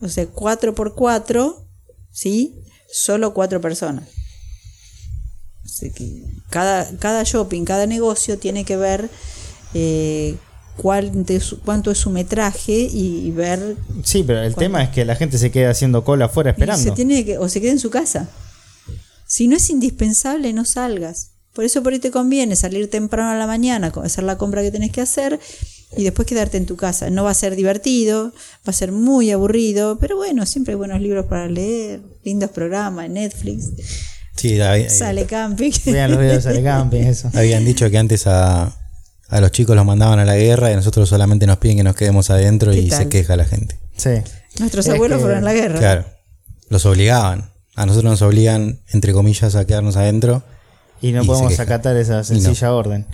O 0.00 0.08
sea, 0.08 0.26
cuatro 0.26 0.74
por 0.74 0.94
cuatro, 0.94 1.66
¿sí? 2.12 2.54
Solo 2.90 3.34
cuatro 3.34 3.60
personas. 3.60 4.08
O 5.64 5.68
sea 5.68 5.90
que 5.90 6.22
cada, 6.50 6.90
cada 6.98 7.22
shopping, 7.24 7.64
cada 7.64 7.86
negocio 7.86 8.38
tiene 8.38 8.64
que 8.64 8.76
ver 8.76 9.08
eh, 9.74 10.36
cuál 10.76 11.24
de 11.24 11.40
su- 11.40 11.60
cuánto 11.60 11.90
es 11.90 11.98
su 11.98 12.10
metraje 12.10 12.72
y, 12.72 13.26
y 13.26 13.30
ver 13.30 13.76
Sí, 14.02 14.22
pero 14.26 14.40
el 14.40 14.52
¿Cuánto? 14.54 14.60
tema 14.60 14.82
es 14.82 14.90
que 14.90 15.04
la 15.04 15.16
gente 15.16 15.38
se 15.38 15.50
queda 15.50 15.70
haciendo 15.70 16.04
cola 16.04 16.26
afuera 16.26 16.50
esperando. 16.50 16.82
Se 16.82 16.90
tiene 16.92 17.24
que, 17.24 17.38
o 17.38 17.48
se 17.48 17.60
queda 17.60 17.72
en 17.72 17.78
su 17.78 17.90
casa. 17.90 18.28
Si 19.26 19.48
no 19.48 19.56
es 19.56 19.68
indispensable, 19.70 20.52
no 20.52 20.64
salgas. 20.64 21.30
Por 21.54 21.64
eso 21.64 21.82
por 21.82 21.92
ahí 21.92 21.98
te 21.98 22.10
conviene 22.10 22.56
salir 22.56 22.90
temprano 22.90 23.30
a 23.30 23.36
la 23.36 23.46
mañana, 23.46 23.92
hacer 24.02 24.24
la 24.24 24.36
compra 24.38 24.62
que 24.62 24.70
tenés 24.72 24.90
que 24.92 25.00
hacer 25.00 25.38
y 25.96 26.04
después 26.04 26.26
quedarte 26.26 26.56
en 26.56 26.66
tu 26.66 26.76
casa. 26.76 27.10
No 27.10 27.24
va 27.24 27.30
a 27.30 27.34
ser 27.34 27.56
divertido, 27.56 28.32
va 28.66 28.70
a 28.70 28.72
ser 28.72 28.92
muy 28.92 29.30
aburrido, 29.30 29.98
pero 29.98 30.16
bueno, 30.16 30.46
siempre 30.46 30.72
hay 30.72 30.76
buenos 30.76 31.00
libros 31.00 31.26
para 31.26 31.48
leer, 31.48 32.00
lindos 32.24 32.50
programas 32.50 33.06
en 33.06 33.14
Netflix, 33.14 33.70
Sí, 34.36 34.60
hay- 34.60 34.90
sale 34.90 35.26
camping. 35.26 35.70
Vean 35.86 36.10
los 36.10 36.20
videos 36.20 36.44
de 36.44 36.62
camping, 36.62 37.00
eso. 37.06 37.30
habían 37.34 37.64
dicho 37.64 37.88
que 37.90 37.98
antes 37.98 38.26
a, 38.26 38.76
a 39.28 39.40
los 39.40 39.52
chicos 39.52 39.76
los 39.76 39.86
mandaban 39.86 40.18
a 40.18 40.24
la 40.24 40.36
guerra 40.36 40.70
y 40.70 40.72
a 40.72 40.76
nosotros 40.76 41.08
solamente 41.08 41.46
nos 41.46 41.58
piden 41.58 41.76
que 41.78 41.84
nos 41.84 41.94
quedemos 41.96 42.30
adentro 42.30 42.72
¿Qué 42.72 42.80
y 42.80 42.88
tal? 42.88 42.98
se 43.04 43.08
queja 43.08 43.36
la 43.36 43.44
gente. 43.44 43.78
Sí. 43.96 44.10
Nuestros 44.58 44.86
Es 44.86 44.94
abuelos 44.94 45.18
que- 45.18 45.22
fueron 45.24 45.38
a 45.38 45.44
la 45.46 45.54
guerra. 45.54 45.78
Claro, 45.78 46.04
los 46.68 46.84
obligaban. 46.86 47.50
A 47.76 47.86
nosotros 47.86 48.10
nos 48.10 48.22
obligan, 48.22 48.80
entre 48.92 49.12
comillas, 49.12 49.54
a 49.54 49.64
quedarnos 49.66 49.96
adentro. 49.96 50.42
Y 51.00 51.12
no 51.12 51.22
Y 51.22 51.26
podemos 51.26 51.58
acatar 51.60 51.96
esa 51.96 52.22
sencilla 52.24 52.72
orden. 52.72 53.06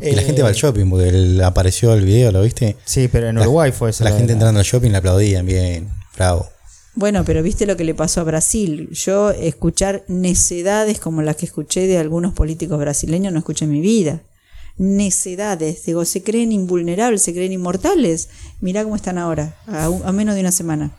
Y 0.00 0.12
la 0.12 0.22
Eh, 0.22 0.24
gente 0.24 0.42
va 0.42 0.48
al 0.48 0.54
shopping 0.54 0.90
porque 0.90 1.08
el- 1.08 1.42
apareció 1.42 1.94
el 1.94 2.04
video, 2.04 2.32
¿lo 2.32 2.42
viste? 2.42 2.76
Sí, 2.84 3.08
pero 3.08 3.28
en 3.28 3.36
La- 3.36 3.42
Uruguay 3.42 3.70
fue 3.72 3.90
eso. 3.90 4.02
La 4.04 4.10
lo 4.10 4.16
gente 4.16 4.32
entrando 4.32 4.58
al 4.60 4.66
shopping 4.66 4.90
le 4.90 4.96
aplaudían, 4.98 5.46
bien, 5.46 5.88
bravo. 6.16 6.48
Bueno, 6.96 7.24
pero 7.24 7.42
viste 7.42 7.66
lo 7.66 7.76
que 7.76 7.84
le 7.84 7.94
pasó 7.94 8.20
a 8.20 8.24
Brasil. 8.24 8.88
Yo 8.92 9.30
escuchar 9.30 10.04
necedades 10.08 11.00
como 11.00 11.22
las 11.22 11.36
que 11.36 11.46
escuché 11.46 11.86
de 11.88 11.98
algunos 11.98 12.32
políticos 12.34 12.78
brasileños 12.78 13.32
no 13.32 13.38
escuché 13.40 13.64
en 13.64 13.72
mi 13.72 13.80
vida. 13.80 14.20
Necedades. 14.76 15.84
Digo, 15.86 16.04
se 16.04 16.22
creen 16.22 16.52
invulnerables, 16.52 17.22
se 17.22 17.32
creen 17.32 17.52
inmortales. 17.52 18.28
Mirá 18.60 18.82
cómo 18.84 18.96
están 18.96 19.18
ahora, 19.18 19.56
a, 19.66 19.88
un- 19.88 20.02
a 20.04 20.12
menos 20.12 20.34
de 20.34 20.40
una 20.42 20.52
semana. 20.52 20.92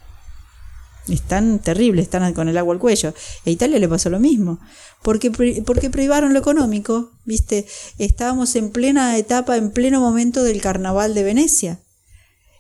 Están 1.08 1.60
terribles, 1.60 2.04
están 2.04 2.34
con 2.34 2.50
el 2.50 2.58
agua 2.58 2.74
al 2.74 2.80
cuello. 2.80 3.14
A 3.46 3.50
Italia 3.50 3.80
le 3.80 3.88
pasó 3.88 4.10
lo 4.10 4.20
mismo. 4.20 4.60
Porque, 5.04 5.32
porque 5.66 5.90
privaron 5.90 6.34
lo 6.34 6.40
económico, 6.40 7.12
¿viste? 7.26 7.66
Estábamos 8.00 8.56
en 8.56 8.72
plena 8.72 9.18
etapa, 9.18 9.56
en 9.58 9.72
pleno 9.72 10.02
momento 10.02 10.44
del 10.44 10.62
carnaval 10.62 11.14
de 11.14 11.24
Venecia. 11.24 11.80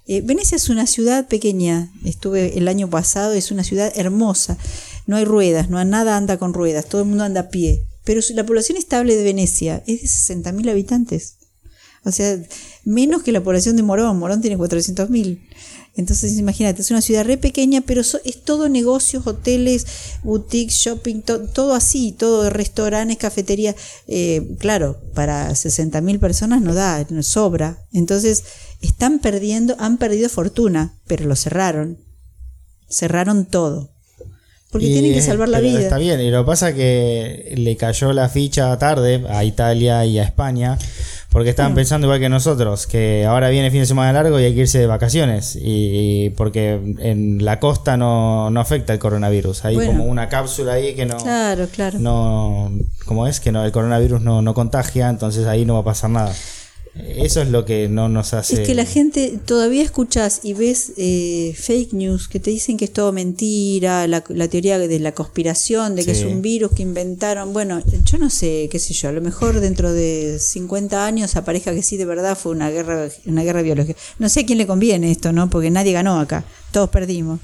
Eh, 0.07 0.21
Venecia 0.21 0.57
es 0.57 0.69
una 0.69 0.85
ciudad 0.85 1.27
pequeña, 1.27 1.91
estuve 2.03 2.59
el 2.59 2.67
año 2.67 2.87
pasado, 2.87 3.33
es 3.33 3.49
una 3.49 3.63
ciudad 3.63 3.91
hermosa, 3.95 4.55
no 5.07 5.15
hay 5.15 5.25
ruedas, 5.25 5.71
no 5.71 5.79
hay 5.79 5.85
nada 5.85 6.15
anda 6.15 6.37
con 6.37 6.53
ruedas, 6.53 6.85
todo 6.85 7.01
el 7.01 7.07
mundo 7.07 7.23
anda 7.23 7.41
a 7.41 7.49
pie, 7.49 7.81
pero 8.03 8.21
la 8.35 8.45
población 8.45 8.77
estable 8.77 9.15
de 9.15 9.23
Venecia 9.23 9.81
es 9.87 10.27
de 10.27 10.35
60.000 10.35 10.69
habitantes, 10.69 11.37
o 12.03 12.11
sea, 12.11 12.39
menos 12.83 13.23
que 13.23 13.31
la 13.31 13.43
población 13.43 13.75
de 13.77 13.81
Morón, 13.81 14.19
Morón 14.19 14.39
tiene 14.39 14.59
400.000. 14.59 15.39
Entonces, 15.97 16.37
imagínate, 16.37 16.81
es 16.81 16.91
una 16.91 17.01
ciudad 17.01 17.23
re 17.25 17.37
pequeña, 17.37 17.81
pero 17.81 18.03
so- 18.03 18.19
es 18.25 18.41
todo 18.41 18.67
negocios, 18.67 19.25
hoteles, 19.27 19.85
boutiques, 20.23 20.75
shopping, 20.75 21.21
to- 21.21 21.41
todo 21.47 21.73
así, 21.73 22.11
todo 22.11 22.49
restaurantes, 22.49 23.17
cafeterías. 23.17 23.75
Eh, 24.07 24.55
claro, 24.59 24.99
para 25.13 25.55
60.000 25.55 26.19
personas 26.19 26.61
no 26.61 26.73
da, 26.73 27.05
no 27.09 27.23
sobra. 27.23 27.77
Entonces, 27.93 28.43
están 28.81 29.19
perdiendo, 29.19 29.75
han 29.79 29.97
perdido 29.97 30.27
fortuna, 30.27 30.93
pero 31.07 31.25
lo 31.25 31.35
cerraron. 31.37 31.97
Cerraron 32.89 33.45
todo. 33.45 33.89
Porque 34.71 34.87
Y, 34.87 34.91
tienen 34.91 35.13
que 35.13 35.21
salvar 35.21 35.47
la 35.47 35.61
vida. 35.61 35.79
Está 35.79 35.97
bien, 35.97 36.19
y 36.19 36.29
lo 36.29 36.43
que 36.43 36.47
pasa 36.47 36.69
es 36.69 36.75
que 36.75 37.53
le 37.57 37.77
cayó 37.77 38.11
la 38.11 38.27
ficha 38.27 38.77
tarde 38.77 39.23
a 39.29 39.45
Italia 39.45 40.05
y 40.05 40.19
a 40.19 40.23
España, 40.23 40.77
porque 41.35 41.49
estaban 41.49 41.75
pensando 41.75 42.07
igual 42.07 42.21
que 42.21 42.29
nosotros, 42.29 42.87
que 42.87 43.25
ahora 43.25 43.49
viene 43.49 43.69
fin 43.69 43.81
de 43.81 43.85
semana 43.85 44.13
largo 44.13 44.39
y 44.39 44.45
hay 44.45 44.53
que 44.55 44.61
irse 44.61 44.79
de 44.79 44.87
vacaciones, 44.87 45.57
y, 45.57 46.27
y 46.27 46.29
porque 46.29 46.79
en 46.99 47.43
la 47.43 47.59
costa 47.59 47.97
no, 47.97 48.49
no 48.51 48.61
afecta 48.61 48.93
el 48.93 48.99
coronavirus, 48.99 49.65
hay 49.65 49.75
Bueno. 49.75 49.91
como 49.91 50.05
una 50.05 50.29
cápsula 50.29 50.71
ahí 50.75 50.95
que 50.95 51.05
no... 51.05 51.17
Claro, 51.17 51.67
claro. 51.67 51.99
no 51.99 52.71
como 53.05 53.27
es 53.27 53.41
que 53.41 53.51
no 53.51 53.65
el 53.65 53.73
coronavirus 53.73 54.21
no, 54.21 54.41
no 54.41 54.53
contagia 54.53 55.09
entonces 55.09 55.45
ahí 55.45 55.65
no 55.65 55.73
va 55.73 55.81
a 55.81 55.83
pasar 55.83 56.09
nada 56.09 56.33
eso 56.95 57.41
es 57.41 57.49
lo 57.49 57.65
que 57.65 57.89
no 57.89 58.07
nos 58.07 58.33
hace 58.33 58.61
Es 58.61 58.67
que 58.67 58.73
la 58.73 58.85
gente 58.85 59.37
todavía 59.45 59.83
escuchas 59.83 60.39
y 60.43 60.53
ves 60.53 60.93
eh, 60.97 61.53
fake 61.57 61.91
news 61.93 62.27
que 62.29 62.39
te 62.39 62.51
dicen 62.51 62.77
que 62.77 62.85
es 62.85 62.93
todo 62.93 63.11
mentira, 63.11 64.07
la, 64.07 64.23
la 64.29 64.47
teoría 64.47 64.79
de 64.79 64.99
la 64.99 65.11
conspiración, 65.13 65.95
de 65.95 66.05
que 66.05 66.15
Sí. 66.15 66.21
es 66.21 66.27
un 66.27 66.41
virus 66.41 66.71
que 66.71 66.83
inventaron. 66.83 67.51
Bueno, 67.53 67.81
yo 68.05 68.17
no 68.17 68.29
sé, 68.29 68.69
qué 68.71 68.79
sé 68.79 68.93
yo, 68.93 69.09
a 69.09 69.11
lo 69.11 69.21
mejor 69.21 69.59
dentro 69.59 69.91
de 69.91 70.37
50 70.39 71.05
años 71.05 71.35
aparezca 71.35 71.73
que 71.73 71.83
sí 71.83 71.97
de 71.97 72.05
verdad 72.05 72.37
fue 72.37 72.53
una 72.53 72.69
guerra, 72.69 73.09
una 73.25 73.43
guerra 73.43 73.61
biológica. 73.61 73.99
No 74.19 74.29
sé 74.29 74.41
a 74.41 74.45
quién 74.45 74.57
le 74.57 74.65
conviene 74.67 75.11
esto, 75.11 75.31
¿no? 75.33 75.49
Porque 75.49 75.69
nadie 75.71 75.91
ganó 75.91 76.19
acá, 76.19 76.45
todos 76.71 76.89
perdimos. 76.89 77.39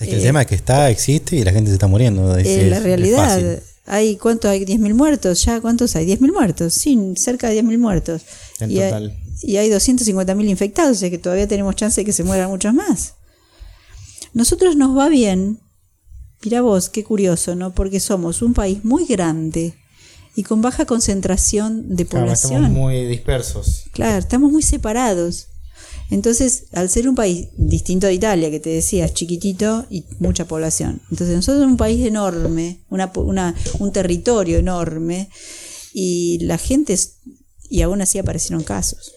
Es 0.00 0.08
que 0.08 0.16
el 0.16 0.22
tema 0.22 0.40
es 0.40 0.46
que 0.48 0.54
está, 0.54 0.88
existe 0.90 1.36
y 1.36 1.44
la 1.44 1.52
gente 1.52 1.68
se 1.70 1.74
está 1.74 1.86
muriendo. 1.86 2.36
Es, 2.36 2.46
Eh, 2.46 2.66
la 2.70 2.76
es- 2.76 2.80
es 2.80 2.82
realidad, 2.84 3.28
fácil. 3.28 3.60
Hay 3.92 4.16
¿cuántos 4.16 4.50
hay? 4.50 4.64
10.000 4.64 4.94
muertos, 4.94 5.44
ya 5.44 5.60
¿cuántos 5.60 5.96
hay? 5.96 6.06
10.000 6.06 6.32
muertos, 6.32 6.74
sí, 6.74 6.98
cerca 7.16 7.48
de 7.48 7.62
10.000 7.62 7.78
muertos. 7.78 8.22
En 8.60 8.70
y, 8.70 8.78
hay- 8.78 8.90
total. 8.90 9.18
y 9.42 9.56
hay 9.56 9.68
250.000 9.70 10.48
infectados, 10.48 10.96
o 10.96 11.00
sea 11.00 11.10
que 11.10 11.18
todavía 11.18 11.46
tenemos 11.48 11.74
chance 11.76 12.00
de 12.00 12.04
que 12.04 12.12
se 12.12 12.24
mueran 12.24 12.48
muchos 12.50 12.72
más. 12.74 13.14
Nosotros 14.32 14.76
nos 14.76 14.96
va 14.96 15.08
bien, 15.08 15.58
mira 16.44 16.60
vos, 16.62 16.88
qué 16.88 17.02
curioso, 17.04 17.54
¿no? 17.56 17.74
Porque 17.74 18.00
somos 18.00 18.42
un 18.42 18.54
país 18.54 18.84
muy 18.84 19.04
grande 19.06 19.74
y 20.36 20.44
con 20.44 20.62
baja 20.62 20.84
concentración 20.86 21.96
de 21.96 22.06
Claro, 22.06 22.26
población. 22.26 22.52
estamos 22.64 22.70
muy 22.78 23.04
dispersos 23.06 23.84
Claro, 23.92 24.18
estamos 24.18 24.52
muy 24.52 24.62
separados. 24.62 25.48
Entonces, 26.10 26.64
al 26.72 26.88
ser 26.90 27.08
un 27.08 27.14
país 27.14 27.48
distinto 27.56 28.06
a 28.06 28.12
Italia, 28.12 28.50
que 28.50 28.60
te 28.60 28.70
decías, 28.70 29.14
chiquitito 29.14 29.86
y 29.90 30.04
mucha 30.18 30.44
población. 30.46 31.00
Entonces, 31.10 31.36
nosotros 31.36 31.60
somos 31.62 31.72
un 31.72 31.76
país 31.76 32.04
enorme, 32.06 32.80
una, 32.90 33.10
una- 33.14 33.54
un 33.78 33.92
territorio 33.92 34.58
enorme, 34.58 35.28
y 35.92 36.38
la 36.44 36.58
gente, 36.58 36.96
y 37.68 37.82
aún 37.82 38.00
así 38.02 38.18
aparecieron 38.18 38.62
casos. 38.64 39.12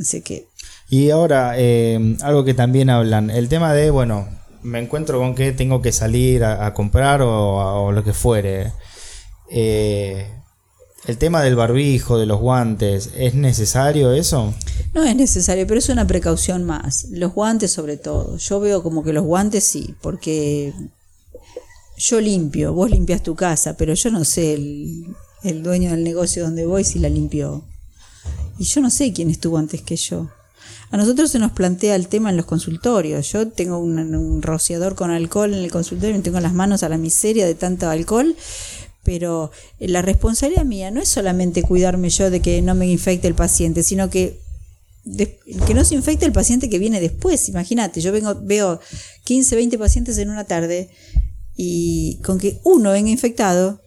Así 0.00 0.22
que, 0.22 0.46
y 0.90 1.10
ahora 1.10 1.54
eh, 1.56 2.16
algo 2.22 2.44
que 2.44 2.52
también 2.54 2.90
hablan 2.90 3.30
el 3.30 3.48
tema 3.48 3.72
de 3.72 3.90
bueno 3.90 4.28
me 4.62 4.80
encuentro 4.80 5.18
con 5.18 5.34
que 5.34 5.52
tengo 5.52 5.80
que 5.80 5.92
salir 5.92 6.42
a, 6.44 6.66
a 6.66 6.74
comprar 6.74 7.22
o, 7.22 7.84
o 7.86 7.92
lo 7.92 8.02
que 8.02 8.12
fuere 8.12 8.72
Eh, 9.50 10.26
el 11.06 11.18
tema 11.18 11.42
del 11.42 11.56
barbijo 11.56 12.18
de 12.18 12.26
los 12.26 12.40
guantes 12.40 13.10
es 13.16 13.34
necesario 13.34 14.12
eso 14.12 14.54
no 14.94 15.02
es 15.02 15.16
necesario, 15.16 15.66
pero 15.66 15.78
es 15.78 15.88
una 15.88 16.06
precaución 16.06 16.62
más. 16.62 17.08
Los 17.10 17.34
guantes 17.34 17.72
sobre 17.72 17.96
todo. 17.96 18.38
Yo 18.38 18.60
veo 18.60 18.82
como 18.82 19.02
que 19.02 19.12
los 19.12 19.24
guantes 19.24 19.64
sí, 19.64 19.94
porque 20.00 20.72
yo 21.98 22.20
limpio, 22.20 22.72
vos 22.72 22.90
limpias 22.90 23.22
tu 23.22 23.34
casa, 23.34 23.76
pero 23.76 23.94
yo 23.94 24.10
no 24.12 24.24
sé 24.24 24.54
el, 24.54 25.62
dueño 25.62 25.90
del 25.90 26.04
negocio 26.04 26.44
donde 26.44 26.64
voy 26.64 26.84
si 26.84 27.00
la 27.00 27.08
limpió. 27.08 27.64
Y 28.58 28.64
yo 28.64 28.80
no 28.80 28.88
sé 28.88 29.12
quién 29.12 29.30
estuvo 29.30 29.58
antes 29.58 29.82
que 29.82 29.96
yo. 29.96 30.30
A 30.92 30.96
nosotros 30.96 31.32
se 31.32 31.40
nos 31.40 31.50
plantea 31.50 31.96
el 31.96 32.06
tema 32.06 32.30
en 32.30 32.36
los 32.36 32.46
consultorios. 32.46 33.32
Yo 33.32 33.48
tengo 33.48 33.78
un, 33.78 33.98
un 33.98 34.42
rociador 34.42 34.94
con 34.94 35.10
alcohol 35.10 35.52
en 35.52 35.64
el 35.64 35.72
consultorio 35.72 36.14
y 36.14 36.18
me 36.18 36.22
tengo 36.22 36.38
las 36.38 36.54
manos 36.54 36.84
a 36.84 36.88
la 36.88 36.98
miseria 36.98 37.46
de 37.46 37.56
tanto 37.56 37.90
alcohol. 37.90 38.36
Pero 39.04 39.50
la 39.78 40.02
responsabilidad 40.02 40.64
mía 40.64 40.90
no 40.90 41.00
es 41.00 41.08
solamente 41.08 41.62
cuidarme 41.62 42.08
yo 42.10 42.30
de 42.30 42.40
que 42.40 42.62
no 42.62 42.74
me 42.74 42.86
infecte 42.86 43.28
el 43.28 43.34
paciente, 43.34 43.82
sino 43.82 44.10
que 44.10 44.42
que 45.66 45.74
no 45.74 45.84
se 45.84 45.94
infecte 45.94 46.24
el 46.24 46.32
paciente 46.32 46.70
que 46.70 46.78
viene 46.78 47.00
después. 47.00 47.48
Imagínate, 47.48 48.00
yo 48.00 48.10
vengo, 48.10 48.34
veo 48.42 48.80
15, 49.24 49.56
20 49.56 49.78
pacientes 49.78 50.16
en 50.18 50.30
una 50.30 50.44
tarde 50.44 50.88
y 51.56 52.20
con 52.24 52.38
que 52.38 52.58
uno 52.64 52.92
venga 52.92 53.10
infectado, 53.10 53.80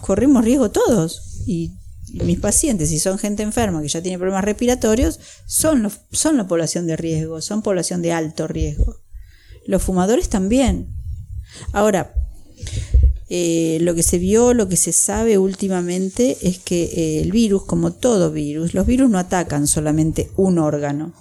corremos 0.00 0.44
riesgo 0.44 0.70
todos. 0.70 1.42
Y, 1.46 1.72
y 2.08 2.22
mis 2.24 2.40
pacientes, 2.40 2.88
si 2.88 2.98
son 2.98 3.18
gente 3.18 3.42
enferma 3.42 3.82
que 3.82 3.88
ya 3.88 4.02
tiene 4.02 4.18
problemas 4.18 4.44
respiratorios, 4.44 5.20
son, 5.46 5.90
son 6.10 6.36
la 6.36 6.48
población 6.48 6.86
de 6.86 6.96
riesgo, 6.96 7.40
son 7.40 7.62
población 7.62 8.02
de 8.02 8.12
alto 8.12 8.48
riesgo. 8.48 8.96
Los 9.64 9.82
fumadores 9.82 10.28
también. 10.28 10.88
Ahora, 11.72 12.14
Eh, 13.34 13.78
lo 13.80 13.94
que 13.94 14.02
se 14.02 14.18
vio, 14.18 14.52
lo 14.52 14.68
que 14.68 14.76
se 14.76 14.92
sabe 14.92 15.38
últimamente 15.38 16.36
es 16.42 16.58
que 16.58 16.82
eh, 16.82 17.22
el 17.22 17.32
virus, 17.32 17.64
como 17.64 17.90
todo 17.90 18.30
virus, 18.30 18.74
los 18.74 18.84
virus 18.86 19.08
no 19.08 19.18
atacan 19.18 19.66
solamente 19.66 20.30
un 20.36 20.58
órgano. 20.58 21.14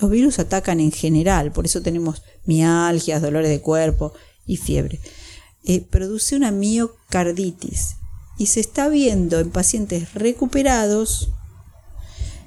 Los 0.00 0.08
virus 0.08 0.38
atacan 0.38 0.78
en 0.78 0.92
general, 0.92 1.50
por 1.50 1.66
eso 1.66 1.82
tenemos 1.82 2.22
mialgias, 2.44 3.20
dolores 3.20 3.50
de 3.50 3.60
cuerpo 3.60 4.12
y 4.46 4.58
fiebre. 4.58 5.00
Eh, 5.64 5.80
produce 5.80 6.36
una 6.36 6.52
miocarditis 6.52 7.96
y 8.38 8.46
se 8.46 8.60
está 8.60 8.88
viendo 8.88 9.40
en 9.40 9.50
pacientes 9.50 10.14
recuperados 10.14 11.30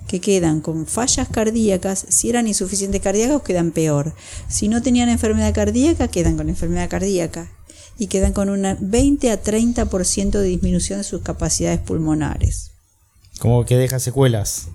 que 0.07 0.22
quedan 0.22 0.61
con 0.61 0.88
fallas 0.88 1.28
cardíacas, 1.28 2.05
si 2.07 2.30
eran 2.30 2.47
insuficientes 2.47 3.01
cardíacos 3.01 3.43
quedan 3.43 3.72
peor, 3.72 4.15
si 4.47 4.70
no 4.70 4.82
tenían 4.82 5.09
enfermedad 5.09 5.53
cardíaca 5.53 6.07
quedan 6.07 6.38
con 6.38 6.47
enfermedad 6.47 6.89
cardíaca 6.89 7.51
y 7.99 8.07
quedan 8.07 8.33
con 8.33 8.49
una 8.49 8.77
20 8.79 9.29
a 9.29 9.43
30% 9.43 10.31
de 10.31 10.43
disminución 10.43 10.99
de 10.99 11.03
sus 11.03 11.21
capacidades 11.21 11.81
pulmonares. 11.81 12.71
Como 13.39 13.65
que 13.65 13.77
deja 13.77 13.99
secuelas. 13.99 14.69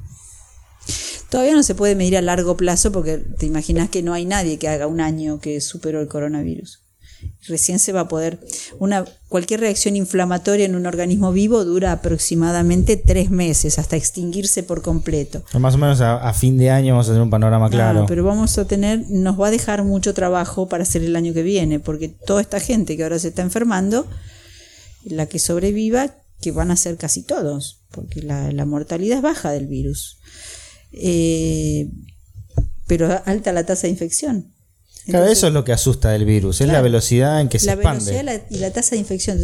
Todavía 1.31 1.55
no 1.55 1.63
se 1.63 1.75
puede 1.75 1.97
medir 1.97 2.17
a 2.17 2.23
largo 2.23 2.57
plazo 2.57 2.93
porque 2.93 3.17
te 3.17 3.47
imaginas 3.47 3.89
que 3.89 4.03
no 4.03 4.13
hay 4.13 4.27
nadie 4.27 4.59
que 4.59 4.69
haga 4.69 4.87
un 4.87 5.01
año 5.01 5.41
que 5.41 5.61
superó 5.61 6.01
el 6.01 6.09
coronavirus. 6.09 6.84
Recién 7.47 7.79
se 7.79 7.93
va 7.93 8.01
a 8.01 8.09
poder. 8.09 8.41
Una, 8.79 9.05
cualquier 9.29 9.61
reacción 9.61 9.97
inflamatoria 9.97 10.65
en 10.65 10.75
un 10.75 10.87
organismo 10.87 11.33
vivo 11.33 11.65
dura 11.65 11.93
aproximadamente 11.93 12.97
tres 12.97 13.31
meses 13.31 13.79
hasta 13.79 13.97
extinguirse 13.97 14.63
por 14.63 14.83
completo. 14.83 15.43
Más 15.59 15.75
o 15.75 15.79
menos 15.79 16.01
a, 16.01 16.33
fin 16.33 16.57
de 16.57 16.71
año 16.71 16.95
vamos 16.95 17.07
a 17.07 17.11
tener 17.11 17.23
un 17.23 17.31
panorama 17.31 17.69
claro. 17.69 18.07
pero 18.07 18.25
vamos 18.25 18.57
a 18.59 18.67
tener, 18.67 19.05
nos 19.11 19.39
va 19.41 19.49
a 19.49 19.51
dejar 19.51 19.85
mucho 19.85 20.15
trabajo 20.15 20.69
para 20.69 20.85
hacer 20.85 21.03
el 21.03 21.17
año 21.17 21.35
que 21.35 21.43
viene, 21.43 21.81
porque 21.81 22.09
toda 22.09 22.41
esta 22.41 22.61
gente 22.61 22.97
que 22.97 23.03
ahora 23.03 23.19
se 23.19 23.29
está 23.29 23.43
enfermando, 23.43 24.07
la 25.05 25.27
que 25.27 25.39
sobreviva, 25.39 26.15
que 26.41 26.53
van 26.53 26.71
a 26.71 26.77
ser 26.77 26.97
casi 26.97 27.23
todos, 27.23 27.83
porque 27.91 28.23
la, 28.23 28.65
mortalidad 28.65 29.19
es 29.19 29.23
baja 29.23 29.51
del 29.51 29.67
virus. 29.67 30.19
Eh, 30.93 31.91
pero 32.87 33.23
alta 33.25 33.53
la 33.53 33.65
tasa 33.67 33.83
de 33.83 33.91
infección. 33.91 34.54
Claro, 35.07 35.27
eso 35.27 35.47
es 35.49 35.53
lo 35.53 35.65
que 35.65 35.73
asusta 35.73 36.11
del 36.11 36.25
virus, 36.25 36.61
es 36.61 36.69
la 36.69 36.81
velocidad 36.81 37.41
en 37.41 37.49
que 37.49 37.59
se 37.59 37.71
expande. 37.71 38.13
La 38.13 38.23
velocidad 38.23 38.47
y 38.51 38.59
la 38.59 38.73
tasa 38.73 38.91
de 38.91 38.99
infección. 38.99 39.39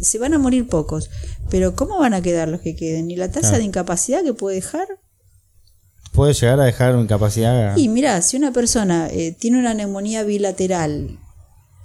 Se 0.00 0.18
van 0.18 0.34
a 0.34 0.38
morir 0.38 0.68
pocos, 0.68 1.08
pero 1.50 1.76
¿cómo 1.76 1.98
van 1.98 2.14
a 2.14 2.22
quedar 2.22 2.48
los 2.48 2.60
que 2.60 2.74
queden? 2.74 3.10
¿Y 3.10 3.16
la 3.16 3.30
tasa 3.30 3.58
de 3.58 3.64
incapacidad 3.64 4.24
que 4.24 4.34
puede 4.34 4.56
dejar? 4.56 4.88
Puede 6.12 6.34
llegar 6.34 6.60
a 6.60 6.64
dejar 6.64 6.98
incapacidad. 6.98 7.76
Y 7.76 7.88
mira, 7.88 8.20
si 8.22 8.36
una 8.36 8.52
persona 8.52 9.08
eh, 9.10 9.36
tiene 9.38 9.58
una 9.58 9.74
neumonía 9.74 10.24
bilateral 10.24 11.18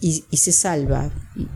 y, 0.01 0.23
se 0.35 0.51
salva, 0.51 1.11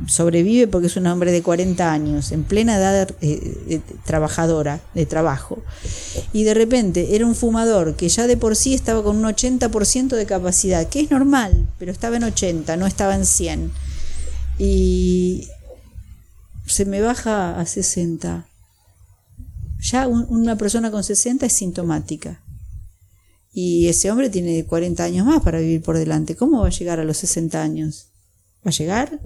sobrevive 0.08 0.68
porque 0.68 0.88
es 0.88 0.96
un 0.96 1.08
hombre 1.08 1.32
de 1.32 1.42
40 1.42 1.92
años, 1.92 2.32
en 2.32 2.44
plena 2.44 2.78
edad 2.78 3.10
eh, 3.22 3.82
trabajadora, 4.06 4.82
de 4.94 5.08
trabajo, 5.08 5.64
y 6.32 6.44
de 6.44 6.54
repente 6.54 7.16
era 7.16 7.26
un 7.26 7.34
fumador 7.34 7.96
que 7.96 8.08
ya 8.08 8.28
de 8.28 8.38
por 8.38 8.56
sí 8.56 8.76
estaba 8.76 9.04
con 9.04 9.18
un 9.18 9.24
80% 9.24 10.10
de 10.10 10.26
capacidad, 10.28 10.88
que 10.88 11.02
es 11.02 11.10
normal, 11.10 11.68
pero 11.80 11.92
estaba 11.92 12.18
en 12.18 12.24
80, 12.26 12.78
no 12.78 12.86
estaba 12.86 13.16
en 13.16 13.26
100, 13.26 13.72
y 14.60 15.48
se 16.68 16.86
me 16.86 17.02
baja 17.02 17.60
a 17.60 17.66
60. 17.66 18.48
Ya 19.82 20.08
una 20.08 20.56
persona 20.56 20.92
con 20.92 21.04
60 21.04 21.46
es 21.46 21.54
sintomática. 21.54 22.42
Y 23.54 23.88
ese 23.88 24.12
hombre 24.12 24.30
tiene 24.30 24.66
40 24.66 25.04
años 25.04 25.26
más 25.26 25.42
para 25.42 25.60
vivir 25.60 25.82
por 25.82 25.98
delante. 25.98 26.36
¿Cómo 26.36 26.62
va 26.62 26.68
a 26.68 26.72
llegar 26.72 27.00
a 27.00 27.06
los 27.06 27.18
60 27.18 27.62
años? 27.62 28.08
¿Va 28.66 28.70
a 28.70 28.74
llegar? 28.74 29.20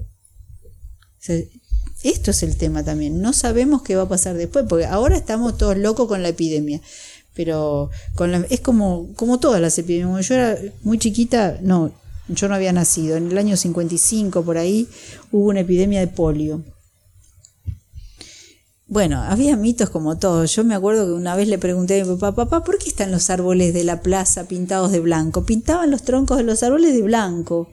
esto 2.03 2.31
es 2.31 2.43
el 2.43 2.57
tema 2.57 2.83
también. 2.83 3.21
No 3.21 3.33
sabemos 3.33 3.81
qué 3.83 3.95
va 3.95 4.03
a 4.03 4.09
pasar 4.09 4.35
después, 4.35 4.65
porque 4.67 4.85
ahora 4.85 5.17
estamos 5.17 5.57
todos 5.57 5.77
locos 5.77 6.07
con 6.07 6.23
la 6.23 6.29
epidemia. 6.29 6.81
Pero 7.33 7.89
es 8.49 8.59
como, 8.61 9.13
como 9.15 9.39
todas 9.39 9.61
las 9.61 9.77
epidemias. 9.77 10.09
Cuando 10.09 10.27
yo 10.27 10.35
era 10.35 10.57
muy 10.83 10.97
chiquita, 10.97 11.57
no, 11.61 11.91
yo 12.27 12.47
no 12.47 12.55
había 12.55 12.73
nacido. 12.73 13.17
En 13.17 13.31
el 13.31 13.37
año 13.37 13.55
55, 13.55 14.43
por 14.43 14.57
ahí, 14.57 14.87
hubo 15.31 15.47
una 15.47 15.61
epidemia 15.61 15.99
de 15.99 16.07
polio. 16.07 16.63
Bueno, 18.87 19.21
había 19.21 19.55
mitos 19.55 19.89
como 19.89 20.17
todos. 20.17 20.53
Yo 20.55 20.63
me 20.63 20.75
acuerdo 20.75 21.05
que 21.05 21.11
una 21.13 21.35
vez 21.35 21.47
le 21.47 21.59
pregunté 21.59 22.01
a 22.01 22.05
mi 22.05 22.15
papá, 22.15 22.35
papá, 22.35 22.63
¿por 22.63 22.79
qué 22.79 22.89
están 22.89 23.11
los 23.11 23.29
árboles 23.29 23.73
de 23.73 23.83
la 23.83 24.01
plaza 24.01 24.47
pintados 24.47 24.91
de 24.91 24.99
blanco? 24.99 25.45
Pintaban 25.45 25.91
los 25.91 26.03
troncos 26.03 26.37
de 26.37 26.43
los 26.43 26.63
árboles 26.63 26.93
de 26.93 27.03
blanco. 27.03 27.69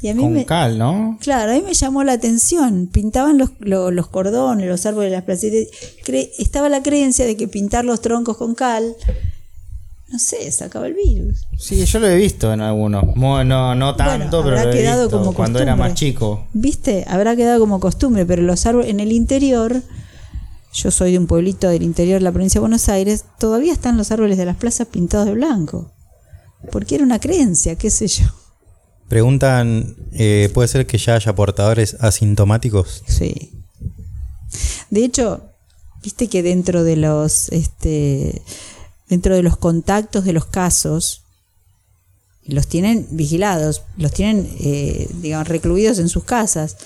Y 0.00 0.08
a 0.08 0.14
mí 0.14 0.28
me, 0.28 0.46
cal, 0.46 0.78
¿no? 0.78 1.18
Claro, 1.20 1.50
a 1.50 1.54
mí 1.56 1.62
me 1.62 1.74
llamó 1.74 2.04
la 2.04 2.12
atención. 2.12 2.86
Pintaban 2.86 3.36
los, 3.36 3.50
los, 3.58 4.06
cordones, 4.08 4.68
los 4.68 4.86
árboles 4.86 5.10
de 5.10 5.16
las 5.16 5.24
plazas. 5.24 5.50
estaba 6.38 6.68
la 6.68 6.82
creencia 6.82 7.26
de 7.26 7.36
que 7.36 7.48
pintar 7.48 7.84
los 7.84 8.00
troncos 8.00 8.36
con 8.36 8.54
cal, 8.54 8.94
no 10.10 10.18
sé, 10.18 10.50
sacaba 10.52 10.86
el 10.86 10.94
virus. 10.94 11.46
Sí, 11.58 11.84
yo 11.84 11.98
lo 11.98 12.06
he 12.06 12.16
visto 12.16 12.52
en 12.52 12.60
algunos. 12.60 13.14
No, 13.16 13.74
no 13.74 13.96
tanto, 13.96 14.42
pero 14.42 14.56
lo 14.56 14.70
he 14.70 14.72
quedado 14.72 15.10
como 15.10 15.34
cuando 15.34 15.58
era 15.58 15.76
más 15.76 15.94
chico. 15.94 16.46
Viste, 16.54 17.04
habrá 17.08 17.36
quedado 17.36 17.60
como 17.60 17.78
costumbre, 17.78 18.24
pero 18.24 18.42
los 18.42 18.64
árboles 18.66 18.90
en 18.90 19.00
el 19.00 19.12
interior, 19.12 19.82
yo 20.72 20.90
soy 20.90 21.12
de 21.12 21.18
un 21.18 21.26
pueblito 21.26 21.68
del 21.68 21.82
interior 21.82 22.20
de 22.20 22.24
la 22.24 22.32
provincia 22.32 22.58
de 22.58 22.62
Buenos 22.62 22.88
Aires, 22.88 23.24
todavía 23.38 23.72
están 23.72 23.98
los 23.98 24.10
árboles 24.10 24.38
de 24.38 24.46
las 24.46 24.56
plazas 24.56 24.86
pintados 24.86 25.26
de 25.26 25.34
blanco. 25.34 25.90
Porque 26.72 26.94
era 26.94 27.04
una 27.04 27.20
creencia, 27.20 27.76
qué 27.76 27.90
sé 27.90 28.08
yo. 28.08 28.24
Preguntan, 29.08 29.96
eh, 30.12 30.50
¿puede 30.52 30.68
ser 30.68 30.86
que 30.86 30.98
ya 30.98 31.14
haya 31.14 31.34
portadores 31.34 31.96
asintomáticos? 32.00 33.02
Sí. 33.06 33.52
De 34.90 35.04
hecho, 35.04 35.42
viste 36.02 36.28
que 36.28 36.42
dentro 36.42 36.84
de 36.84 36.96
los, 36.96 37.48
este, 37.48 38.42
dentro 39.08 39.34
de 39.34 39.42
los 39.42 39.56
contactos 39.56 40.24
de 40.24 40.34
los 40.34 40.46
casos, 40.46 41.22
los 42.44 42.66
tienen 42.66 43.06
vigilados, 43.10 43.82
los 43.96 44.12
tienen, 44.12 44.50
eh, 44.60 45.08
digamos, 45.20 45.48
recluidos 45.48 45.98
en 45.98 46.08
sus 46.08 46.24
casas. 46.24 46.76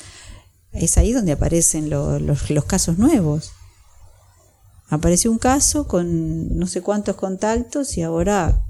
Es 0.73 0.99
ahí 0.99 1.13
donde 1.13 1.33
aparecen 1.33 1.91
los, 1.91 2.21
los 2.21 2.65
casos 2.65 2.99
nuevos. 2.99 3.53
Apareció 4.89 5.31
un 5.31 5.39
caso 5.39 5.89
con 5.89 6.59
no 6.59 6.67
sé 6.67 6.83
cuántos 6.83 7.17
contactos 7.17 7.97
y 7.97 8.03
ahora 8.03 8.63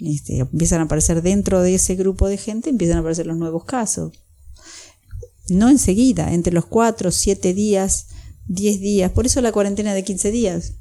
este, 0.00 0.38
empiezan 0.38 0.80
a 0.80 0.84
aparecer 0.84 1.22
dentro 1.22 1.62
de 1.62 1.74
ese 1.74 1.94
grupo 1.96 2.28
de 2.28 2.36
gente, 2.36 2.70
empiezan 2.70 2.98
a 2.98 3.00
aparecer 3.00 3.26
los 3.26 3.36
nuevos 3.36 3.64
casos. 3.64 4.12
No 5.48 5.68
enseguida, 5.68 6.32
entre 6.32 6.52
los 6.52 6.66
4, 6.66 7.10
7 7.10 7.54
días, 7.54 8.06
10 8.48 8.80
días. 8.80 9.10
Por 9.10 9.26
eso 9.26 9.40
la 9.40 9.52
cuarentena 9.52 9.94
de 9.94 10.04
15 10.04 10.30
días. 10.30 10.72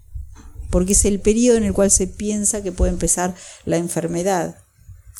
Porque 0.70 0.94
es 0.94 1.06
el 1.06 1.20
periodo 1.20 1.58
en 1.58 1.64
el 1.64 1.74
cual 1.74 1.90
se 1.90 2.08
piensa 2.08 2.62
que 2.62 2.72
puede 2.72 2.92
empezar 2.92 3.34
la 3.66 3.78
enfermedad. 3.78 4.58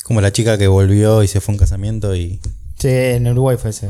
Como 0.04 0.20
la 0.20 0.32
chica 0.32 0.58
que 0.58 0.68
volvió 0.68 1.22
y 1.22 1.28
se 1.28 1.40
fue 1.40 1.52
a 1.52 1.54
un 1.54 1.58
casamiento 1.58 2.14
y... 2.14 2.40
Sí, 2.78 2.88
en 2.88 3.26
Uruguay 3.26 3.56
fue 3.56 3.70
ese. 3.70 3.88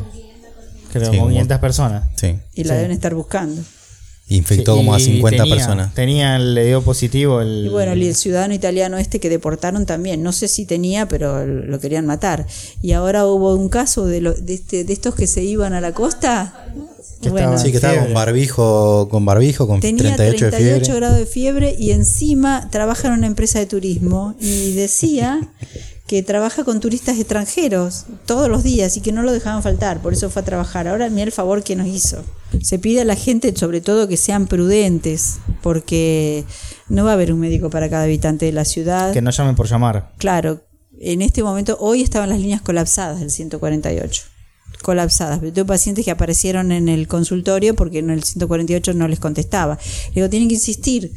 Creo, 0.93 1.11
500 1.11 1.59
personas. 1.59 2.09
Sí. 2.17 2.39
Y 2.55 2.65
la 2.65 2.75
deben 2.75 2.93
estar 2.93 3.15
buscando. 3.15 3.63
Infectó 4.31 4.77
como 4.77 4.95
a 4.95 5.01
50 5.01 5.45
personas. 5.47 5.95
Tenía, 5.95 6.39
le 6.39 6.67
dio 6.67 6.83
positivo 6.83 7.41
el. 7.41 7.65
Y 7.67 7.69
bueno, 7.71 7.93
el 7.93 8.15
ciudadano 8.15 8.53
italiano 8.53 8.99
este 8.99 9.21
que 9.21 9.31
deportaron 9.31 9.87
también. 9.87 10.23
No 10.23 10.33
sé 10.33 10.49
si 10.49 10.67
tenía, 10.67 11.09
pero 11.09 11.47
lo 11.47 11.81
querían 11.81 12.05
matar. 12.05 12.47
Y 12.83 12.93
ahora 12.93 13.25
hubo 13.27 13.55
un 13.55 13.71
caso 13.71 14.05
de, 14.05 14.21
lo, 14.21 14.35
de, 14.35 14.55
este, 14.55 14.85
de 14.85 14.93
estos 14.93 15.15
que 15.15 15.27
se 15.27 15.43
iban 15.45 15.73
a 15.73 15.81
la 15.81 15.93
costa. 15.93 16.69
bueno, 17.31 17.57
sí, 17.57 17.71
que 17.71 17.79
estaba 17.79 18.05
con 18.05 18.13
barbijo, 18.13 19.09
con 19.11 19.25
barbijo, 19.25 19.67
con 19.67 19.81
tenía 19.81 20.15
38, 20.15 20.51
38 20.51 20.95
grados 20.95 21.17
de 21.17 21.25
fiebre 21.25 21.75
y 21.79 21.93
encima 21.93 22.69
trabaja 22.71 23.09
en 23.09 23.15
una 23.15 23.27
empresa 23.27 23.59
de 23.59 23.67
turismo 23.67 24.35
y 24.41 24.73
decía 24.75 25.41
que 26.07 26.23
trabaja 26.23 26.65
con 26.65 26.81
turistas 26.81 27.19
extranjeros 27.19 28.05
todos 28.27 28.51
los 28.51 28.63
días 28.63 28.97
y 28.99 29.01
que 29.01 29.13
no 29.13 29.23
lo 29.23 29.33
dejaban 29.33 29.63
faltar, 29.63 30.01
por 30.03 30.13
eso 30.13 30.29
fue 30.29 30.43
a 30.43 30.45
trabajar. 30.45 30.87
Ahora 30.87 31.09
mira 31.09 31.25
el 31.25 31.33
favor 31.33 31.63
que 31.63 31.77
nos 31.77 31.87
hizo. 31.87 32.25
Se 32.63 32.79
pide 32.79 33.03
a 33.03 33.05
la 33.05 33.17
gente 33.17 33.55
sobre 33.55 33.81
todo 33.81 34.09
que 34.09 34.17
sean 34.17 34.47
prudentes, 34.47 35.39
porque 35.63 36.45
no 36.89 37.05
va 37.05 37.11
a 37.11 37.15
haber 37.15 37.33
un 37.33 37.41
médico 37.41 37.71
para 37.71 37.89
cada 37.89 38.05
habitante 38.05 38.47
de 38.47 38.53
la 38.53 38.65
ciudad. 38.65 39.13
Que 39.13 39.23
no 39.23 39.31
llamen 39.31 39.55
por 39.55 39.69
llamar. 39.69 40.13
Claro, 40.19 40.63
en 41.01 41.23
este 41.23 41.43
momento, 41.43 41.77
hoy 41.81 42.03
estaban 42.03 42.29
las 42.29 42.41
líneas 42.41 42.63
colapsadas 42.63 43.21
del 43.21 43.31
148 43.31 44.23
colapsadas. 44.83 45.41
Tengo 45.41 45.67
pacientes 45.67 46.05
que 46.05 46.11
aparecieron 46.11 46.73
en 46.73 46.89
el 46.89 47.09
consultorio 47.09 47.75
porque 47.75 47.99
en 47.99 48.11
el 48.11 48.23
148 48.23 48.95
no 48.95 49.09
les 49.09 49.19
contestaba. 49.19 49.79
Le 50.09 50.15
digo, 50.15 50.31
tienen 50.31 50.49
que 50.49 50.55
insistir. 50.55 51.13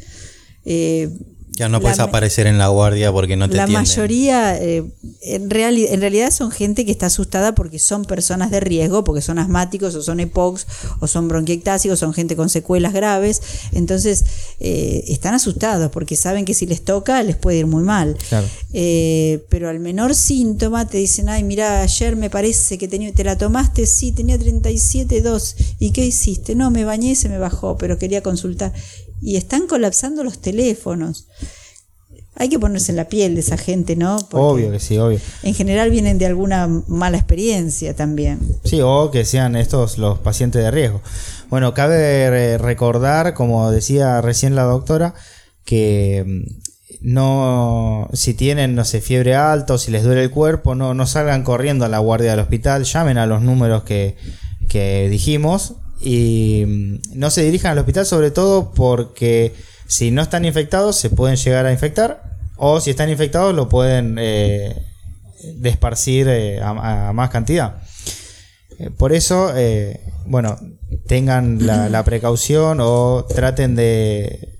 Eh, 0.64 1.10
ya 1.54 1.68
no 1.68 1.80
puedes 1.80 1.98
aparecer 1.98 2.46
en 2.46 2.56
la 2.56 2.68
guardia 2.68 3.12
porque 3.12 3.36
no 3.36 3.48
te 3.48 3.56
La 3.56 3.66
mayoría, 3.66 4.56
eh, 4.56 4.84
en, 5.20 5.42
en 5.52 6.00
realidad 6.00 6.30
son 6.30 6.50
gente 6.50 6.86
que 6.86 6.92
está 6.92 7.06
asustada 7.06 7.54
porque 7.54 7.78
son 7.78 8.06
personas 8.06 8.50
de 8.50 8.60
riesgo, 8.60 9.04
porque 9.04 9.20
son 9.20 9.38
asmáticos 9.38 9.94
o 9.94 10.02
son 10.02 10.20
EPOX 10.20 10.66
o 11.00 11.06
son 11.06 11.28
bronquiectásicos, 11.28 11.98
son 11.98 12.14
gente 12.14 12.36
con 12.36 12.48
secuelas 12.48 12.94
graves. 12.94 13.42
Entonces, 13.72 14.24
eh, 14.60 15.04
están 15.08 15.34
asustados 15.34 15.90
porque 15.90 16.16
saben 16.16 16.46
que 16.46 16.54
si 16.54 16.64
les 16.64 16.82
toca 16.84 17.22
les 17.22 17.36
puede 17.36 17.58
ir 17.58 17.66
muy 17.66 17.82
mal. 17.82 18.16
Eh, 18.72 19.44
pero 19.50 19.68
al 19.68 19.78
menor 19.78 20.14
síntoma 20.14 20.86
te 20.86 20.96
dicen, 20.98 21.28
ay, 21.28 21.44
mira, 21.44 21.82
ayer 21.82 22.16
me 22.16 22.30
parece 22.30 22.78
que 22.78 22.88
tenía, 22.88 23.12
te 23.12 23.24
la 23.24 23.36
tomaste, 23.36 23.84
sí, 23.86 24.12
tenía 24.12 24.38
37,2. 24.38 25.54
¿Y 25.78 25.90
qué 25.90 26.06
hiciste? 26.06 26.54
No, 26.54 26.70
me 26.70 26.84
bañé 26.84 27.14
se 27.14 27.28
me 27.28 27.36
bajó, 27.36 27.76
pero 27.76 27.98
quería 27.98 28.22
consultar. 28.22 28.72
Y 29.22 29.36
están 29.36 29.66
colapsando 29.66 30.24
los 30.24 30.40
teléfonos. 30.40 31.28
Hay 32.34 32.48
que 32.48 32.58
ponerse 32.58 32.92
en 32.92 32.96
la 32.96 33.08
piel 33.08 33.34
de 33.34 33.40
esa 33.40 33.56
gente, 33.56 33.94
¿no? 33.94 34.16
obvio 34.32 34.72
que 34.72 34.80
sí, 34.80 34.98
obvio. 34.98 35.20
En 35.42 35.54
general 35.54 35.90
vienen 35.90 36.18
de 36.18 36.26
alguna 36.26 36.66
mala 36.66 37.18
experiencia 37.18 37.94
también. 37.94 38.40
Sí, 38.64 38.80
o 38.82 39.10
que 39.10 39.24
sean 39.24 39.54
estos 39.54 39.98
los 39.98 40.18
pacientes 40.18 40.62
de 40.62 40.70
riesgo. 40.70 41.02
Bueno, 41.50 41.74
cabe 41.74 42.58
recordar, 42.58 43.34
como 43.34 43.70
decía 43.70 44.20
recién 44.22 44.56
la 44.56 44.62
doctora, 44.62 45.14
que 45.64 46.24
mm, 46.26 46.62
no 47.02 48.08
si 48.12 48.34
tienen 48.34 48.74
no 48.74 48.84
sé 48.84 49.00
fiebre 49.00 49.34
alta 49.34 49.74
o 49.74 49.78
si 49.78 49.90
les 49.90 50.04
duele 50.04 50.22
el 50.22 50.30
cuerpo 50.30 50.74
no, 50.74 50.94
no 50.94 51.06
salgan 51.06 51.42
corriendo 51.42 51.84
a 51.84 51.88
la 51.88 51.98
guardia 51.98 52.30
del 52.30 52.40
hospital 52.40 52.84
llamen 52.84 53.18
a 53.18 53.26
los 53.26 53.42
números 53.42 53.82
que, 53.82 54.16
que 54.68 55.08
dijimos 55.08 55.74
y 56.02 56.64
mm, 56.66 57.18
no 57.18 57.30
se 57.30 57.42
dirijan 57.42 57.72
al 57.72 57.78
hospital 57.78 58.06
sobre 58.06 58.30
todo 58.30 58.72
porque 58.72 59.52
si 59.92 60.10
no 60.10 60.22
están 60.22 60.46
infectados, 60.46 60.96
se 60.96 61.10
pueden 61.10 61.36
llegar 61.36 61.66
a 61.66 61.72
infectar. 61.72 62.22
O 62.56 62.80
si 62.80 62.88
están 62.88 63.10
infectados, 63.10 63.54
lo 63.54 63.68
pueden 63.68 64.16
eh, 64.18 64.86
desparcir 65.56 66.28
eh, 66.28 66.60
a, 66.62 67.12
más 67.12 67.28
cantidad. 67.28 67.82
Eh, 68.78 68.88
por 68.96 69.12
eso, 69.12 69.52
bueno, 70.24 70.58
tengan 71.06 71.66
la, 71.66 72.04
precaución 72.04 72.78
o 72.80 73.26
traten 73.28 73.74
de, 73.74 74.56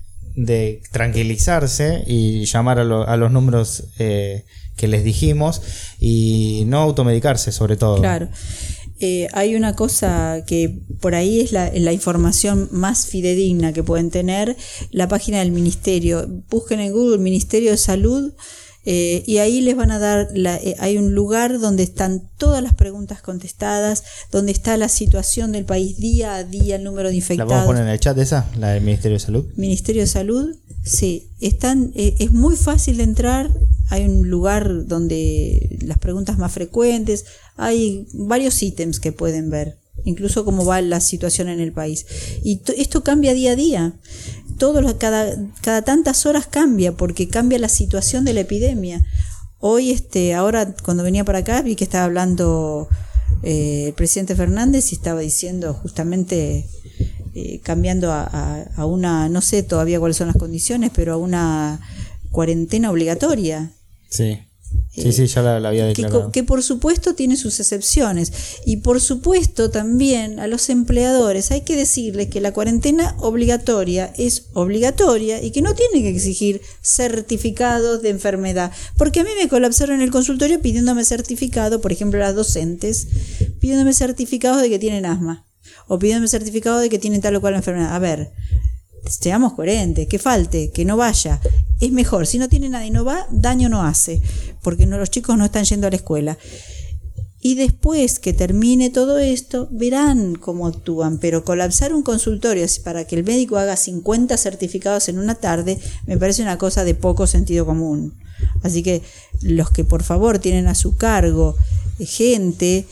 tranquilizarse 0.91 2.03
y 2.05 2.45
llamar 2.45 2.77
a, 2.77 2.81
a 2.81 3.17
los 3.17 3.31
números 3.31 3.85
que 3.97 4.87
les 4.87 5.03
dijimos 5.03 5.63
y 5.99 6.63
no 6.67 6.79
automedicarse 6.79 7.51
sobre 7.51 7.75
todo. 7.75 8.01
Claro. 8.01 8.27
Eh, 9.05 9.27
hay 9.33 9.57
una 9.57 9.75
cosa 9.75 10.45
que 10.47 10.79
por 11.01 11.13
ahí 11.13 11.41
es 11.41 11.51
la, 11.51 11.91
información 11.91 12.69
más 12.71 13.05
fidedigna 13.05 13.73
que 13.73 13.83
pueden 13.83 14.09
tener, 14.11 14.55
la 14.91 15.09
página 15.09 15.39
del 15.39 15.51
ministerio. 15.51 16.25
Busquen 16.49 16.79
en 16.79 16.93
Google 16.93 17.17
Ministerio 17.17 17.71
de 17.71 17.77
Salud. 17.77 18.31
Eh, 18.85 19.21
y 19.25 19.39
ahí 19.39 19.59
les 19.59 19.75
van 19.75 19.91
a 19.91 19.99
dar, 19.99 20.29
eh, 20.33 20.75
hay 20.79 20.97
un 20.97 21.13
lugar 21.13 21.59
donde 21.59 21.83
están 21.83 22.29
todas 22.37 22.63
las 22.63 22.75
preguntas 22.75 23.21
contestadas, 23.21 24.05
donde 24.31 24.53
está 24.53 24.77
la 24.77 24.87
situación 24.87 25.51
del 25.51 25.65
país 25.65 25.97
día 25.97 26.35
a 26.35 26.45
día, 26.45 26.77
el 26.77 26.85
número 26.85 27.09
de 27.09 27.15
infectados. 27.15 27.49
¿La 27.49 27.55
vamos 27.55 27.63
a 27.65 27.67
poner 27.67 27.83
en 27.83 27.89
el 27.89 27.99
chat 27.99 28.17
esa, 28.17 28.49
la 28.57 28.69
del 28.69 28.83
Ministerio 28.83 29.17
de 29.17 29.19
Salud? 29.19 29.45
Ministerio 29.57 30.01
de 30.03 30.07
Salud, 30.07 30.55
sí. 30.85 31.29
Están, 31.41 31.91
es 31.95 32.31
muy 32.31 32.55
fácil 32.55 32.95
de 32.97 33.03
entrar, 33.03 33.49
hay 33.93 34.05
un 34.05 34.27
lugar 34.27 34.87
donde 34.87 35.77
las 35.85 35.99
preguntas 35.99 36.39
más 36.39 36.51
frecuentes, 36.51 37.25
hay 37.57 38.07
varios 38.13 38.63
ítems 38.63 38.99
que 38.99 39.11
pueden 39.11 39.51
ver, 39.51 39.77
incluso 40.03 40.45
cómo 40.45 40.65
va 40.65 40.81
la 40.81 40.99
situación 40.99 41.47
en 41.47 41.59
el 41.59 41.71
país. 41.73 42.07
Y 42.43 42.61
esto 42.75 43.03
cambia 43.03 43.35
día 43.35 43.51
a 43.51 43.55
día. 43.55 43.93
Todo 44.57 44.97
cada, 44.97 45.35
cada 45.61 45.83
tantas 45.83 46.25
horas 46.25 46.47
cambia 46.47 46.93
porque 46.93 47.27
cambia 47.27 47.59
la 47.59 47.69
situación 47.69 48.25
de 48.25 48.33
la 48.33 48.39
epidemia. 48.39 49.05
Hoy, 49.59 49.91
este, 49.91 50.33
ahora 50.33 50.73
cuando 50.83 51.03
venía 51.03 51.23
para 51.23 51.39
acá, 51.39 51.61
vi 51.61 51.75
que 51.75 51.83
estaba 51.83 52.05
hablando 52.05 52.87
eh, 53.43 53.89
el 53.89 53.93
presidente 53.93 54.35
Fernández 54.35 54.91
y 54.91 54.95
estaba 54.95 55.19
diciendo 55.19 55.71
justamente 55.75 56.65
eh, 57.35 57.59
cambiando 57.61 58.11
a, 58.11 58.23
a, 58.75 58.85
una, 58.87 59.29
no 59.29 59.41
sé 59.41 59.61
todavía 59.61 59.99
cuáles 59.99 60.17
son 60.17 60.29
las 60.29 60.37
condiciones, 60.37 60.89
pero 60.95 61.13
a 61.13 61.17
una 61.17 61.79
cuarentena 62.31 62.89
obligatoria. 62.89 63.71
Sí. 64.13 64.37
Sí, 64.95 65.11
sí, 65.11 65.25
ya 65.25 65.41
la, 65.41 65.67
había 65.67 65.85
declarado. 65.85 66.31
Que, 66.31 66.43
por 66.43 66.61
supuesto 66.61 67.15
tiene 67.15 67.35
sus 67.35 67.59
excepciones. 67.59 68.31
Y 68.63 68.77
por 68.77 69.01
supuesto 69.01 69.71
también 69.71 70.39
a 70.39 70.45
los 70.45 70.69
empleadores 70.69 71.49
hay 71.49 71.61
que 71.61 71.75
decirles 71.75 72.27
que 72.27 72.41
la 72.41 72.53
cuarentena 72.53 73.15
obligatoria 73.19 74.13
es 74.17 74.49
obligatoria 74.53 75.41
y 75.41 75.49
que 75.49 75.63
no 75.63 75.73
tiene 75.73 76.03
que 76.03 76.09
exigir 76.09 76.61
certificados 76.83 78.03
de 78.03 78.09
enfermedad. 78.09 78.71
Porque 78.95 79.21
a 79.21 79.23
mí 79.23 79.31
me 79.41 79.49
colapsaron 79.49 79.95
en 79.95 80.03
el 80.03 80.11
consultorio 80.11 80.61
pidiéndome 80.61 81.05
certificado, 81.05 81.81
por 81.81 81.91
ejemplo, 81.91 82.19
las 82.19 82.35
docentes, 82.35 83.07
pidiéndome 83.59 83.93
certificados 83.93 84.61
de 84.61 84.69
que 84.69 84.77
tienen 84.77 85.07
asma. 85.07 85.47
O 85.87 85.97
pidiéndome 85.97 86.27
certificado 86.27 86.79
de 86.79 86.89
que 86.89 86.99
tienen 86.99 87.21
tal 87.21 87.35
o 87.35 87.41
cual 87.41 87.55
enfermedad. 87.55 87.95
A 87.95 87.99
ver, 87.99 88.31
seamos 89.07 89.53
coherentes, 89.53 90.07
que 90.07 90.19
falte, 90.19 90.71
que 90.71 90.85
no 90.85 90.97
vaya. 90.97 91.39
Es 91.79 91.91
mejor, 91.91 92.27
si 92.27 92.37
no 92.37 92.49
tiene 92.49 92.69
nadie 92.69 92.87
y 92.87 92.91
no 92.91 93.05
va, 93.05 93.27
daño 93.31 93.69
no 93.69 93.83
hace, 93.83 94.21
porque 94.61 94.85
los 94.85 95.09
chicos 95.09 95.37
no 95.37 95.45
están 95.45 95.65
yendo 95.65 95.87
a 95.87 95.89
la 95.89 95.95
escuela. 95.95 96.37
Y 97.45 97.55
después 97.55 98.19
que 98.19 98.31
termine 98.31 98.89
todo 98.89 99.19
esto, 99.19 99.67
verán 99.69 100.35
cómo 100.35 100.65
actúan, 100.65 101.17
pero 101.17 101.43
colapsar 101.43 101.93
un 101.93 102.01
consultorio 102.01 102.65
para 102.85 103.05
que 103.05 103.17
el 103.17 103.25
médico 103.25 103.57
haga 103.57 103.75
50 103.75 104.37
certificados 104.37 105.09
en 105.09 105.19
una 105.19 105.35
tarde 105.35 105.77
me 106.07 106.17
parece 106.17 106.41
una 106.41 106.57
cosa 106.57 106.85
de 106.85 106.95
poco 106.95 107.27
sentido 107.27 107.65
común. 107.65 108.17
Así 108.61 108.81
que 108.81 109.01
los 109.41 109.71
que 109.71 109.83
por 109.83 110.03
favor 110.03 110.39
tienen 110.39 110.67
a 110.67 110.75
su 110.75 110.95
cargo 110.95 111.57
gente, 111.99 112.85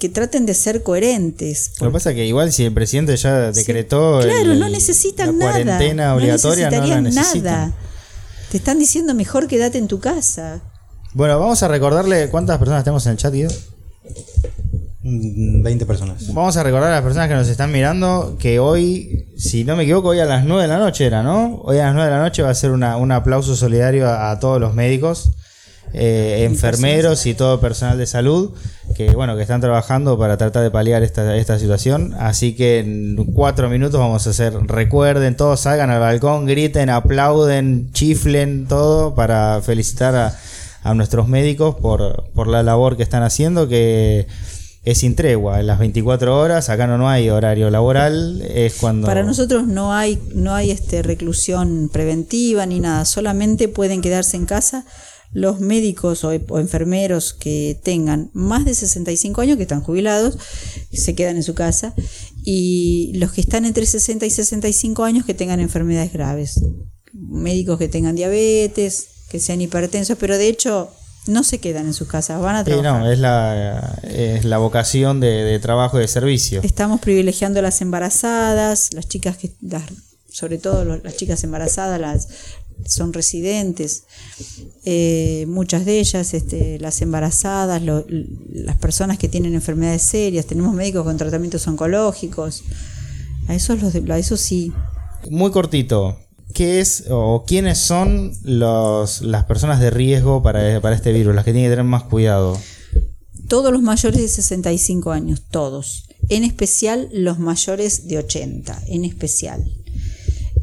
que 0.00 0.08
traten 0.08 0.46
de 0.46 0.54
ser 0.54 0.82
coherentes. 0.82 1.74
Lo 1.78 1.88
que 1.88 1.92
pasa 1.92 2.10
es 2.10 2.16
que 2.16 2.26
igual 2.26 2.52
si 2.52 2.64
el 2.64 2.72
presidente 2.72 3.16
ya 3.16 3.52
decretó 3.52 4.20
claro, 4.20 4.54
no 4.54 4.68
necesitan 4.68 5.38
la 5.38 5.44
cuarentena 5.44 6.16
obligatoria, 6.16 6.70
no, 6.70 7.00
no 7.02 7.10
nada. 7.10 7.72
Te 8.50 8.56
están 8.56 8.80
diciendo 8.80 9.14
mejor 9.14 9.46
quédate 9.46 9.78
en 9.78 9.86
tu 9.86 10.00
casa. 10.00 10.60
Bueno, 11.12 11.38
vamos 11.38 11.62
a 11.62 11.68
recordarle 11.68 12.28
cuántas 12.30 12.58
personas 12.58 12.82
tenemos 12.82 13.04
en 13.06 13.12
el 13.12 13.18
chat, 13.18 13.32
Guido. 13.32 13.50
20 15.02 15.84
mm, 15.84 15.86
personas. 15.86 16.32
Vamos 16.32 16.56
a 16.56 16.62
recordar 16.62 16.90
a 16.90 16.96
las 16.96 17.02
personas 17.02 17.28
que 17.28 17.34
nos 17.34 17.48
están 17.48 17.70
mirando 17.70 18.36
que 18.38 18.58
hoy, 18.58 19.28
si 19.36 19.64
no 19.64 19.76
me 19.76 19.82
equivoco, 19.84 20.08
hoy 20.08 20.20
a 20.20 20.24
las 20.24 20.44
9 20.44 20.62
de 20.62 20.68
la 20.68 20.78
noche 20.78 21.06
era, 21.06 21.22
¿no? 21.22 21.60
Hoy 21.64 21.78
a 21.78 21.86
las 21.86 21.94
9 21.94 22.10
de 22.10 22.16
la 22.16 22.22
noche 22.22 22.42
va 22.42 22.50
a 22.50 22.54
ser 22.54 22.70
una, 22.70 22.96
un 22.96 23.12
aplauso 23.12 23.54
solidario 23.54 24.08
a 24.08 24.38
todos 24.40 24.60
los 24.60 24.74
médicos 24.74 25.32
eh, 25.92 26.44
enfermeros 26.44 27.26
y 27.26 27.34
todo 27.34 27.60
personal 27.60 27.98
de 27.98 28.06
salud 28.06 28.52
que 28.94 29.10
bueno 29.12 29.36
que 29.36 29.42
están 29.42 29.60
trabajando 29.60 30.18
para 30.18 30.36
tratar 30.36 30.62
de 30.62 30.70
paliar 30.70 31.02
esta, 31.02 31.36
esta 31.36 31.58
situación. 31.58 32.14
Así 32.18 32.54
que 32.54 32.78
en 32.80 33.16
cuatro 33.32 33.68
minutos 33.68 34.00
vamos 34.00 34.26
a 34.26 34.30
hacer 34.30 34.54
recuerden 34.66 35.36
todos 35.36 35.60
salgan 35.60 35.90
al 35.90 36.00
balcón 36.00 36.46
griten 36.46 36.90
aplauden 36.90 37.92
chiflen 37.92 38.66
todo 38.66 39.14
para 39.14 39.60
felicitar 39.62 40.14
a, 40.14 40.38
a 40.82 40.94
nuestros 40.94 41.28
médicos 41.28 41.76
por, 41.76 42.30
por 42.34 42.46
la 42.46 42.62
labor 42.62 42.96
que 42.96 43.02
están 43.02 43.22
haciendo 43.22 43.68
que 43.68 44.26
es 44.82 44.98
sin 44.98 45.14
tregua, 45.14 45.60
en 45.60 45.66
las 45.66 45.78
24 45.78 46.38
horas, 46.38 46.70
acá 46.70 46.86
no, 46.86 46.96
no 46.96 47.08
hay 47.08 47.28
horario 47.28 47.68
laboral, 47.68 48.42
es 48.42 48.76
cuando... 48.76 49.06
Para 49.06 49.22
nosotros 49.22 49.66
no 49.66 49.92
hay, 49.92 50.18
no 50.34 50.54
hay 50.54 50.70
este, 50.70 51.02
reclusión 51.02 51.90
preventiva 51.92 52.64
ni 52.64 52.80
nada, 52.80 53.04
solamente 53.04 53.68
pueden 53.68 54.00
quedarse 54.00 54.38
en 54.38 54.46
casa 54.46 54.86
los 55.32 55.60
médicos 55.60 56.24
o, 56.24 56.32
enfermeros 56.32 57.32
que 57.32 57.78
tengan 57.82 58.30
más 58.32 58.64
de 58.64 58.74
65 58.74 59.40
años, 59.40 59.56
que 59.56 59.62
están 59.62 59.80
jubilados, 59.80 60.38
se 60.92 61.14
quedan 61.14 61.36
en 61.36 61.42
su 61.42 61.54
casa, 61.54 61.94
y 62.42 63.12
los 63.14 63.32
que 63.32 63.40
están 63.40 63.64
entre 63.64 63.86
60 63.86 64.26
y 64.26 64.30
65 64.30 65.04
años 65.04 65.24
que 65.24 65.34
tengan 65.34 65.60
enfermedades 65.60 66.12
graves, 66.12 66.60
médicos 67.12 67.78
que 67.78 67.88
tengan 67.88 68.16
diabetes, 68.16 69.08
que 69.30 69.38
sean 69.38 69.60
hipertensos, 69.60 70.16
pero 70.18 70.36
de 70.36 70.48
hecho 70.48 70.90
no 71.26 71.44
se 71.44 71.58
quedan 71.58 71.86
en 71.86 71.94
sus 71.94 72.08
casas, 72.08 72.40
van 72.40 72.56
a 72.56 72.64
trabajar. 72.64 73.00
no, 73.00 73.10
es 73.10 73.18
la, 73.18 73.98
es 74.02 74.44
la 74.44 74.58
vocación 74.58 75.20
de, 75.20 75.58
trabajo 75.60 75.98
y 75.98 76.02
de 76.02 76.08
servicio. 76.08 76.60
Estamos 76.62 77.00
privilegiando 77.00 77.60
a 77.60 77.62
las 77.62 77.80
embarazadas, 77.80 78.92
las 78.94 79.08
chicas 79.08 79.36
que, 79.36 79.52
sobre 80.30 80.58
todo 80.58 80.84
las 80.84 81.16
chicas 81.16 81.44
embarazadas, 81.44 82.00
las, 82.00 82.28
son 82.86 83.12
residentes, 83.12 84.04
eh, 84.84 85.44
muchas 85.48 85.84
de 85.84 86.00
ellas, 86.00 86.34
este, 86.34 86.78
las 86.78 87.00
embarazadas, 87.02 87.82
las 87.82 88.76
personas 88.76 89.18
que 89.18 89.28
tienen 89.28 89.54
enfermedades 89.54 90.02
serias, 90.02 90.46
tenemos 90.46 90.74
médicos 90.74 91.04
con 91.04 91.16
tratamientos 91.16 91.66
oncológicos, 91.66 92.64
a 93.48 93.54
esos, 93.54 93.82
los 93.82 93.94
a 93.94 94.18
eso 94.18 94.36
sí. 94.36 94.72
Muy 95.30 95.50
cortito, 95.50 96.16
¿qué 96.54 96.80
es 96.80 97.04
o 97.10 97.44
quiénes 97.46 97.78
son 97.78 98.32
los, 98.42 99.22
las 99.22 99.44
personas 99.44 99.80
de 99.80 99.90
riesgo 99.90 100.42
para, 100.42 100.80
para 100.80 100.96
este 100.96 101.12
virus, 101.12 101.34
las 101.34 101.44
que 101.44 101.52
tienen 101.52 101.70
que 101.70 101.76
tener 101.76 101.84
más 101.84 102.04
cuidado? 102.04 102.58
Todos 103.48 103.72
los 103.72 103.82
mayores 103.82 104.20
de 104.20 104.28
65 104.28 105.10
años, 105.10 105.42
todos. 105.50 106.08
En 106.28 106.44
especial 106.44 107.08
los 107.12 107.38
mayores 107.38 108.06
de 108.06 108.18
80, 108.18 108.82
en 108.86 109.04
especial. 109.04 109.64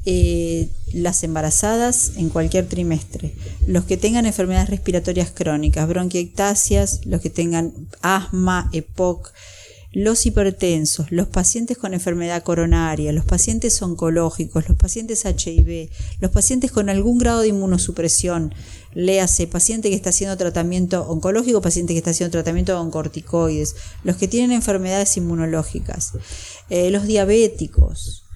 Eh, 0.06 0.70
las 0.94 1.24
embarazadas 1.24 2.14
en 2.16 2.30
cualquier 2.30 2.68
trimestre, 2.68 3.34
los 3.66 3.86
que 3.86 3.98
tengan 3.98 4.26
enfermedades 4.26 4.70
respiratorias 4.70 5.32
crónicas, 5.32 5.88
bronquiectasias, 5.88 7.06
los 7.06 7.22
que 7.22 7.30
tengan 7.30 7.74
asma, 8.02 8.70
EPOC, 8.72 9.32
los 9.94 10.26
hipertensos, 10.26 11.12
los 11.12 11.28
pacientes 11.28 11.78
con 11.78 11.94
enfermedad 11.94 12.44
coronaria, 12.44 13.12
los 13.14 13.26
pacientes 13.26 13.82
oncológicos, 13.82 14.68
los 14.68 14.78
pacientes 14.78 15.26
HIV, 15.26 15.90
los 16.20 16.30
pacientes 16.30 16.72
con 16.72 16.90
algún 16.90 17.18
grado 17.18 17.42
de 17.42 17.48
inmunosupresión, 17.48 18.54
léase 18.94 19.48
paciente 19.48 19.90
que 19.90 19.96
está 19.96 20.10
haciendo 20.12 20.38
tratamiento 20.38 21.10
oncológico, 21.10 21.62
paciente 21.62 21.94
que 21.94 22.00
está 22.00 22.12
haciendo 22.12 22.32
tratamiento 22.32 22.78
con 22.78 22.92
corticoides, 22.92 23.76
los 24.04 24.18
que 24.18 24.28
tienen 24.28 24.52
enfermedades 24.52 25.18
inmunológicas, 25.18 26.14
eh, 26.70 26.92
los 26.92 27.08
diabéticos, 27.08 28.27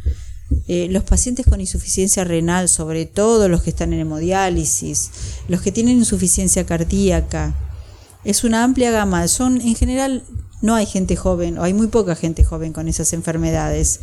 eh, 0.67 0.87
los 0.89 1.03
pacientes 1.03 1.45
con 1.45 1.61
insuficiencia 1.61 2.23
renal, 2.23 2.69
sobre 2.69 3.05
todo 3.05 3.49
los 3.49 3.63
que 3.63 3.71
están 3.71 3.93
en 3.93 4.01
hemodiálisis, 4.01 5.11
los 5.47 5.61
que 5.61 5.71
tienen 5.71 5.97
insuficiencia 5.97 6.65
cardíaca. 6.65 7.55
Es 8.23 8.43
una 8.43 8.63
amplia 8.63 8.91
gama. 8.91 9.27
Son, 9.27 9.59
en 9.61 9.75
general, 9.75 10.23
no 10.61 10.75
hay 10.75 10.85
gente 10.85 11.15
joven, 11.15 11.57
o 11.57 11.63
hay 11.63 11.73
muy 11.73 11.87
poca 11.87 12.15
gente 12.15 12.43
joven 12.43 12.71
con 12.71 12.87
esas 12.87 13.13
enfermedades. 13.13 13.99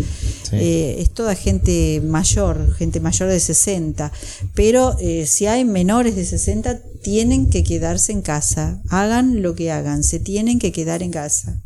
Eh, 0.53 0.97
es 0.99 1.11
toda 1.11 1.35
gente 1.35 2.03
mayor, 2.05 2.75
gente 2.75 3.01
mayor 3.01 3.29
de 3.29 3.41
60. 3.41 4.13
Pero 4.55 4.97
eh, 5.01 5.27
si 5.27 5.47
hay 5.47 5.65
menores 5.65 6.17
de 6.17 6.25
60, 6.25 6.81
tienen 7.03 7.49
que 7.49 7.63
quedarse 7.63 8.13
en 8.13 8.23
casa. 8.23 8.83
Hagan 8.89 9.43
lo 9.43 9.55
que 9.55 9.71
hagan, 9.71 10.03
se 10.03 10.19
tienen 10.19 10.59
que 10.59 10.73
quedar 10.73 11.03
en 11.03 11.13
casa. 11.13 11.57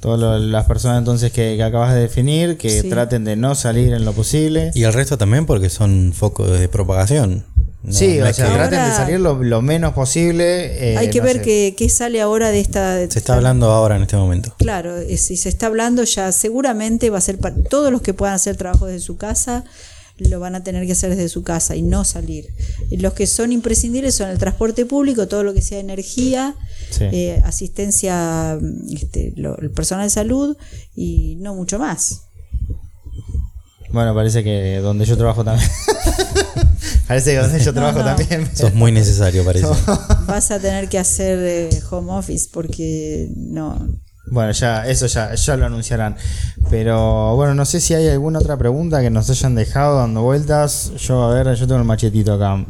Todas 0.00 0.40
las 0.40 0.64
personas 0.66 0.98
entonces 0.98 1.32
que, 1.32 1.60
acabas 1.62 1.92
de 1.92 2.00
definir, 2.00 2.56
que 2.56 2.84
traten 2.84 3.24
de 3.24 3.34
no 3.34 3.54
salir 3.54 3.92
en 3.92 4.04
lo 4.04 4.12
posible. 4.12 4.70
Y 4.74 4.84
el 4.84 4.92
resto 4.92 5.18
también 5.18 5.44
porque 5.44 5.70
son 5.70 6.12
focos 6.14 6.58
de 6.58 6.68
propagación. 6.68 7.44
sí, 7.90 8.20
o 8.20 8.32
sea, 8.32 8.52
traten 8.52 8.84
de 8.84 8.90
salir 8.92 9.18
lo, 9.18 9.62
menos 9.62 9.94
posible. 9.94 10.92
Eh, 10.92 10.98
hay 10.98 11.10
que 11.10 11.20
ver 11.20 11.42
qué, 11.42 11.88
sale 11.88 12.20
ahora 12.20 12.50
de 12.50 12.60
esta... 12.60 12.96
Se 13.08 13.18
está 13.18 13.34
hablando 13.34 13.70
ahora 13.72 13.96
en 13.96 14.02
este 14.02 14.16
momento. 14.16 14.54
Claro, 14.58 14.94
si 15.16 15.36
se 15.36 15.48
está 15.48 15.66
hablando 15.66 16.04
ya 16.04 16.30
seguramente 16.30 17.10
va 17.10 17.18
a 17.18 17.22
ser 17.22 17.38
para 17.38 17.56
todos 17.56 17.90
los 17.90 18.00
que 18.00 18.14
puedan 18.14 18.36
hacer 18.36 18.56
trabajo 18.56 18.86
desde 18.86 19.00
su 19.00 19.16
casa 19.16 19.64
lo 20.18 20.40
van 20.40 20.54
a 20.54 20.62
tener 20.62 20.86
que 20.86 20.92
hacer 20.92 21.10
desde 21.10 21.28
su 21.28 21.42
casa 21.42 21.76
y 21.76 21.82
no 21.82 22.04
salir. 22.04 22.48
Los 22.90 23.12
que 23.14 23.26
son 23.26 23.52
imprescindibles 23.52 24.14
son 24.14 24.30
el 24.30 24.38
transporte 24.38 24.86
público, 24.86 25.28
todo 25.28 25.44
lo 25.44 25.54
que 25.54 25.62
sea 25.62 25.78
energía, 25.78 26.54
eh, 27.00 27.40
asistencia, 27.44 28.58
este, 28.92 29.34
el 29.36 29.70
personal 29.70 30.06
de 30.06 30.10
salud 30.10 30.56
y 30.94 31.36
no 31.36 31.54
mucho 31.54 31.78
más. 31.78 32.22
Bueno, 33.90 34.14
parece 34.14 34.44
que 34.44 34.78
donde 34.78 35.06
yo 35.06 35.16
trabajo 35.16 35.44
también. 35.44 35.68
parece 37.08 37.32
que 37.32 37.38
donde 37.38 37.60
yo 37.60 37.72
trabajo 37.72 38.00
también. 38.04 38.42
Eso 38.52 38.66
es 38.66 38.74
muy 38.74 38.92
necesario, 38.92 39.44
parece. 39.44 39.66
Vas 40.26 40.50
a 40.50 40.58
tener 40.58 40.88
que 40.88 40.98
hacer 40.98 41.38
eh, 41.40 41.82
home 41.90 42.12
office 42.12 42.48
porque 42.52 43.30
no, 43.34 43.88
bueno, 44.30 44.52
ya, 44.52 44.86
eso 44.86 45.06
ya, 45.06 45.34
ya 45.34 45.56
lo 45.56 45.66
anunciarán. 45.66 46.16
Pero 46.70 47.34
bueno, 47.36 47.54
no 47.54 47.64
sé 47.64 47.80
si 47.80 47.94
hay 47.94 48.08
alguna 48.08 48.38
otra 48.38 48.56
pregunta 48.56 49.00
que 49.00 49.10
nos 49.10 49.30
hayan 49.30 49.54
dejado 49.54 49.98
dando 49.98 50.22
vueltas. 50.22 50.92
Yo, 50.98 51.22
a 51.24 51.34
ver, 51.34 51.54
yo 51.54 51.66
tengo 51.66 51.80
el 51.80 51.86
machetito 51.86 52.34
acá. 52.34 52.64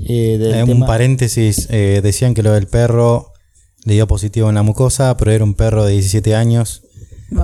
Eh, 0.00 0.38
eh 0.40 0.64
un 0.64 0.86
paréntesis, 0.86 1.68
eh, 1.70 2.00
decían 2.02 2.34
que 2.34 2.42
lo 2.42 2.52
del 2.52 2.66
perro 2.66 3.32
le 3.84 3.94
dio 3.94 4.06
positivo 4.06 4.48
en 4.48 4.54
la 4.54 4.62
mucosa, 4.62 5.16
pero 5.16 5.30
era 5.30 5.44
un 5.44 5.54
perro 5.54 5.84
de 5.84 5.92
17 5.92 6.34
años 6.34 6.82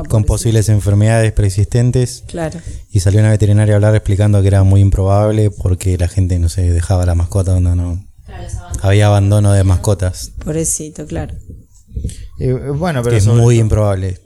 con 0.09 0.25
posibles 0.25 0.69
enfermedades 0.69 1.33
preexistentes. 1.33 2.25
Claro. 2.27 2.61
Y 2.91 3.01
salió 3.01 3.21
una 3.21 3.31
veterinaria 3.31 3.75
a 3.75 3.77
hablar 3.77 3.95
explicando 3.95 4.41
que 4.41 4.49
era 4.49 4.63
muy 4.63 4.81
improbable 4.81 5.51
porque 5.51 5.99
la 5.99 6.09
gente 6.09 6.39
no 6.39 6.49
se 6.49 6.71
dejaba 6.71 7.07
la 7.07 7.15
mascota 7.15 7.53
donde 7.53 7.77
no 7.77 8.05
había 8.83 9.07
abandono 9.07 9.53
de 9.53 9.65
mascotas. 9.65 10.33
Pobrecito, 10.45 11.07
claro. 11.07 11.35
Eh, 12.39 12.53
bueno, 12.53 13.03
pero 13.03 13.17
es 13.17 13.27
muy 13.27 13.59
improbable. 13.59 14.19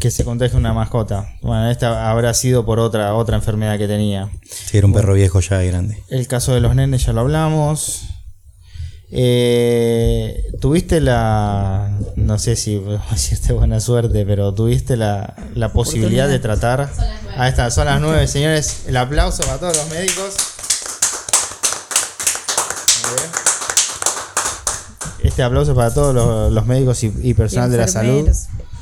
que 0.00 0.10
se 0.10 0.24
contagie 0.24 0.56
una 0.56 0.72
mascota. 0.72 1.36
Bueno, 1.42 1.70
esta 1.70 2.10
habrá 2.10 2.34
sido 2.34 2.64
por 2.64 2.78
otra, 2.80 3.14
otra 3.14 3.36
enfermedad 3.36 3.78
que 3.78 3.86
tenía. 3.86 4.30
Sí, 4.48 4.78
era 4.78 4.86
un 4.86 4.92
perro 4.92 5.14
viejo 5.14 5.40
ya 5.40 5.62
grande. 5.62 6.02
El 6.08 6.26
caso 6.26 6.54
de 6.54 6.60
los 6.60 6.74
nenes 6.74 7.04
ya 7.06 7.12
lo 7.12 7.20
hablamos. 7.20 8.02
Eh, 9.16 10.42
tuviste 10.60 11.00
la, 11.00 11.96
no 12.16 12.38
sé 12.38 12.56
si 12.56 12.82
decirte 13.10 13.52
buena 13.52 13.78
suerte, 13.78 14.26
pero 14.26 14.52
tuviste 14.52 14.96
la, 14.96 15.34
la 15.54 15.72
posibilidad 15.72 16.26
de 16.28 16.40
tratar. 16.40 16.90
Ahí 17.36 17.50
está, 17.50 17.70
son 17.70 17.86
las 17.86 18.00
nueve, 18.00 18.26
señores. 18.26 18.84
El 18.88 18.96
aplauso 18.96 19.42
para 19.44 19.58
todos 19.58 19.76
los 19.76 19.88
médicos. 19.90 20.34
Este 25.34 25.42
aplauso 25.42 25.74
para 25.74 25.92
todos 25.92 26.14
los, 26.52 26.64
médicos 26.66 27.02
y, 27.02 27.34
personal 27.34 27.68
de 27.68 27.78
la 27.78 27.88
salud. 27.88 28.30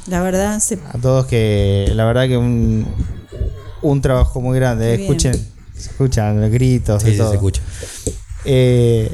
La 0.06 0.20
verdad, 0.20 0.60
a 0.92 0.98
todos 0.98 1.24
que 1.24 1.90
la 1.94 2.04
verdad 2.04 2.28
que 2.28 2.36
un, 2.36 2.86
un 3.80 4.02
trabajo 4.02 4.38
muy 4.42 4.58
grande. 4.58 5.00
Escuchen, 5.00 5.32
se 5.74 5.88
escuchan 5.88 6.42
los 6.42 6.50
gritos. 6.50 7.02
Sí, 7.02 7.16
se 7.16 7.22
escucha. 7.22 7.62
Eh, 8.44 9.10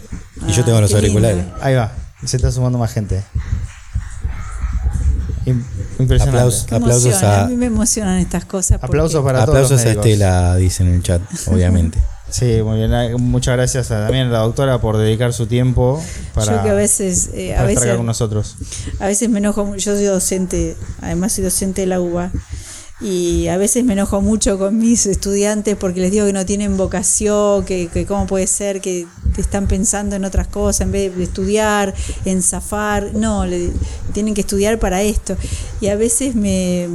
y 0.48 0.50
yo 0.50 0.64
tengo 0.64 0.80
los 0.80 0.92
auriculares. 0.92 1.44
Ahí 1.60 1.76
va, 1.76 1.92
se 2.24 2.38
está 2.38 2.50
sumando 2.50 2.76
más 2.76 2.92
gente. 2.92 3.22
Impresionante. 6.00 6.74
aplausos 6.74 7.22
a, 7.22 7.44
a 7.44 7.46
mí 7.46 7.54
me 7.54 7.66
emocionan 7.66 8.18
estas 8.18 8.46
cosas. 8.46 8.82
Aplausos 8.82 9.22
para 9.22 9.44
todos. 9.44 9.70
Aplausos 9.70 9.86
a 9.86 9.90
Estela, 9.92 10.56
dice 10.56 10.82
en 10.82 10.88
el 10.92 11.04
chat, 11.04 11.22
obviamente. 11.46 12.00
Sí, 12.30 12.62
muy 12.62 12.78
bien. 12.78 12.92
Muchas 13.20 13.56
gracias 13.56 13.88
también 13.88 14.26
a 14.26 14.30
la 14.30 14.38
doctora 14.40 14.80
por 14.80 14.96
dedicar 14.98 15.32
su 15.32 15.46
tiempo 15.46 16.02
para, 16.34 16.56
yo 16.56 16.62
que 16.62 16.70
a 16.70 16.74
veces, 16.74 17.30
eh, 17.32 17.56
a 17.56 17.64
veces, 17.64 17.96
con 17.96 18.06
nosotros. 18.06 18.56
A 19.00 19.06
veces 19.06 19.28
me 19.30 19.38
enojo, 19.38 19.76
yo 19.76 19.94
soy 19.94 20.04
docente, 20.04 20.76
además 21.00 21.32
soy 21.32 21.44
docente 21.44 21.82
de 21.82 21.86
la 21.86 22.00
UBA, 22.00 22.30
y 23.00 23.46
a 23.46 23.56
veces 23.56 23.84
me 23.84 23.92
enojo 23.92 24.20
mucho 24.20 24.58
con 24.58 24.76
mis 24.76 25.06
estudiantes 25.06 25.76
porque 25.76 26.00
les 26.00 26.10
digo 26.10 26.26
que 26.26 26.32
no 26.32 26.44
tienen 26.44 26.76
vocación, 26.76 27.64
que, 27.64 27.88
que 27.88 28.06
cómo 28.06 28.26
puede 28.26 28.46
ser 28.46 28.80
que, 28.80 29.06
están 29.36 29.68
pensando 29.68 30.16
en 30.16 30.24
otras 30.24 30.48
cosas 30.48 30.80
en 30.80 30.90
vez 30.90 31.16
de 31.16 31.22
estudiar, 31.22 31.94
en 32.24 32.42
zafar. 32.42 33.14
No, 33.14 33.46
le, 33.46 33.70
tienen 34.12 34.34
que 34.34 34.40
estudiar 34.40 34.80
para 34.80 35.02
esto. 35.02 35.36
Y 35.80 35.86
a 35.86 35.94
veces 35.94 36.34
me, 36.34 36.88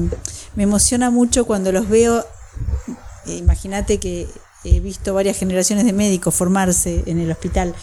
me 0.55 0.63
emociona 0.63 1.09
mucho 1.09 1.45
cuando 1.45 1.71
los 1.71 1.87
veo. 1.87 2.25
Imagínate 3.25 3.97
que 3.97 4.27
he 4.63 4.79
visto 4.79 5.13
varias 5.13 5.37
generaciones 5.37 5.85
de 5.85 5.93
médicos 5.93 6.33
formarse 6.33 7.03
en 7.05 7.19
el 7.19 7.31
hospital 7.31 7.73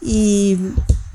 y 0.00 0.58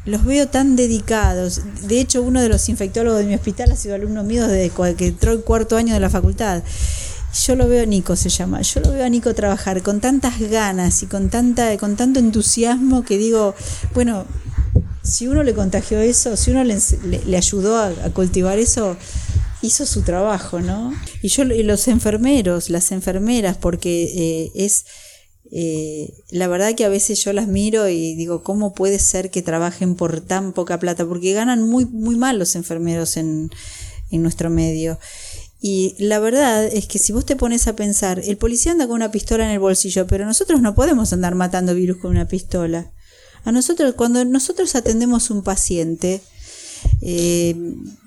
los 0.05 0.25
veo 0.25 0.47
tan 0.47 0.75
dedicados. 0.75 1.61
De 1.87 1.99
hecho, 1.99 2.21
uno 2.21 2.41
de 2.41 2.49
los 2.49 2.67
infectólogos 2.69 3.19
de 3.19 3.25
mi 3.25 3.35
hospital 3.35 3.71
ha 3.71 3.75
sido 3.75 3.95
alumno 3.95 4.23
mío 4.23 4.47
desde 4.47 4.71
que 4.95 5.07
entró 5.07 5.31
el 5.31 5.41
cuarto 5.41 5.77
año 5.77 5.93
de 5.93 5.99
la 5.99 6.09
facultad. 6.09 6.63
Yo 7.45 7.55
lo 7.55 7.67
veo, 7.67 7.85
Nico 7.85 8.15
se 8.15 8.29
llama, 8.29 8.61
yo 8.61 8.81
lo 8.81 8.91
veo 8.91 9.05
a 9.05 9.09
Nico 9.09 9.35
trabajar 9.35 9.83
con 9.83 9.99
tantas 9.99 10.39
ganas 10.39 11.03
y 11.03 11.05
con, 11.05 11.29
tanta, 11.29 11.77
con 11.77 11.95
tanto 11.95 12.19
entusiasmo 12.19 13.03
que 13.03 13.19
digo, 13.19 13.53
bueno, 13.93 14.25
si 15.03 15.27
uno 15.27 15.43
le 15.43 15.53
contagió 15.53 15.99
eso, 15.99 16.35
si 16.35 16.49
uno 16.49 16.63
le, 16.63 16.79
le, 17.27 17.37
ayudó 17.37 17.77
a 17.77 17.91
cultivar 18.13 18.57
eso, 18.57 18.97
hizo 19.61 19.85
su 19.85 20.01
trabajo, 20.01 20.59
¿no? 20.59 20.93
Y 21.21 21.29
yo, 21.29 21.43
y 21.43 21.63
los 21.63 21.87
enfermeros, 21.87 22.69
las 22.69 22.91
enfermeras, 22.91 23.57
porque 23.57 24.03
eh, 24.03 24.51
es, 24.55 24.85
eh, 25.51 26.13
la 26.31 26.47
verdad 26.47 26.75
que 26.75 26.85
a 26.85 26.89
veces 26.89 27.23
yo 27.23 27.33
las 27.33 27.47
miro 27.47 27.87
y 27.89 28.15
digo, 28.15 28.43
¿cómo 28.43 28.73
puede 28.73 28.99
ser 28.99 29.31
que 29.31 29.41
trabajen 29.41 29.95
por 29.95 30.21
tan 30.21 30.53
poca 30.53 30.79
plata? 30.79 31.05
Porque 31.05 31.33
ganan 31.33 31.63
muy, 31.63 31.85
muy 31.85 32.15
mal 32.15 32.39
los 32.39 32.55
enfermeros 32.55 33.17
en, 33.17 33.49
en 34.11 34.21
nuestro 34.21 34.49
medio. 34.49 34.99
Y 35.61 35.95
la 35.99 36.19
verdad 36.19 36.65
es 36.65 36.87
que 36.87 36.99
si 36.99 37.11
vos 37.11 37.25
te 37.25 37.35
pones 37.35 37.67
a 37.67 37.75
pensar, 37.75 38.21
el 38.23 38.37
policía 38.37 38.71
anda 38.71 38.87
con 38.87 38.95
una 38.95 39.11
pistola 39.11 39.43
en 39.43 39.51
el 39.51 39.59
bolsillo, 39.59 40.07
pero 40.07 40.25
nosotros 40.25 40.61
no 40.61 40.73
podemos 40.73 41.11
andar 41.11 41.35
matando 41.35 41.75
virus 41.75 41.97
con 41.97 42.11
una 42.11 42.27
pistola. 42.27 42.91
A 43.43 43.51
nosotros, 43.51 43.93
cuando 43.95 44.23
nosotros 44.23 44.75
atendemos 44.75 45.29
un 45.29 45.43
paciente, 45.43 46.21
eh, 47.01 47.55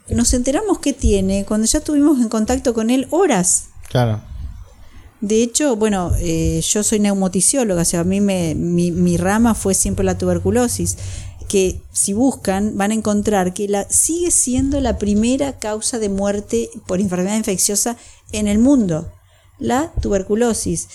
nos 0.08 0.32
enteramos 0.34 0.78
que 0.78 0.92
tiene 0.92 1.44
cuando 1.44 1.66
ya 1.66 1.78
estuvimos 1.78 2.20
en 2.20 2.28
contacto 2.28 2.74
con 2.74 2.90
él 2.90 3.06
horas. 3.10 3.68
Claro. 3.88 4.22
De 5.20 5.42
hecho, 5.42 5.76
bueno, 5.76 6.10
eh, 6.18 6.60
yo 6.62 6.82
soy 6.82 6.98
neumoticióloga, 6.98 7.82
o 7.82 7.84
sea, 7.84 8.00
a 8.00 8.04
mí 8.04 8.20
me, 8.20 8.56
mi, 8.56 8.90
mi, 8.90 9.16
rama 9.16 9.54
fue 9.54 9.72
siempre 9.72 10.04
la 10.04 10.18
tuberculosis, 10.18 10.98
que 11.48 11.80
si 11.92 12.12
buscan 12.12 12.76
van 12.76 12.90
a 12.90 12.94
encontrar 12.94 13.54
que 13.54 13.68
la, 13.68 13.88
sigue 13.88 14.32
siendo 14.32 14.80
la 14.80 14.98
primera 14.98 15.60
causa 15.60 16.00
de 16.00 16.08
muerte 16.08 16.70
por 16.88 17.00
enfermedad 17.00 17.36
infecciosa 17.36 17.96
en 18.32 18.48
el 18.48 18.58
mundo, 18.58 19.12
la 19.60 19.92
tuberculosis. 20.00 20.88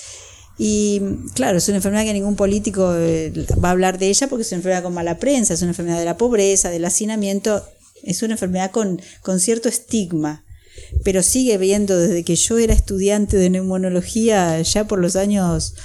Y 0.57 1.01
claro, 1.33 1.57
es 1.57 1.67
una 1.67 1.77
enfermedad 1.77 2.03
que 2.03 2.13
ningún 2.13 2.35
político 2.35 2.95
eh, 2.95 3.31
va 3.63 3.69
a 3.69 3.71
hablar 3.71 3.99
de 3.99 4.09
ella 4.09 4.27
porque 4.27 4.41
es 4.41 4.51
una 4.51 4.57
enfermedad 4.57 4.83
con 4.83 4.93
mala 4.93 5.19
prensa, 5.19 5.53
es 5.53 5.61
una 5.61 5.71
enfermedad 5.71 5.99
de 5.99 6.05
la 6.05 6.17
pobreza, 6.17 6.69
del 6.69 6.85
hacinamiento, 6.85 7.63
es 8.03 8.23
una 8.23 8.33
enfermedad 8.33 8.71
con, 8.71 8.99
con 9.21 9.39
cierto 9.39 9.69
estigma, 9.69 10.43
pero 11.03 11.21
sigue 11.21 11.57
viendo 11.57 11.97
desde 11.97 12.23
que 12.23 12.35
yo 12.35 12.57
era 12.57 12.73
estudiante 12.73 13.37
de 13.37 13.49
neumonología, 13.51 14.59
ya 14.61 14.87
por 14.87 14.99
los 14.99 15.15
años 15.15 15.75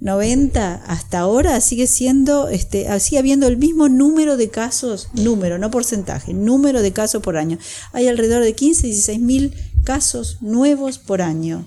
90 0.00 0.82
hasta 0.86 1.20
ahora 1.20 1.60
sigue 1.60 1.86
siendo, 1.86 2.48
este, 2.48 2.86
sigue 3.00 3.18
habiendo 3.18 3.46
el 3.46 3.56
mismo 3.56 3.88
número 3.88 4.36
de 4.36 4.50
casos, 4.50 5.08
número, 5.14 5.58
no 5.58 5.70
porcentaje, 5.70 6.34
número 6.34 6.82
de 6.82 6.92
casos 6.92 7.22
por 7.22 7.36
año. 7.36 7.58
Hay 7.92 8.08
alrededor 8.08 8.44
de 8.44 8.54
15, 8.54 8.86
16 8.86 9.20
mil 9.20 9.54
casos 9.84 10.38
nuevos 10.42 10.98
por 10.98 11.22
año. 11.22 11.64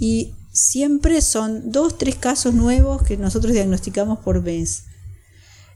Y 0.00 0.32
siempre 0.52 1.22
son 1.22 1.72
dos, 1.72 1.98
tres 1.98 2.16
casos 2.16 2.54
nuevos 2.54 3.02
que 3.02 3.16
nosotros 3.16 3.52
diagnosticamos 3.52 4.18
por 4.20 4.42
mes. 4.42 4.84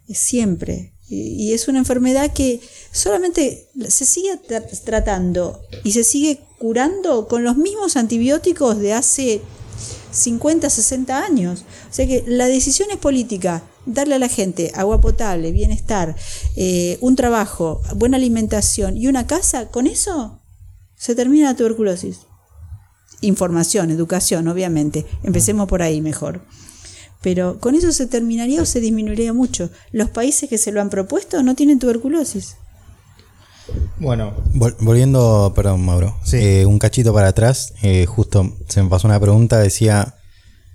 Siempre. 0.08 0.92
Y 1.08 1.52
es 1.52 1.68
una 1.68 1.78
enfermedad 1.78 2.32
que 2.32 2.60
solamente 2.90 3.68
se 3.88 4.04
sigue 4.04 4.40
tratando 4.84 5.60
y 5.84 5.92
se 5.92 6.02
sigue 6.02 6.40
curando 6.58 7.28
con 7.28 7.44
los 7.44 7.56
mismos 7.56 7.96
antibióticos 7.96 8.78
de 8.78 8.92
hace 8.92 9.40
50, 10.10 10.68
60 10.68 11.24
años. 11.24 11.64
O 11.90 11.94
sea 11.94 12.06
que 12.06 12.24
la 12.26 12.46
decisión 12.46 12.90
es 12.90 12.96
política. 12.96 13.62
Darle 13.86 14.16
a 14.16 14.18
la 14.18 14.28
gente 14.28 14.72
agua 14.74 15.00
potable, 15.00 15.52
bienestar, 15.52 16.16
eh, 16.56 16.98
un 17.00 17.14
trabajo, 17.14 17.82
buena 17.94 18.16
alimentación 18.16 18.96
y 18.96 19.06
una 19.06 19.28
casa, 19.28 19.68
con 19.68 19.86
eso 19.86 20.40
se 20.96 21.14
termina 21.14 21.52
la 21.52 21.56
tuberculosis. 21.56 22.20
Información, 23.26 23.90
educación, 23.90 24.46
obviamente. 24.48 25.04
Empecemos 25.22 25.68
por 25.68 25.82
ahí 25.82 26.00
mejor. 26.00 26.42
Pero 27.22 27.58
con 27.58 27.74
eso 27.74 27.92
se 27.92 28.06
terminaría 28.06 28.62
o 28.62 28.66
se 28.66 28.80
disminuiría 28.80 29.32
mucho. 29.32 29.70
Los 29.90 30.10
países 30.10 30.48
que 30.48 30.58
se 30.58 30.70
lo 30.70 30.80
han 30.80 30.90
propuesto 30.90 31.42
no 31.42 31.54
tienen 31.54 31.78
tuberculosis. 31.78 32.56
Bueno. 33.98 34.32
volviendo, 34.54 35.52
perdón, 35.56 35.84
Mauro. 35.84 36.16
Eh, 36.32 36.66
un 36.66 36.78
cachito 36.78 37.12
para 37.12 37.28
atrás, 37.28 37.74
eh, 37.82 38.06
justo 38.06 38.56
se 38.68 38.80
me 38.82 38.88
pasó 38.88 39.08
una 39.08 39.18
pregunta, 39.18 39.58
decía, 39.58 40.14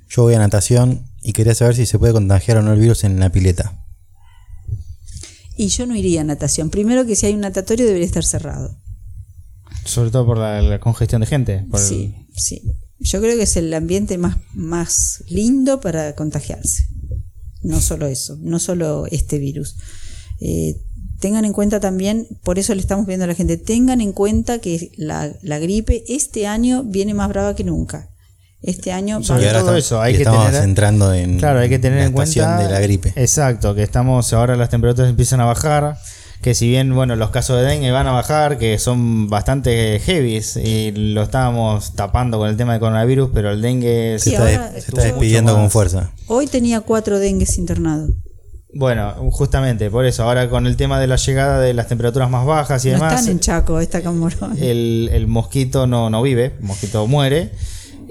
yo 0.10 0.24
voy 0.24 0.34
a 0.34 0.39
natación 0.39 1.06
y 1.24 1.32
quería 1.32 1.56
saber 1.56 1.76
si 1.76 1.86
se 1.86 1.97
puede 1.99 2.12
contagiar 2.12 2.58
o 2.58 2.62
no 2.62 2.74
el 2.74 2.80
virus 2.82 3.06
en 3.06 3.20
la 3.20 3.30
pileta. 3.30 3.86
Y 5.56 5.68
yo 5.68 5.86
no 5.86 5.95
iría 5.95 6.22
a 6.22 6.26
natación. 6.26 6.70
Primero 6.70 7.06
que 7.06 7.16
si 7.16 7.28
hay 7.28 7.34
un 7.34 7.41
natatorio 7.41 7.86
debería 7.86 8.08
estar 8.08 8.26
cerrado. 8.26 8.76
Sobre 9.86 10.12
todo 10.12 10.26
por 10.26 10.38
la, 10.38 10.80
congestión 10.80 11.22
de 11.22 11.28
gente. 11.28 11.66
sí, 11.76 12.16
sí. 12.36 12.62
Yo 13.00 13.20
creo 13.20 13.36
que 13.36 13.44
es 13.44 13.58
el 13.58 13.74
ambiente 13.74 14.20
más, 14.20 14.38
más 14.54 15.24
lindo 15.28 15.82
para 15.82 16.14
contagiarse. 16.16 16.86
No 17.64 17.82
solo 17.82 18.08
eso, 18.08 18.38
no 18.42 18.60
solo 18.60 19.06
este 19.10 19.40
virus. 19.40 19.76
Eh, 20.40 20.76
tengan 21.22 21.46
en 21.46 21.54
cuenta 21.54 21.80
también, 21.80 22.28
por 22.44 22.60
eso 22.60 22.76
le 22.76 22.82
estamos 22.82 23.06
viendo 23.06 23.24
a 23.24 23.28
la 23.28 23.36
gente, 23.36 23.58
tengan 23.58 24.02
en 24.02 24.12
cuenta 24.12 24.60
que 24.60 24.92
la, 24.98 25.32
gripe 25.60 26.04
este 26.10 26.48
año 26.48 26.84
viene 26.84 27.14
más 27.14 27.30
brava 27.30 27.56
que 27.56 27.64
nunca. 27.64 28.10
Este 28.64 28.92
año 28.92 29.24
sobre 29.24 29.50
todo 29.50 29.76
eso 29.76 30.00
hay 30.00 30.14
que 30.14 30.20
estamos 30.20 30.46
tener 30.46 30.64
entrando 30.64 31.12
en 31.12 31.40
claro 31.40 31.62
hay 31.62 31.70
que 31.70 31.80
tener 31.80 31.98
en 31.98 32.12
cuenta 32.12 32.60
de 32.60 32.70
la 32.70 32.80
gripe 32.80 33.12
exacto 33.16 33.74
que 33.74 33.82
estamos 33.82 34.32
ahora 34.34 34.56
las 34.56 34.70
temperaturas 34.70 35.10
empiezan 35.10 35.40
a 35.40 35.46
bajar 35.46 35.98
que 36.42 36.56
si 36.56 36.68
bien 36.68 36.94
bueno 36.94 37.16
los 37.16 37.30
casos 37.30 37.58
de 37.58 37.64
dengue 37.64 37.92
van 37.92 38.08
a 38.08 38.12
bajar 38.12 38.58
que 38.58 38.80
son 38.80 39.30
bastante 39.30 40.00
heavies 40.00 40.58
y 40.58 40.92
lo 40.92 41.22
estábamos 41.22 41.94
tapando 41.94 42.38
con 42.39 42.50
el 42.50 42.58
tema 42.58 42.74
de 42.74 42.80
coronavirus 42.80 43.30
pero 43.34 43.52
el 43.52 43.62
dengue 43.62 44.18
se, 44.20 44.32
está, 44.32 44.76
está, 44.76 45.04
despidiendo 45.04 45.54
con 45.54 45.70
fuerza 45.70 46.12
hoy 46.28 46.48
tenía 46.48 46.82
cuatro 46.82 47.20
dengues 47.20 47.58
internados 47.58 48.12
bueno, 48.74 49.14
justamente, 49.32 49.89
por 49.89 50.06
eso, 50.06 50.24
ahora 50.24 50.50
con 50.50 50.66
el 50.66 50.78
tema 50.78 50.98
de 50.98 51.06
la 51.06 51.18
llegada 51.18 51.60
de 51.60 51.74
las 51.74 51.88
temperaturas 51.88 52.30
más 52.30 52.46
bajas 52.46 52.86
y 52.86 52.88
no 52.88 52.94
demás. 52.94 53.20
Están 53.20 53.32
en 53.32 53.39
Chaco, 53.42 53.82
está 53.82 54.02
como 54.02 54.30
el, 54.30 55.10
el 55.12 55.28
mosquito 55.28 55.88
no, 55.88 56.10
no 56.10 56.22
vive, 56.22 56.54
el 56.58 56.64
mosquito 56.64 57.06
muere. 57.06 57.52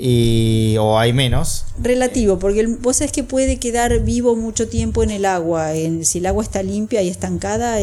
Y, 0.02 0.76
o 0.78 0.98
hay 0.98 1.12
menos. 1.12 1.64
Relativo, 1.78 2.38
porque 2.38 2.66
vos 2.66 2.96
sabés 2.96 3.12
que 3.12 3.22
puede 3.22 3.58
quedar 3.58 4.00
vivo 4.00 4.34
mucho 4.34 4.68
tiempo 4.68 5.02
en 5.02 5.10
el 5.10 5.26
agua. 5.26 5.74
En, 5.74 6.04
si 6.04 6.18
el 6.18 6.26
agua 6.26 6.42
está 6.42 6.62
limpia 6.62 7.02
y 7.02 7.08
estancada, 7.08 7.76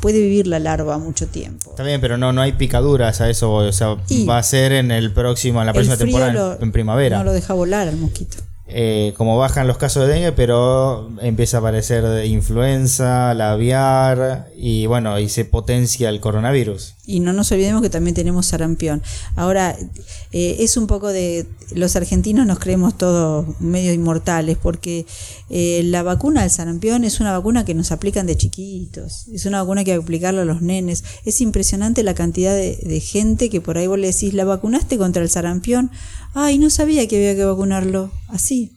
puede 0.00 0.20
vivir 0.20 0.46
la 0.46 0.60
larva 0.60 0.98
mucho 0.98 1.26
tiempo. 1.26 1.70
Está 1.70 1.82
bien, 1.82 2.00
pero 2.00 2.18
no, 2.18 2.32
no 2.32 2.40
hay 2.40 2.52
picaduras 2.52 3.20
a 3.20 3.28
eso. 3.28 3.52
O 3.52 3.72
sea, 3.72 3.96
va 4.28 4.38
a 4.38 4.42
ser 4.42 4.72
en 4.72 4.90
el 4.90 5.12
próximo, 5.12 5.60
en 5.60 5.66
la 5.66 5.72
próxima 5.72 5.96
temporada, 5.96 6.58
en 6.60 6.70
primavera. 6.70 7.18
No 7.18 7.24
lo 7.24 7.32
deja 7.32 7.54
volar 7.54 7.88
al 7.88 7.96
mosquito. 7.96 8.36
Eh, 8.74 9.12
como 9.18 9.36
bajan 9.36 9.66
los 9.66 9.76
casos 9.76 10.06
de 10.06 10.14
dengue, 10.14 10.32
pero 10.32 11.10
empieza 11.20 11.58
a 11.58 11.60
aparecer 11.60 12.24
influenza, 12.24 13.34
labiar 13.34 14.48
y 14.56 14.86
bueno, 14.86 15.18
y 15.18 15.28
se 15.28 15.44
potencia 15.44 16.08
el 16.08 16.20
coronavirus. 16.20 16.94
Y 17.04 17.20
no 17.20 17.34
nos 17.34 17.52
olvidemos 17.52 17.82
que 17.82 17.90
también 17.90 18.14
tenemos 18.14 18.46
sarampión. 18.46 19.02
Ahora, 19.36 19.76
eh, 20.30 20.56
es 20.60 20.76
un 20.76 20.86
poco 20.86 21.08
de... 21.08 21.46
Los 21.74 21.96
argentinos 21.96 22.46
nos 22.46 22.58
creemos 22.58 22.96
todos 22.96 23.60
medio 23.60 23.92
inmortales 23.92 24.56
porque 24.62 25.04
eh, 25.50 25.82
la 25.84 26.02
vacuna 26.02 26.42
del 26.42 26.50
sarampión 26.50 27.04
es 27.04 27.20
una 27.20 27.32
vacuna 27.32 27.64
que 27.64 27.74
nos 27.74 27.92
aplican 27.92 28.26
de 28.26 28.36
chiquitos, 28.36 29.26
es 29.28 29.46
una 29.46 29.60
vacuna 29.62 29.84
que 29.84 29.92
hay 29.92 29.98
que 29.98 30.02
aplicarla 30.04 30.42
a 30.42 30.44
los 30.46 30.62
nenes. 30.62 31.04
Es 31.24 31.40
impresionante 31.40 32.02
la 32.02 32.14
cantidad 32.14 32.54
de, 32.54 32.76
de 32.76 33.00
gente 33.00 33.50
que 33.50 33.60
por 33.60 33.76
ahí 33.76 33.86
vos 33.86 33.98
le 33.98 34.06
decís, 34.06 34.32
¿la 34.32 34.44
vacunaste 34.44 34.96
contra 34.96 35.22
el 35.22 35.28
sarampión? 35.28 35.90
Ay, 36.34 36.58
no 36.58 36.70
sabía 36.70 37.06
que 37.08 37.16
había 37.16 37.36
que 37.36 37.44
vacunarlo, 37.44 38.10
así. 38.28 38.72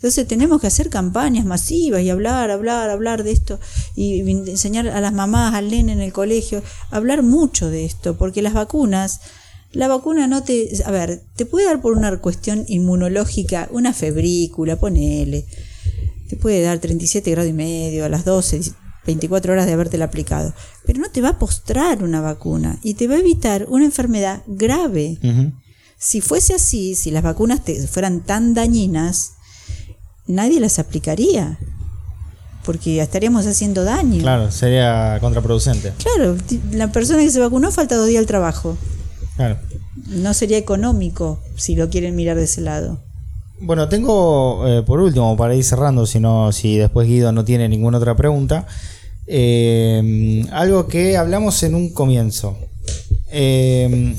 Entonces 0.00 0.26
tenemos 0.26 0.62
que 0.62 0.66
hacer 0.66 0.88
campañas 0.88 1.44
masivas 1.44 2.00
y 2.00 2.08
hablar, 2.08 2.50
hablar, 2.50 2.88
hablar 2.88 3.22
de 3.22 3.32
esto 3.32 3.60
y 3.94 4.20
enseñar 4.20 4.88
a 4.88 5.00
las 5.02 5.12
mamás, 5.12 5.54
al 5.54 5.70
nene 5.70 5.92
en 5.92 6.00
el 6.00 6.10
colegio, 6.10 6.62
hablar 6.90 7.22
mucho 7.22 7.68
de 7.68 7.84
esto, 7.84 8.16
porque 8.16 8.40
las 8.40 8.54
vacunas, 8.54 9.20
la 9.72 9.88
vacuna 9.88 10.26
no 10.26 10.42
te, 10.42 10.70
a 10.86 10.90
ver, 10.90 11.20
te 11.36 11.44
puede 11.44 11.66
dar 11.66 11.82
por 11.82 11.92
una 11.92 12.16
cuestión 12.16 12.64
inmunológica, 12.66 13.68
una 13.72 13.92
febrícula, 13.92 14.76
ponele, 14.76 15.44
te 16.30 16.36
puede 16.36 16.62
dar 16.62 16.78
37 16.78 17.30
grados 17.32 17.50
y 17.50 17.52
medio 17.52 18.06
a 18.06 18.08
las 18.08 18.24
12, 18.24 18.72
24 19.04 19.52
horas 19.52 19.66
de 19.66 19.74
habértela 19.74 20.06
aplicado, 20.06 20.54
pero 20.86 20.98
no 20.98 21.10
te 21.10 21.20
va 21.20 21.30
a 21.30 21.38
postrar 21.38 22.02
una 22.02 22.22
vacuna 22.22 22.78
y 22.82 22.94
te 22.94 23.06
va 23.06 23.16
a 23.16 23.18
evitar 23.18 23.66
una 23.68 23.84
enfermedad 23.84 24.42
grave. 24.46 25.18
Si 26.02 26.22
fuese 26.22 26.54
así, 26.54 26.94
si 26.94 27.10
las 27.10 27.22
vacunas 27.22 27.60
fueran 27.90 28.22
tan 28.22 28.54
dañinas, 28.54 29.34
nadie 30.26 30.58
las 30.58 30.78
aplicaría. 30.78 31.58
Porque 32.64 33.02
estaríamos 33.02 33.46
haciendo 33.46 33.84
daño. 33.84 34.22
Claro, 34.22 34.50
sería 34.50 35.18
contraproducente. 35.20 35.92
Claro, 35.98 36.38
la 36.72 36.90
persona 36.90 37.22
que 37.22 37.30
se 37.30 37.38
vacunó 37.38 37.70
falta 37.70 37.96
dos 37.96 38.08
días 38.08 38.20
al 38.20 38.26
trabajo. 38.26 38.78
Claro. 39.36 39.58
No 40.06 40.32
sería 40.32 40.56
económico 40.56 41.38
si 41.56 41.76
lo 41.76 41.90
quieren 41.90 42.16
mirar 42.16 42.38
de 42.38 42.44
ese 42.44 42.62
lado. 42.62 42.98
Bueno, 43.60 43.90
tengo 43.90 44.66
eh, 44.66 44.82
por 44.82 45.00
último, 45.00 45.36
para 45.36 45.54
ir 45.54 45.64
cerrando, 45.64 46.06
si, 46.06 46.18
no, 46.18 46.50
si 46.50 46.78
después 46.78 47.08
Guido 47.08 47.30
no 47.30 47.44
tiene 47.44 47.68
ninguna 47.68 47.98
otra 47.98 48.16
pregunta, 48.16 48.66
eh, 49.26 50.46
algo 50.50 50.88
que 50.88 51.18
hablamos 51.18 51.62
en 51.62 51.74
un 51.74 51.92
comienzo. 51.92 52.56
Eh, 53.30 54.16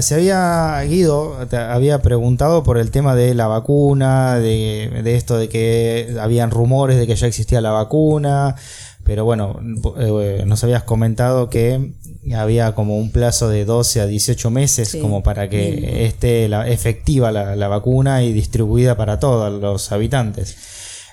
se 0.00 0.14
había, 0.14 0.80
Guido, 0.82 1.36
había 1.52 2.02
preguntado 2.02 2.62
por 2.62 2.78
el 2.78 2.90
tema 2.90 3.14
de 3.14 3.34
la 3.34 3.46
vacuna, 3.46 4.38
de, 4.38 5.16
esto 5.16 5.36
de 5.38 5.48
que 5.48 6.16
habían 6.20 6.50
rumores 6.50 6.98
de 6.98 7.06
que 7.06 7.16
ya 7.16 7.26
existía 7.26 7.60
la 7.60 7.70
vacuna, 7.70 8.56
pero 9.04 9.24
bueno, 9.24 9.60
eh, 9.98 10.42
nos 10.46 10.64
habías 10.64 10.82
comentado 10.82 11.48
que 11.48 11.92
había 12.34 12.74
como 12.74 12.98
un 12.98 13.12
plazo 13.12 13.48
de 13.48 13.64
12 13.64 14.00
a 14.00 14.06
18 14.06 14.50
meses 14.50 14.96
como 15.00 15.22
para 15.22 15.48
que 15.48 16.06
esté 16.06 16.48
la, 16.48 16.68
efectiva 16.68 17.30
la, 17.30 17.68
vacuna 17.68 18.24
y 18.24 18.32
distribuida 18.32 18.96
para 18.96 19.20
todos 19.20 19.60
los 19.60 19.92
habitantes. 19.92 20.56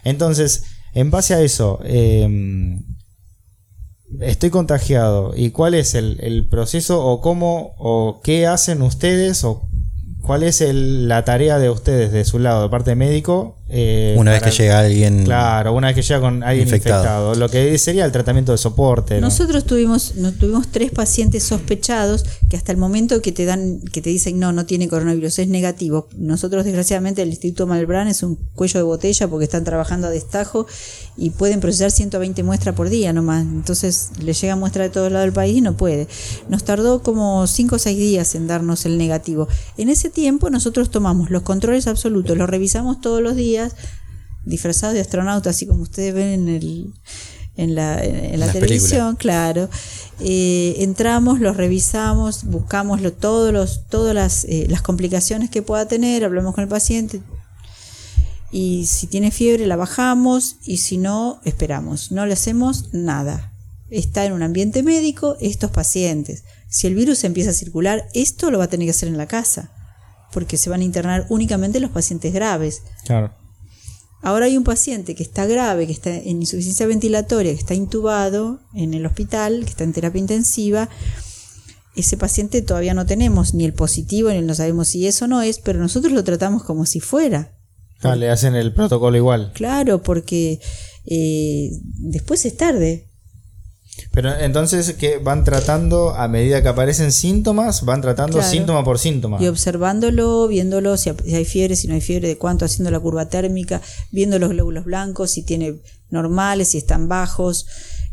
Entonces, 0.04 0.66
en 0.94 1.12
base 1.12 1.36
a 1.36 1.42
eso, 1.42 1.80
eh, 1.84 2.28
estoy 4.22 4.50
contagiado 4.50 5.34
y 5.36 5.52
cuál 5.52 5.74
es 5.74 5.96
el, 5.96 6.48
proceso 6.50 7.06
o 7.06 7.22
cómo 7.22 7.76
o 7.78 8.22
qué 8.24 8.48
hacen 8.48 8.82
ustedes 8.82 9.44
o 9.44 9.68
cuál 10.22 10.44
es 10.44 10.62
la 10.62 11.26
tarea 11.26 11.60
de 11.60 11.70
ustedes 11.70 12.12
de 12.12 12.26
su 12.26 12.40
lado, 12.40 12.64
de 12.64 12.70
parte 12.70 12.96
médico, 12.96 13.58
eh, 13.70 14.16
una 14.18 14.32
vez 14.32 14.44
que 14.44 14.52
llega 14.52 14.80
alguien. 14.80 15.24
Claro, 15.24 15.74
una 15.74 15.88
vez 15.88 15.96
que 15.96 16.02
llega 16.02 16.20
con 16.20 16.44
alguien 16.44 16.68
infectado. 16.68 17.34
Lo 17.34 17.50
que 17.50 17.78
sería 17.78 18.06
el 18.06 18.12
tratamiento 18.12 18.52
de 18.52 18.58
soporte. 18.58 19.22
Nosotros 19.22 19.66
tuvimos, 19.66 20.14
tuvimos 20.40 20.68
tres 20.68 20.92
pacientes 20.92 21.44
sospechados 21.44 22.26
que 22.50 22.58
hasta 22.58 22.72
el 22.72 22.78
momento 22.78 23.22
que 23.22 23.32
te 23.32 23.46
dan, 23.46 23.80
que 23.80 24.02
te 24.02 24.10
dicen 24.10 24.38
no, 24.38 24.52
no 24.52 24.66
tiene 24.66 24.88
coronavirus, 24.90 25.40
es 25.40 25.48
negativo. 25.48 26.08
Nosotros, 26.18 26.66
desgraciadamente, 26.66 27.22
el 27.22 27.30
Instituto 27.30 27.66
Malbrán 27.66 28.08
es 28.08 28.22
un 28.22 28.38
cuello 28.54 28.80
de 28.80 28.84
botella 28.84 29.28
porque 29.28 29.46
están 29.46 29.64
trabajando 29.64 30.08
a 30.08 30.10
destajo 30.10 30.68
y 31.16 31.30
pueden 31.30 31.60
procesar 31.60 31.92
120 31.92 32.44
muestras 32.44 32.76
por 32.76 32.90
día 32.90 33.14
nomás. 33.14 33.44
Entonces 33.44 34.12
le 34.22 34.34
llega 34.34 34.56
muestra 34.56 34.84
de 34.84 34.90
todo 34.90 35.10
lado 35.10 35.24
del 35.24 35.34
país 35.34 35.58
y 35.58 35.62
no 35.62 35.78
puede. 35.78 36.08
Nos 36.50 36.64
tardó 36.64 37.02
como 37.02 37.48
5 37.48 37.76
o 37.76 37.80
6 37.80 37.98
días 37.98 38.36
en 38.36 38.48
darnos 38.48 38.86
el 38.86 38.98
negativo. 38.98 39.48
En 39.78 39.90
ese 39.90 40.10
tiempo 40.10 40.50
nosotros 40.50 40.90
tomamos 40.92 41.30
los 41.30 41.44
controles 41.44 41.88
absolutos, 41.88 42.38
los 42.38 42.50
revisamos 42.50 43.00
todos 43.02 43.22
los 43.22 43.36
días 43.36 43.63
disfrazados 44.46 44.94
de 44.94 45.02
astronauta, 45.02 45.50
así 45.52 45.66
como 45.66 45.82
ustedes 45.84 46.14
ven 46.14 46.28
en, 46.28 46.50
el, 46.50 46.94
en 47.56 47.76
la, 47.76 48.04
en 48.04 48.40
la 48.40 48.52
televisión, 48.52 49.16
claro. 49.16 49.70
Eh, 50.20 50.76
entramos, 50.80 51.40
los 51.40 51.58
revisamos, 51.58 52.44
buscamos 52.46 53.02
lo, 53.02 53.14
todos 53.14 53.54
los, 53.54 53.88
todas 53.88 54.14
las, 54.14 54.46
eh, 54.46 54.68
las 54.70 54.82
complicaciones 54.82 55.50
que 55.50 55.62
pueda 55.62 55.88
tener, 55.88 56.24
hablamos 56.24 56.54
con 56.56 56.64
el 56.64 56.70
paciente. 56.70 57.22
y 58.52 58.86
si 58.86 59.08
tiene 59.08 59.32
fiebre 59.32 59.66
la 59.66 59.76
bajamos 59.76 60.58
y 60.64 60.78
si 60.78 60.98
no, 60.98 61.40
esperamos. 61.44 62.12
No 62.12 62.26
le 62.26 62.34
hacemos 62.34 62.94
nada. 62.94 63.52
Está 63.90 64.26
en 64.26 64.34
un 64.34 64.44
ambiente 64.44 64.84
médico 64.84 65.38
estos 65.40 65.72
pacientes. 65.72 66.44
Si 66.70 66.88
el 66.88 66.96
virus 66.96 67.24
empieza 67.24 67.52
a 67.52 67.54
circular, 67.54 68.08
esto 68.14 68.50
lo 68.52 68.58
va 68.58 68.66
a 68.66 68.68
tener 68.68 68.88
que 68.88 68.92
hacer 68.92 69.10
en 69.10 69.18
la 69.18 69.28
casa, 69.28 69.72
porque 70.32 70.58
se 70.58 70.70
van 70.70 70.82
a 70.82 70.84
internar 70.84 71.28
únicamente 71.30 71.80
los 71.80 71.92
pacientes 71.92 72.34
graves. 72.34 72.82
Claro. 73.06 73.32
Ahora 74.24 74.46
hay 74.46 74.56
un 74.58 74.64
paciente 74.64 75.16
que 75.16 75.24
está 75.24 75.46
grave, 75.46 75.86
que 75.86 75.92
está 75.92 76.10
en 76.16 76.42
insuficiencia 76.42 76.88
ventilatoria, 76.88 77.52
que 77.52 77.60
está 77.60 77.74
intubado 77.74 78.62
en 78.74 78.94
el 78.94 79.06
hospital, 79.06 79.66
que 79.66 79.70
está 79.70 79.84
en 79.84 79.92
terapia 79.92 80.20
intensiva. 80.20 80.90
Ese 81.98 82.16
paciente 82.16 82.62
todavía 82.62 82.94
no 82.94 83.06
tenemos 83.06 83.54
ni 83.54 83.66
el 83.66 83.74
positivo, 83.74 84.30
ni 84.30 84.42
no 84.42 84.56
sabemos 84.56 84.88
si 84.88 85.06
eso 85.06 85.28
no 85.28 85.42
es, 85.42 85.60
pero 85.60 85.78
nosotros 85.78 86.14
lo 86.14 86.24
tratamos 86.24 86.64
como 86.64 86.86
si 86.86 87.02
fuera. 87.02 87.52
Ah, 88.02 88.16
le 88.16 88.30
hacen 88.30 88.56
el 88.56 88.74
protocolo 88.74 89.18
igual. 89.18 89.52
Claro, 89.54 90.02
porque 90.02 90.62
eh, 91.06 91.70
después 91.98 92.46
es 92.46 92.56
tarde. 92.56 93.10
Pero 94.12 94.34
entonces 94.38 94.94
que 94.94 95.18
van 95.18 95.44
tratando 95.44 96.12
a 96.12 96.28
medida 96.28 96.62
que 96.62 96.68
aparecen 96.70 97.12
síntomas, 97.12 97.84
van 97.86 98.02
tratando 98.02 98.38
Claro. 98.38 98.52
síntoma 98.52 98.84
por 98.84 99.00
síntoma. 99.00 99.38
Y 99.42 99.48
observándolo, 99.48 100.48
viéndolo 100.48 100.98
si 100.98 101.10
hay 101.34 101.46
fiebre, 101.46 101.76
si 101.76 101.88
no 101.88 101.94
hay 101.96 102.02
fiebre, 102.02 102.28
de 102.28 102.38
cuánto, 102.38 102.66
haciendo 102.66 102.92
la 102.92 103.00
curva 103.00 103.30
térmica, 103.30 103.82
viendo 104.12 104.40
los 104.40 104.50
glóbulos 104.50 104.86
blancos, 104.86 105.32
si 105.32 105.42
tiene 105.44 105.76
normales, 106.10 106.70
si 106.70 106.78
están 106.78 107.08
bajos, 107.08 107.66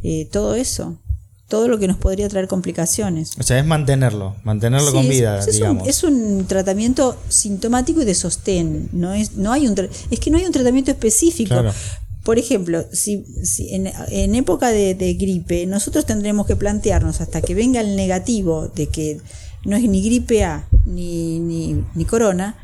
eh, 0.03 0.29
todo 0.33 0.55
eso. 0.55 0.97
Todo 1.49 1.67
lo 1.67 1.79
que 1.81 1.89
nos 1.89 1.97
podría 1.97 2.29
traer 2.29 2.47
complicaciones. 2.47 3.33
O 3.39 3.43
sea, 3.43 3.59
es 3.59 3.67
mantenerlo, 3.67 4.37
mantenerlo 4.45 4.87
Sí, 4.91 4.97
con 4.97 5.03
es- 5.07 5.11
vida, 5.11 5.39
es, 5.41 5.47
un, 5.47 5.53
digamos. 5.53 5.89
es 5.89 6.05
un 6.05 6.45
tratamiento 6.47 7.17
sintomático 7.29 8.01
y 8.03 8.05
de 8.05 8.15
sostén. 8.15 8.89
No 8.93 9.13
es, 9.13 9.33
no 9.35 9.51
hay 9.53 9.67
un 9.67 9.75
es 10.11 10.21
que 10.21 10.31
no 10.31 10.39
hay 10.39 10.45
un 10.45 10.53
tratamiento 10.53 10.93
específico. 10.93 11.49
Claro. 11.49 11.73
Por 12.25 12.39
ejemplo, 12.39 12.85
si, 12.93 13.25
en, 13.71 14.35
época 14.35 14.69
de, 14.69 14.95
gripe, 15.19 15.67
nosotros 15.67 16.05
tendremos 16.05 16.47
que 16.47 16.57
plantearnos 16.57 17.21
hasta 17.21 17.41
que 17.41 17.55
venga 17.55 17.81
el 17.81 17.97
negativo 17.97 18.69
de 18.69 18.89
que 18.89 19.21
no 19.65 19.77
es 19.77 19.83
ni 19.85 20.03
gripe 20.03 20.45
A 20.45 20.69
ni, 20.85 21.39
ni, 21.41 22.05
corona, 22.05 22.59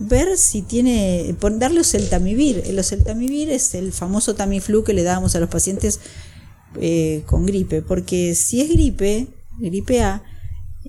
ver 0.00 0.36
si 0.36 0.62
tiene, 0.62 1.36
darle 1.58 1.80
oseltamivir. 1.80 2.62
El 2.66 2.78
oseltamivir 2.78 3.50
es 3.50 3.74
el 3.74 3.92
famoso 3.92 4.34
Tamiflu 4.34 4.82
que 4.82 4.94
le 4.94 5.04
dábamos 5.04 5.36
a 5.36 5.40
los 5.40 5.48
pacientes 5.48 6.00
eh, 6.80 7.22
con 7.26 7.46
gripe, 7.46 7.82
porque 7.82 8.34
si 8.34 8.60
es 8.60 8.68
gripe, 8.68 9.28
gripe 9.58 10.02
A, 10.02 10.24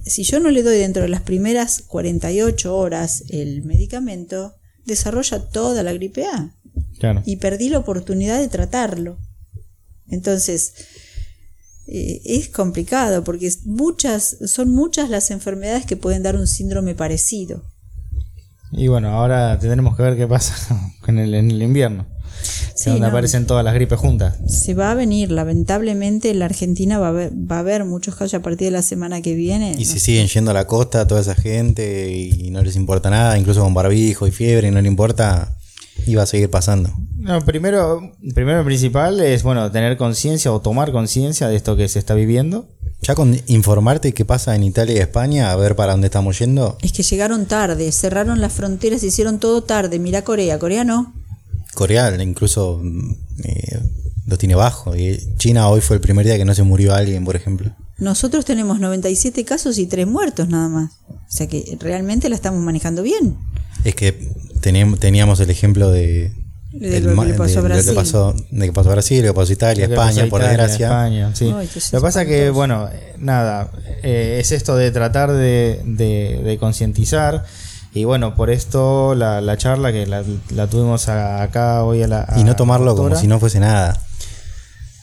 si 0.03 0.23
yo 0.23 0.39
no 0.39 0.49
le 0.49 0.63
doy 0.63 0.77
dentro 0.77 1.03
de 1.03 1.09
las 1.09 1.21
primeras 1.21 1.83
48 1.83 2.75
horas 2.75 3.23
el 3.29 3.63
medicamento, 3.63 4.55
desarrolla 4.85 5.47
toda 5.49 5.83
la 5.83 5.93
gripe 5.93 6.25
A 6.25 6.55
Claro. 6.99 7.23
y 7.25 7.37
perdí 7.37 7.69
la 7.69 7.77
oportunidad 7.79 8.39
de 8.39 8.47
tratarlo. 8.49 9.17
Entonces, 10.09 10.73
eh, 11.87 12.21
es 12.25 12.49
complicado 12.49 13.23
porque 13.23 13.51
muchas, 13.65 14.37
son 14.45 14.69
muchas 14.69 15.09
las 15.09 15.31
enfermedades 15.31 15.85
que 15.85 15.95
pueden 15.97 16.23
dar 16.23 16.35
un 16.35 16.47
síndrome 16.47 16.95
parecido. 16.95 17.63
Y 18.71 18.87
bueno, 18.87 19.09
ahora 19.09 19.57
tendremos 19.59 19.95
que 19.95 20.03
ver 20.03 20.15
qué 20.17 20.27
pasa 20.27 20.55
con 21.01 21.17
el, 21.17 21.33
en 21.33 21.49
el 21.49 21.61
invierno. 21.61 22.05
Sí, 22.75 22.89
donde 22.91 23.01
no. 23.01 23.07
aparecen 23.07 23.45
todas 23.45 23.65
las 23.65 23.73
gripes 23.73 23.99
juntas. 23.99 24.37
Se 24.47 24.73
va 24.73 24.91
a 24.91 24.95
venir, 24.95 25.31
lamentablemente 25.31 26.29
en 26.29 26.39
la 26.39 26.45
Argentina 26.45 26.97
va 26.97 27.07
a 27.07 27.09
haber, 27.09 27.31
va 27.33 27.57
a 27.57 27.59
haber 27.59 27.83
muchos 27.83 28.15
casos 28.15 28.35
a 28.35 28.41
partir 28.41 28.67
de 28.67 28.71
la 28.71 28.81
semana 28.81 29.21
que 29.21 29.33
viene. 29.33 29.73
Y 29.77 29.85
No 29.85 29.91
se 29.91 29.99
siguen 29.99 30.27
yendo 30.27 30.51
a 30.51 30.53
la 30.53 30.65
costa 30.65 31.05
toda 31.05 31.19
esa 31.19 31.35
gente 31.35 32.09
y 32.11 32.49
no 32.51 32.61
les 32.61 32.77
importa 32.77 33.09
nada, 33.09 33.37
incluso 33.37 33.61
con 33.61 33.73
barbijo 33.73 34.27
y 34.27 34.31
fiebre, 34.31 34.69
y 34.69 34.71
no 34.71 34.79
le 34.81 34.87
importa, 34.87 35.57
y 36.05 36.15
va 36.15 36.23
a 36.23 36.25
seguir 36.25 36.49
pasando. 36.49 36.91
No, 37.17 37.41
primero, 37.41 38.13
primero 38.33 38.63
principal 38.63 39.19
es 39.19 39.43
bueno 39.43 39.71
tener 39.71 39.97
conciencia 39.97 40.51
o 40.51 40.61
tomar 40.61 40.91
conciencia 40.91 41.47
de 41.47 41.55
esto 41.55 41.75
que 41.75 41.87
se 41.87 41.99
está 41.99 42.13
viviendo. 42.13 42.67
Ya 43.01 43.15
con 43.15 43.39
informarte 43.47 44.13
qué 44.13 44.25
pasa 44.25 44.55
en 44.55 44.63
Italia 44.63 44.95
y 44.95 44.99
España, 44.99 45.51
a 45.51 45.55
ver 45.55 45.75
para 45.75 45.93
dónde 45.93 46.07
estamos 46.07 46.37
yendo, 46.39 46.77
Es 46.81 46.91
que 46.91 47.03
llegaron 47.03 47.45
tarde, 47.45 47.91
cerraron 47.91 48.41
las 48.41 48.51
fronteras, 48.51 49.03
hicieron 49.03 49.39
todo 49.39 49.63
tarde. 49.63 49.99
Mira 49.99 50.23
Corea, 50.23 50.59
Corea 50.59 50.83
no. 50.83 51.13
Corea 51.73 52.13
incluso 52.21 52.81
eh, 53.43 53.79
lo 54.25 54.37
tiene 54.37 54.55
bajo. 54.55 54.95
Y 54.95 55.17
China 55.37 55.69
hoy 55.69 55.81
fue 55.81 55.95
el 55.95 56.01
primer 56.01 56.25
día 56.25 56.37
que 56.37 56.45
no 56.45 56.53
se 56.53 56.63
murió 56.63 56.93
alguien, 56.93 57.23
por 57.23 57.35
ejemplo. 57.35 57.71
Nosotros 57.99 58.45
tenemos 58.45 58.79
97 58.79 59.43
casos 59.45 59.77
y 59.77 59.85
3 59.87 60.07
muertos 60.07 60.47
nada 60.49 60.69
más. 60.69 60.91
O 61.09 61.17
sea 61.31 61.47
que 61.47 61.77
realmente 61.79 62.29
la 62.29 62.35
estamos 62.35 62.61
manejando 62.61 63.03
bien. 63.03 63.37
Es 63.83 63.95
que 63.95 64.31
teníamos, 64.61 64.99
teníamos 64.99 65.39
el 65.39 65.49
ejemplo 65.49 65.89
de, 65.91 66.33
lo 66.71 67.15
que 67.23 67.33
pasó 67.33 67.61
de 67.61 67.69
lo 67.69 67.75
que 67.75 67.93
pasó, 67.93 68.35
de 68.51 68.65
que 68.67 68.73
pasó 68.73 68.89
a 68.89 68.93
Brasil, 68.93 69.21
lo 69.25 69.33
que 69.33 69.35
pasó 69.35 69.53
Italia, 69.53 69.87
que 69.87 69.93
España, 69.93 70.25
por 70.29 70.41
Italia, 70.41 70.57
desgracia. 70.57 70.87
España, 70.87 71.35
sí. 71.35 71.53
Ay, 71.55 71.69
Lo 71.91 71.99
que 71.99 72.01
pasa 72.01 72.25
que, 72.25 72.49
bueno, 72.49 72.87
eh, 72.91 73.15
nada, 73.19 73.71
eh, 74.03 74.37
es 74.41 74.51
esto 74.51 74.75
de 74.75 74.91
tratar 74.91 75.31
de, 75.31 75.81
de- 75.85 76.41
de 76.43 76.57
concientizar. 76.57 77.45
Y 77.93 78.03
bueno, 78.03 78.35
por 78.35 78.49
esto 78.51 79.15
la, 79.15 79.41
la 79.41 79.57
charla 79.57 79.91
que 79.91 80.05
la, 80.05 80.23
la 80.51 80.67
tuvimos 80.67 81.09
a- 81.09 81.41
acá 81.41 81.83
hoy 81.83 82.03
a 82.03 82.07
la. 82.07 82.33
Y 82.37 82.43
no 82.43 82.55
tomarlo 82.55 82.91
la 82.91 82.95
como 82.95 83.15
si 83.15 83.27
no 83.27 83.39
fuese 83.39 83.59
nada. 83.59 83.99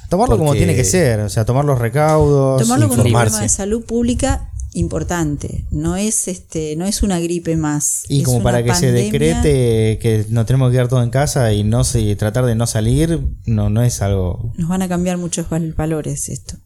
Tomarlo 0.08 0.38
como 0.38 0.54
tiene 0.54 0.74
que 0.74 0.84
ser, 0.84 1.20
o 1.20 1.28
sea, 1.28 1.44
tomar 1.44 1.64
los 1.64 1.78
recaudos. 1.78 2.62
Tomarlo 2.62 2.88
como 2.88 3.02
un 3.02 3.10
problema 3.10 3.40
de 3.42 3.48
salud 3.48 3.84
pública 3.84 4.50
importante. 4.74 5.64
No 5.70 5.96
es 5.96 6.28
este, 6.28 6.76
no 6.76 6.84
es 6.86 7.02
una 7.02 7.18
gripe 7.18 7.56
más. 7.56 8.02
Y 8.08 8.20
es 8.20 8.24
como 8.24 8.42
para 8.42 8.62
que 8.62 8.74
se 8.74 8.92
decrete 8.92 9.98
que 10.00 10.26
nos 10.28 10.46
tenemos 10.46 10.68
que 10.70 10.74
quedar 10.74 10.88
todos 10.88 11.02
en 11.02 11.10
casa 11.10 11.52
y 11.52 11.64
no 11.64 11.82
se, 11.84 12.14
tratar 12.16 12.44
de 12.46 12.54
no 12.54 12.66
salir, 12.66 13.20
no, 13.46 13.70
no 13.70 13.82
es 13.82 14.02
algo. 14.02 14.52
Nos 14.56 14.68
van 14.68 14.82
a 14.82 14.88
cambiar 14.88 15.16
muchos 15.18 15.48
val- 15.48 15.72
valores 15.72 16.28
esto. 16.28 16.56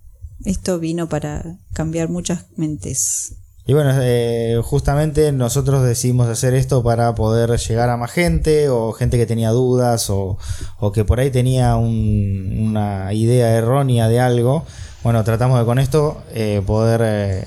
Esto 0.44 0.78
vino 0.78 1.08
para 1.08 1.58
cambiar 1.72 2.08
muchas 2.08 2.46
mentes. 2.56 3.34
Y 3.70 3.72
bueno, 3.72 3.92
eh, 4.02 4.60
justamente 4.64 5.30
nosotros 5.30 5.84
decidimos 5.84 6.26
hacer 6.26 6.54
esto 6.54 6.82
para 6.82 7.14
poder 7.14 7.56
llegar 7.56 7.88
a 7.88 7.96
más 7.96 8.10
gente 8.10 8.68
o 8.68 8.90
gente 8.90 9.16
que 9.16 9.26
tenía 9.26 9.50
dudas 9.50 10.10
o, 10.10 10.38
o 10.80 10.90
que 10.90 11.04
por 11.04 11.20
ahí 11.20 11.30
tenía 11.30 11.76
un- 11.76 12.56
una 12.68 13.12
idea 13.14 13.54
errónea 13.56 14.08
de 14.08 14.18
algo. 14.18 14.64
Bueno, 15.04 15.22
tratamos 15.22 15.60
de 15.60 15.64
con 15.66 15.78
esto 15.78 16.20
eh, 16.34 16.60
poder... 16.66 17.00
eh, 17.04 17.44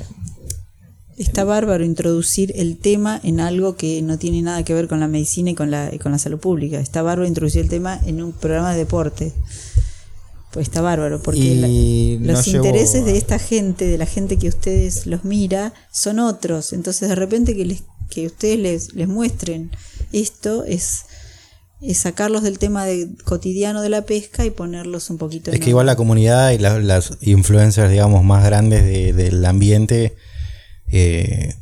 Está 1.18 1.44
bárbaro 1.44 1.84
introducir 1.84 2.54
el 2.56 2.78
tema 2.78 3.20
en 3.22 3.42
algo 3.42 3.76
que 3.76 4.02
no 4.02 4.18
tiene 4.18 4.42
nada 4.42 4.64
que 4.64 4.74
ver 4.74 4.88
con 4.88 5.02
la 5.02 5.10
medicina 5.10 5.50
y 5.50 5.56
con 5.56 5.72
la, 5.72 5.94
y 5.94 6.00
con 6.00 6.14
la 6.14 6.20
salud 6.20 6.40
pública. 6.40 6.80
Está 6.80 7.02
bárbaro 7.02 7.28
introducir 7.28 7.64
el 7.64 7.70
tema 7.70 8.00
en 8.06 8.24
un 8.24 8.32
programa 8.32 8.72
de 8.72 8.78
deporte. 8.78 9.34
Pues 10.54 10.68
está 10.68 10.82
bárbaro, 10.82 11.20
porque 11.22 11.56
la- 11.56 11.68
los 12.34 12.46
intereses 12.58 13.06
de 13.06 13.18
esta 13.18 13.40
gente, 13.40 13.86
de 13.88 13.98
la 13.98 14.06
gente 14.06 14.38
que 14.38 14.48
ustedes 14.48 15.08
los 15.08 15.26
mira, 15.26 15.74
son 15.92 16.20
otros. 16.20 16.74
Entonces 16.74 17.10
de 17.10 17.16
repente 17.16 17.56
que, 17.56 17.66
les, 17.66 17.84
que 18.10 18.28
ustedes 18.28 18.60
les, 18.60 18.94
les 18.94 19.08
muestren 19.08 19.72
esto 20.12 20.64
es, 20.64 21.06
es 21.82 21.98
sacarlos 21.98 22.44
del 22.44 22.60
tema 22.60 22.86
de, 22.86 23.10
cotidiano 23.26 23.82
de 23.82 23.90
la 23.90 24.04
pesca 24.06 24.46
y 24.46 24.52
ponerlos 24.52 25.10
un 25.10 25.18
poquito 25.18 25.50
Es 25.50 25.56
en 25.58 25.64
que 25.64 25.70
igual 25.72 25.88
la 25.88 25.96
comunidad 25.96 26.52
y 26.52 26.60
la- 26.60 26.80
las 26.80 27.18
influencers, 27.22 27.90
digamos, 27.90 28.24
más 28.24 28.46
grandes 28.46 28.84
de- 28.84 29.12
del 29.14 29.44
ambiente 29.46 30.14
eh, 30.92 31.56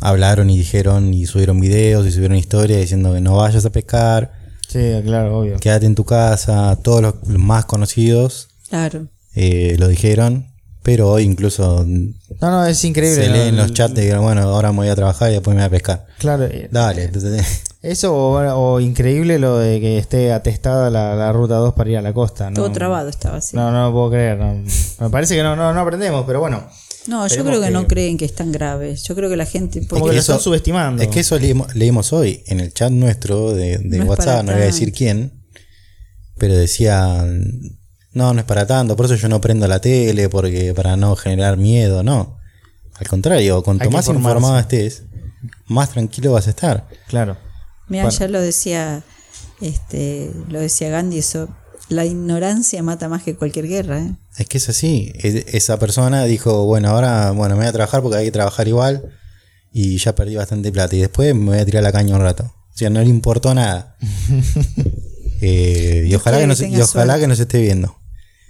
hablaron 0.00 0.50
y 0.50 0.58
dijeron 0.58 1.14
y 1.14 1.26
subieron 1.26 1.60
videos 1.60 2.04
y 2.06 2.10
subieron 2.10 2.36
historias 2.36 2.80
diciendo 2.80 3.14
que 3.14 3.20
no 3.20 3.36
vayas 3.36 3.64
a 3.64 3.70
pescar, 3.70 4.32
sí, 4.74 5.02
claro, 5.04 5.38
obvio. 5.38 5.56
quédate 5.58 5.86
en 5.86 5.94
tu 5.94 6.04
casa. 6.04 6.76
Todos 6.82 7.00
los, 7.02 7.14
los 7.26 7.38
más 7.40 7.64
conocidos 7.64 8.48
Claro. 8.68 9.06
eh, 9.34 9.76
lo 9.78 9.88
dijeron, 9.88 10.46
pero 10.82 11.10
hoy 11.10 11.22
incluso 11.22 11.84
No, 11.86 12.50
no, 12.50 12.66
es 12.66 12.84
increíble. 12.84 13.24
se 13.24 13.28
¿no? 13.30 13.34
leen 13.36 13.56
los 13.56 13.72
chats 13.72 13.94
de 13.94 14.08
que, 14.08 14.16
bueno, 14.16 14.42
ahora 14.42 14.72
me 14.72 14.78
voy 14.78 14.88
a 14.88 14.94
trabajar 14.96 15.30
y 15.30 15.34
después 15.34 15.54
me 15.54 15.62
voy 15.62 15.66
a 15.66 15.70
pescar. 15.70 16.06
Claro, 16.18 16.44
eh, 16.44 16.68
Dale, 16.70 17.10
eso 17.82 18.14
o, 18.14 18.38
o 18.74 18.80
increíble 18.80 19.38
lo 19.38 19.58
de 19.58 19.78
que 19.80 19.98
esté 19.98 20.32
atestada 20.32 20.88
la, 20.90 21.14
la 21.14 21.32
ruta 21.32 21.56
2 21.56 21.74
para 21.74 21.90
ir 21.90 21.98
a 21.98 22.02
la 22.02 22.12
costa. 22.14 22.48
¿no? 22.50 22.56
Todo 22.56 22.72
trabado 22.72 23.08
estaba 23.10 23.36
así. 23.38 23.54
No, 23.56 23.70
no 23.70 23.86
lo 23.88 23.92
puedo 23.92 24.10
creer. 24.10 24.38
no. 24.38 24.54
Me 25.00 25.10
parece 25.10 25.36
que 25.36 25.42
no, 25.42 25.54
no, 25.54 25.72
no 25.74 25.80
aprendemos, 25.80 26.24
pero 26.26 26.40
bueno. 26.40 26.64
No, 27.06 27.26
yo 27.26 27.44
creo 27.44 27.60
que, 27.60 27.66
que- 27.66 27.72
no 27.72 27.86
creen 27.86 28.16
que 28.16 28.24
es 28.24 28.34
tan 28.34 28.50
grave. 28.52 28.96
Yo 28.96 29.14
creo 29.14 29.28
que 29.28 29.36
la 29.36 29.44
gente... 29.46 29.80
Como 29.86 30.00
porque 30.00 30.10
que 30.12 30.14
lo 30.16 30.20
están 30.20 30.40
subestimando. 30.40 31.02
Es 31.02 31.08
que 31.08 31.20
eso 31.20 31.38
leímos, 31.38 31.74
leímos 31.74 32.12
hoy 32.12 32.42
en 32.46 32.60
el 32.60 32.72
chat 32.72 32.90
nuestro 32.90 33.52
de, 33.52 33.78
de 33.78 33.98
No 33.98 34.06
WhatsApp, 34.06 34.44
no 34.44 34.52
voy 34.52 34.62
a 34.62 34.66
decir 34.66 34.92
quién, 34.92 35.44
pero 36.38 36.56
decía, 36.56 37.24
no, 38.12 38.32
no 38.32 38.40
es 38.40 38.46
para 38.46 38.66
tanto, 38.66 38.96
por 38.96 39.06
eso 39.06 39.16
yo 39.16 39.28
no 39.28 39.40
prendo 39.40 39.68
la 39.68 39.80
tele, 39.80 40.28
porque 40.28 40.72
para 40.74 40.96
no 40.96 41.14
generar 41.16 41.56
miedo, 41.58 42.02
no. 42.02 42.38
Al 42.94 43.08
contrario, 43.08 43.62
cuanto 43.62 43.90
más 43.90 44.06
informarse. 44.08 44.36
informado 44.38 44.58
estés, 44.60 45.02
más 45.66 45.90
tranquilo 45.90 46.32
vas 46.32 46.46
a 46.46 46.50
estar. 46.50 46.88
Claro. 47.08 47.36
Mira, 47.88 48.04
Bueno. 48.04 48.18
ya 48.18 48.28
lo 48.28 48.40
decía, 48.40 49.02
este, 49.60 50.30
lo 50.48 50.58
decía 50.60 50.88
Gandhi, 50.88 51.18
eso, 51.18 51.48
la 51.88 52.04
ignorancia 52.04 52.82
mata 52.82 53.08
más 53.08 53.22
que 53.22 53.34
cualquier 53.36 53.66
guerra, 53.68 54.00
¿eh? 54.00 54.16
Es 54.38 54.46
que 54.46 54.58
es 54.58 54.68
así. 54.68 55.12
Es- 55.16 55.46
esa 55.54 55.78
persona 55.78 56.24
dijo, 56.24 56.64
bueno, 56.64 56.88
ahora 56.90 57.30
bueno, 57.32 57.54
me 57.56 57.60
voy 57.62 57.68
a 57.68 57.72
trabajar 57.72 58.02
porque 58.02 58.18
hay 58.18 58.24
que 58.26 58.32
trabajar 58.32 58.66
igual 58.68 59.10
y 59.72 59.98
ya 59.98 60.14
perdí 60.14 60.36
bastante 60.36 60.70
plata 60.72 60.94
y 60.96 61.00
después 61.00 61.34
me 61.34 61.46
voy 61.46 61.58
a 61.58 61.64
tirar 61.64 61.82
la 61.82 61.92
caña 61.92 62.14
un 62.16 62.22
rato. 62.22 62.44
O 62.44 62.76
sea, 62.76 62.90
no 62.90 63.00
le 63.00 63.08
importó 63.08 63.54
nada. 63.54 63.96
Eh, 65.46 66.06
y 66.08 66.14
ojalá, 66.14 66.38
que 66.38 66.46
nos, 66.46 66.58
que 66.58 66.68
y 66.68 66.80
ojalá 66.80 67.18
que 67.18 67.26
nos 67.26 67.38
esté 67.38 67.60
viendo. 67.60 67.94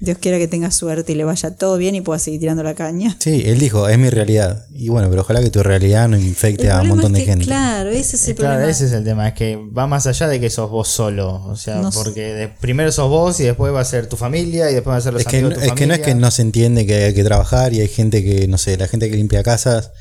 Dios 0.00 0.18
quiera 0.18 0.38
que 0.38 0.48
tenga 0.48 0.70
suerte 0.70 1.12
y 1.12 1.14
le 1.14 1.24
vaya 1.24 1.56
todo 1.56 1.76
bien 1.78 1.94
y 1.94 2.00
pueda 2.00 2.18
seguir 2.18 2.40
tirando 2.40 2.62
la 2.62 2.74
caña. 2.74 3.16
Sí, 3.20 3.42
él 3.46 3.58
dijo, 3.58 3.88
es 3.88 3.96
mi 3.96 4.10
realidad. 4.10 4.66
Y 4.74 4.88
bueno, 4.88 5.08
pero 5.08 5.22
ojalá 5.22 5.40
que 5.40 5.50
tu 5.50 5.62
realidad 5.62 6.08
no 6.08 6.18
infecte 6.18 6.64
El 6.64 6.72
a 6.72 6.82
un 6.82 6.88
montón 6.88 7.12
es 7.14 7.20
de 7.20 7.24
que, 7.24 7.30
gente. 7.30 7.44
Claro, 7.46 7.88
ese 7.90 8.16
es 8.16 8.28
el 8.28 8.34
Claro, 8.34 8.54
problema. 8.54 8.70
ese 8.72 8.86
es 8.86 8.92
el 8.92 9.04
tema, 9.04 9.28
es 9.28 9.34
que 9.34 9.56
va 9.56 9.86
más 9.86 10.06
allá 10.06 10.28
de 10.28 10.40
que 10.40 10.50
sos 10.50 10.68
vos 10.68 10.88
solo. 10.88 11.44
O 11.46 11.56
sea, 11.56 11.76
No 11.76 11.90
porque 11.92 12.20
de- 12.34 12.48
primero 12.48 12.90
sos 12.92 13.08
vos 13.08 13.38
y 13.40 13.44
después 13.44 13.72
va 13.72 13.80
a 13.80 13.84
ser 13.84 14.06
tu 14.08 14.16
familia 14.16 14.70
y 14.70 14.74
después 14.74 14.92
va 14.92 14.98
a 14.98 15.00
ser 15.00 15.12
los 15.14 15.22
Es 15.22 15.28
que, 15.28 15.38
amigos 15.38 15.54
de 15.60 15.66
tu 15.68 15.72
es 15.72 15.78
que 15.78 15.86
no 15.86 15.94
es 15.94 16.00
que 16.00 16.04
familia. 16.10 16.20
no 16.26 16.30
se 16.32 16.42
entiende 16.42 16.86
que 16.86 16.94
hay 17.04 17.14
que 17.14 17.24
trabajar 17.24 17.72
y 17.72 17.80
hay 17.80 17.88
gente 17.88 18.22
que, 18.24 18.46
no 18.48 18.58
sé, 18.58 18.76
la 18.76 18.88
gente 18.88 19.08
que 19.08 19.16
limpia 19.16 19.42
casas, 19.42 19.92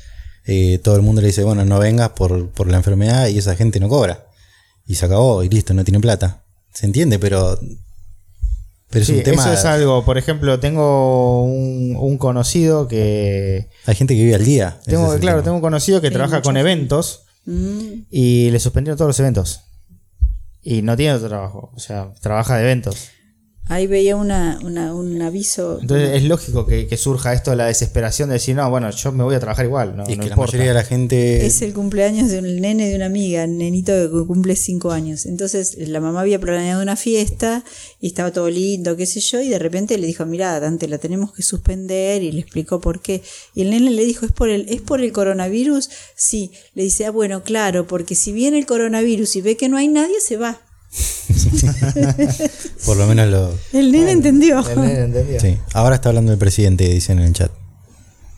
eh, 0.44 0.78
todo 0.82 0.96
el 0.96 1.02
mundo 1.02 1.20
le 1.22 1.28
dice, 1.28 1.44
bueno, 1.44 1.64
no 1.64 1.78
vengas 1.78 2.10
por, 2.10 2.50
por 2.50 2.68
la 2.68 2.76
enfermedad 2.76 3.28
y 3.28 3.38
esa 3.38 3.54
gente 3.56 3.80
no 3.80 3.88
cobra. 3.88 4.26
Y 4.86 4.96
se 4.96 5.06
acabó 5.06 5.42
y 5.44 5.48
listo, 5.48 5.72
no 5.72 5.84
tiene 5.84 6.00
plata. 6.00 6.44
Se 6.74 6.84
entiende, 6.84 7.18
pero... 7.18 7.58
Pero 8.94 9.02
es 9.02 9.06
Sí, 9.08 9.16
un 9.16 9.22
tema... 9.22 9.42
eso 9.42 9.52
es 9.52 9.64
algo. 9.66 10.02
Por 10.06 10.16
ejemplo, 10.16 10.58
tengo 10.58 11.44
un, 11.44 11.94
un 11.98 12.16
conocido 12.16 12.88
que. 12.88 13.68
Hay 13.84 13.94
gente 13.94 14.14
que 14.16 14.22
vive 14.22 14.34
al 14.36 14.44
día. 14.46 14.78
Tengo, 14.86 15.08
claro, 15.18 15.38
tema. 15.38 15.42
tengo 15.42 15.56
un 15.56 15.60
conocido 15.62 16.00
que 16.00 16.08
Sí, 16.08 16.14
trabaja 16.14 16.40
con 16.40 16.56
eventos 16.56 17.20
Mm, 17.46 18.04
y 18.10 18.50
le 18.50 18.58
suspendieron 18.58 18.96
todos 18.96 19.10
los 19.10 19.20
eventos. 19.20 19.60
Y 20.62 20.80
no 20.80 20.96
tiene 20.96 21.12
otro 21.12 21.28
trabajo. 21.28 21.70
O 21.74 21.78
sea, 21.78 22.08
trabaja 22.22 22.56
de 22.56 22.62
eventos. 22.62 23.08
Ahí 23.66 23.86
veía 23.86 24.14
una, 24.16 24.58
una- 24.62 24.94
un 24.94 25.22
aviso. 25.22 25.78
Entonces 25.80 26.10
es 26.16 26.24
lógico 26.24 26.66
que, 26.66 26.86
que 26.86 26.96
surja 26.98 27.32
esto 27.32 27.50
de 27.50 27.56
la 27.56 27.66
desesperación 27.66 28.28
de 28.28 28.34
decir, 28.34 28.54
no, 28.54 28.68
bueno, 28.68 28.90
yo 28.90 29.10
me 29.10 29.24
voy 29.24 29.34
a 29.34 29.40
trabajar 29.40 29.64
igual. 29.64 29.96
No, 29.96 30.04
Y 30.06 30.12
es 30.12 30.18
no 30.18 30.24
que 30.24 30.30
la 30.30 30.36
mayoría 30.36 30.68
de 30.68 30.74
la 30.74 30.84
gente... 30.84 31.46
Es 31.46 31.62
el 31.62 31.72
cumpleaños 31.72 32.28
de 32.28 32.40
un 32.40 32.60
nene 32.60 32.88
de 32.90 32.96
una 32.96 33.06
amiga, 33.06 33.44
un 33.44 33.56
nenito 33.56 33.92
que 33.92 34.26
cumple 34.26 34.54
cinco 34.54 34.90
años. 34.92 35.24
Entonces 35.24 35.76
la 35.88 36.00
mamá 36.00 36.20
había 36.20 36.38
planeado 36.38 36.82
una 36.82 36.94
fiesta 36.96 37.64
y 38.02 38.08
estaba 38.08 38.32
todo 38.32 38.50
lindo, 38.50 38.96
qué 38.96 39.06
sé 39.06 39.20
yo, 39.20 39.40
y 39.40 39.48
de 39.48 39.58
repente 39.58 39.96
le 39.96 40.06
dijo, 40.06 40.26
mira, 40.26 40.60
Dante, 40.60 40.86
la 40.86 40.98
tenemos 40.98 41.32
que 41.32 41.42
suspender 41.42 42.22
y 42.22 42.32
le 42.32 42.40
explicó 42.40 42.80
por 42.80 43.00
qué. 43.00 43.22
Y 43.54 43.62
el 43.62 43.70
nene 43.70 43.90
le 43.92 44.04
dijo, 44.04 44.26
¿es 44.26 44.32
por 44.32 44.50
el, 44.50 44.66
¿es 44.68 44.82
por 44.82 45.00
el 45.00 45.10
coronavirus? 45.12 45.88
Sí. 46.14 46.50
Le 46.74 46.82
dice, 46.82 47.06
ah, 47.06 47.10
bueno, 47.10 47.42
claro, 47.42 47.86
porque 47.86 48.14
si 48.14 48.32
viene 48.32 48.58
el 48.58 48.66
coronavirus 48.66 49.36
y 49.36 49.40
ve 49.40 49.56
que 49.56 49.70
no 49.70 49.78
hay 49.78 49.88
nadie, 49.88 50.20
se 50.20 50.36
va. 50.36 50.60
Por 52.86 52.96
lo 52.96 53.06
menos 53.06 53.28
lo... 53.28 53.52
El 53.72 53.90
nene 53.92 54.12
entendió. 54.12 54.66
El 54.68 54.80
nene 54.80 55.00
entendió. 55.00 55.40
Sí. 55.40 55.58
Ahora 55.72 55.96
está 55.96 56.10
hablando 56.10 56.32
el 56.32 56.38
presidente, 56.38 56.88
dicen 56.88 57.18
en 57.18 57.26
el 57.26 57.32
chat. 57.32 57.50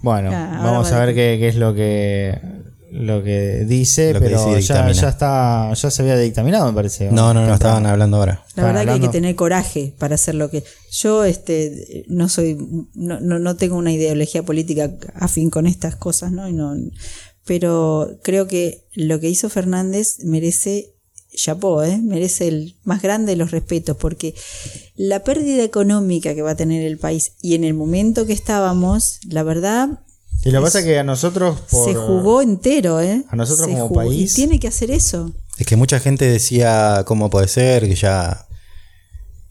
Bueno, 0.02 0.30
Ah, 0.32 0.60
vamos 0.62 0.92
va 0.92 0.96
a 1.02 1.06
ver 1.06 1.14
qué, 1.14 1.36
qué 1.40 1.48
es 1.48 1.56
lo 1.56 1.74
que 1.74 2.38
lo 2.92 3.22
que 3.24 3.64
dice, 3.66 4.12
Lo 4.14 4.20
que 4.20 4.26
pero 4.26 4.46
dice 4.54 4.68
ya, 4.68 4.90
ya 4.92 5.08
está, 5.08 5.72
ya 5.74 5.90
se 5.90 6.02
había 6.02 6.16
dictaminado, 6.16 6.66
me 6.66 6.72
parece. 6.72 7.08
¿o 7.08 7.12
No, 7.12 7.34
no, 7.34 7.44
no, 7.46 7.52
estaban 7.54 7.84
hablando 7.84 8.16
ahora. 8.18 8.44
La 8.54 8.62
verdad 8.64 8.74
que 8.74 8.78
hay 8.78 8.86
que 8.86 8.92
hablando- 8.92 9.10
tener 9.10 9.34
coraje 9.34 9.94
para 9.98 10.14
hacer 10.14 10.36
lo 10.36 10.50
que 10.50 10.62
yo 10.92 11.24
este 11.24 12.04
no 12.08 12.28
soy 12.28 12.56
no, 12.94 13.20
no, 13.20 13.38
no 13.38 13.56
tengo 13.56 13.76
una 13.76 13.92
ideología 13.92 14.44
política 14.44 14.90
afín 15.14 15.50
con 15.50 15.66
estas 15.66 15.96
cosas, 15.96 16.30
¿no? 16.32 16.48
Y 16.48 16.52
no 16.52 16.74
pero 17.44 18.18
creo 18.22 18.46
que 18.48 18.86
lo 18.94 19.20
que 19.20 19.28
hizo 19.30 19.48
Fernández 19.50 20.18
merece 20.24 20.94
chapó, 21.36 21.84
¿eh? 21.84 21.98
merece 22.02 22.48
el 22.48 22.74
más 22.84 23.00
grande 23.02 23.32
de 23.32 23.36
los 23.36 23.52
respetos, 23.52 23.96
porque 23.96 24.34
la 24.96 25.22
pérdida 25.22 25.62
económica 25.62 26.34
que 26.34 26.42
va 26.42 26.50
a 26.52 26.56
tener 26.56 26.82
el 26.84 26.98
país 26.98 27.32
y 27.42 27.54
en 27.54 27.62
el 27.62 27.74
momento 27.74 28.26
que 28.26 28.32
estábamos, 28.32 29.20
la 29.28 29.42
verdad, 29.44 30.00
Y 30.44 30.50
lo 30.50 30.60
que 30.60 30.64
pasa 30.64 30.78
es 30.80 30.84
que 30.86 30.98
a 30.98 31.04
nosotros 31.04 31.58
por, 31.70 31.88
se 31.88 31.94
jugó 31.94 32.42
entero, 32.42 33.00
¿eh? 33.00 33.24
a 33.28 33.36
nosotros 33.36 33.66
Se 33.66 33.72
como 33.74 33.88
jugó, 33.88 34.00
país- 34.00 34.32
Y 34.32 34.34
tiene 34.34 34.58
que 34.58 34.68
hacer 34.68 34.90
eso. 34.90 35.32
Es 35.58 35.66
que 35.66 35.76
mucha 35.76 36.00
gente 36.00 36.24
decía 36.26 37.02
cómo 37.06 37.30
puede 37.30 37.48
ser, 37.48 37.88
que 37.88 37.94
ya, 37.94 38.45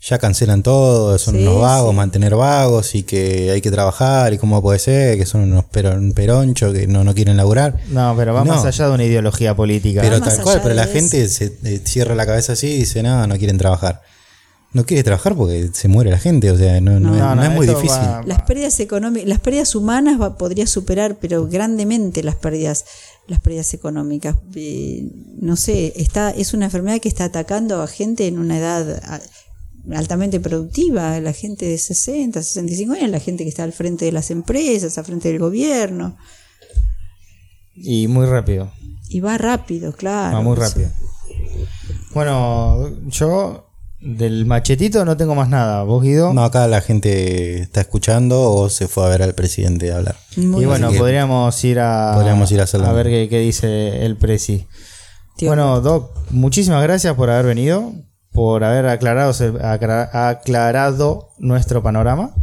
ya 0.08 0.20
cancelan 0.20 0.62
todo, 0.62 1.18
son 1.18 1.36
Sí, 1.36 1.42
unos 1.42 1.62
vagos, 1.62 1.90
sí. 1.92 1.96
mantener 1.96 2.36
vagos 2.36 2.94
y 2.94 3.02
que 3.04 3.50
hay 3.52 3.62
que 3.62 3.72
trabajar 3.72 4.34
y 4.34 4.38
cómo 4.38 4.62
puede 4.62 4.78
ser, 4.78 5.18
que 5.18 5.26
son 5.26 5.42
unos 5.42 5.66
peron, 5.66 6.12
peronchos 6.12 6.74
que 6.74 6.86
no, 6.86 7.04
no 7.04 7.16
quieren 7.16 7.38
laburar. 7.38 7.80
No, 7.90 8.14
pero 8.16 8.34
va 8.34 8.44
No. 8.44 8.54
más 8.54 8.66
allá 8.66 8.88
de 8.88 8.94
una 8.94 9.04
ideología 9.04 9.56
política. 9.56 10.02
Pero 10.02 10.22
tal 10.22 10.42
cual, 10.44 10.60
pero 10.62 10.76
la 10.76 10.86
gente 10.86 11.28
se 11.28 11.58
eh, 11.64 11.82
cierra 11.84 12.14
la 12.14 12.26
cabeza 12.28 12.54
así 12.54 12.68
y 12.68 12.78
dice, 12.78 13.02
no, 13.02 13.26
no 13.26 13.36
quieren 13.38 13.58
trabajar. 13.58 14.02
No 14.74 14.86
quiere 14.86 15.04
trabajar 15.04 15.36
porque 15.36 15.70
se 15.74 15.88
muere 15.88 16.12
la 16.12 16.20
gente, 16.20 16.52
o 16.52 16.58
sea, 16.58 16.82
no, 16.82 17.00
no 17.00 17.12
No, 17.12 17.16
es, 17.16 17.22
no, 17.22 17.36
no 17.36 17.44
es 17.44 17.52
muy 17.52 17.66
difícil. 17.66 17.98
va- 17.98 18.22
Las 18.28 18.42
pérdidas 18.42 18.78
económicas, 18.82 19.28
las 19.30 19.40
pérdidas 19.40 19.74
humanas 19.74 20.20
va- 20.22 20.38
podría 20.38 20.68
superar, 20.68 21.16
pero 21.20 21.48
grandemente 21.48 22.22
las 22.24 22.36
pérdidas, 22.36 22.84
las 23.28 23.40
pérdidas 23.40 23.74
económicas. 23.74 24.36
Eh, 24.54 25.08
no 25.40 25.56
sé, 25.56 25.94
está, 25.96 26.30
es 26.32 26.54
una 26.54 26.66
enfermedad 26.66 27.00
que 27.00 27.08
está 27.08 27.24
atacando 27.24 27.82
a 27.82 27.88
gente 27.88 28.28
en 28.28 28.38
una 28.38 28.58
edad 28.60 29.02
altamente 29.94 30.40
productiva, 30.40 31.20
la 31.20 31.34
gente 31.34 31.66
de 31.66 31.78
60, 31.78 32.42
65 32.42 32.94
años, 32.94 33.10
la 33.10 33.20
gente 33.20 33.44
que 33.44 33.50
está 33.50 33.64
al 33.64 33.74
frente 33.74 34.06
de 34.06 34.12
las 34.12 34.32
empresas, 34.32 34.98
al 34.98 35.06
frente 35.06 35.30
del 35.30 35.40
gobierno. 35.40 36.18
Y 37.76 38.08
muy 38.08 38.26
rápido. 38.26 38.72
Y 39.10 39.20
va 39.20 39.38
rápido, 39.38 39.94
claro. 39.94 40.38
va 40.38 40.42
muy 40.42 40.56
rápido. 40.56 40.90
Bueno, 42.14 42.90
yo 43.08 43.70
del 44.00 44.46
machetito 44.46 45.04
no 45.04 45.18
tengo 45.18 45.36
más 45.36 45.50
nada. 45.50 45.84
¿Vos, 45.84 46.04
Guido? 46.04 46.34
No, 46.34 46.44
acá 46.44 46.68
la 46.68 46.82
gente 46.82 47.62
está 47.62 47.82
escuchando 47.82 48.52
o 48.52 48.70
se 48.70 48.88
fue 48.88 49.06
a 49.06 49.10
ver 49.10 49.24
al 49.24 49.34
presidente 49.34 49.92
a 49.92 49.98
hablar. 49.98 50.16
Muy 50.38 50.64
y 50.64 50.66
bueno, 50.66 50.92
podríamos 50.94 51.64
ir 51.64 51.80
a, 51.80 52.14
podríamos 52.16 52.52
ir 52.52 52.62
a 52.62 52.94
ver 52.94 53.08
qué, 53.08 53.28
qué 53.30 53.40
dice 53.40 54.06
el 54.06 54.16
presi. 54.18 54.68
Tío, 55.38 55.50
bueno, 55.50 55.82
Doc, 55.82 56.12
muchísimas 56.30 56.82
gracias 56.84 57.14
por 57.16 57.30
haber 57.30 57.48
venido, 57.48 57.94
por 58.36 58.64
haber 58.64 58.86
aclarado, 58.88 59.32
aclarado 60.14 61.30
nuestro 61.40 61.82
panorama 61.82 62.36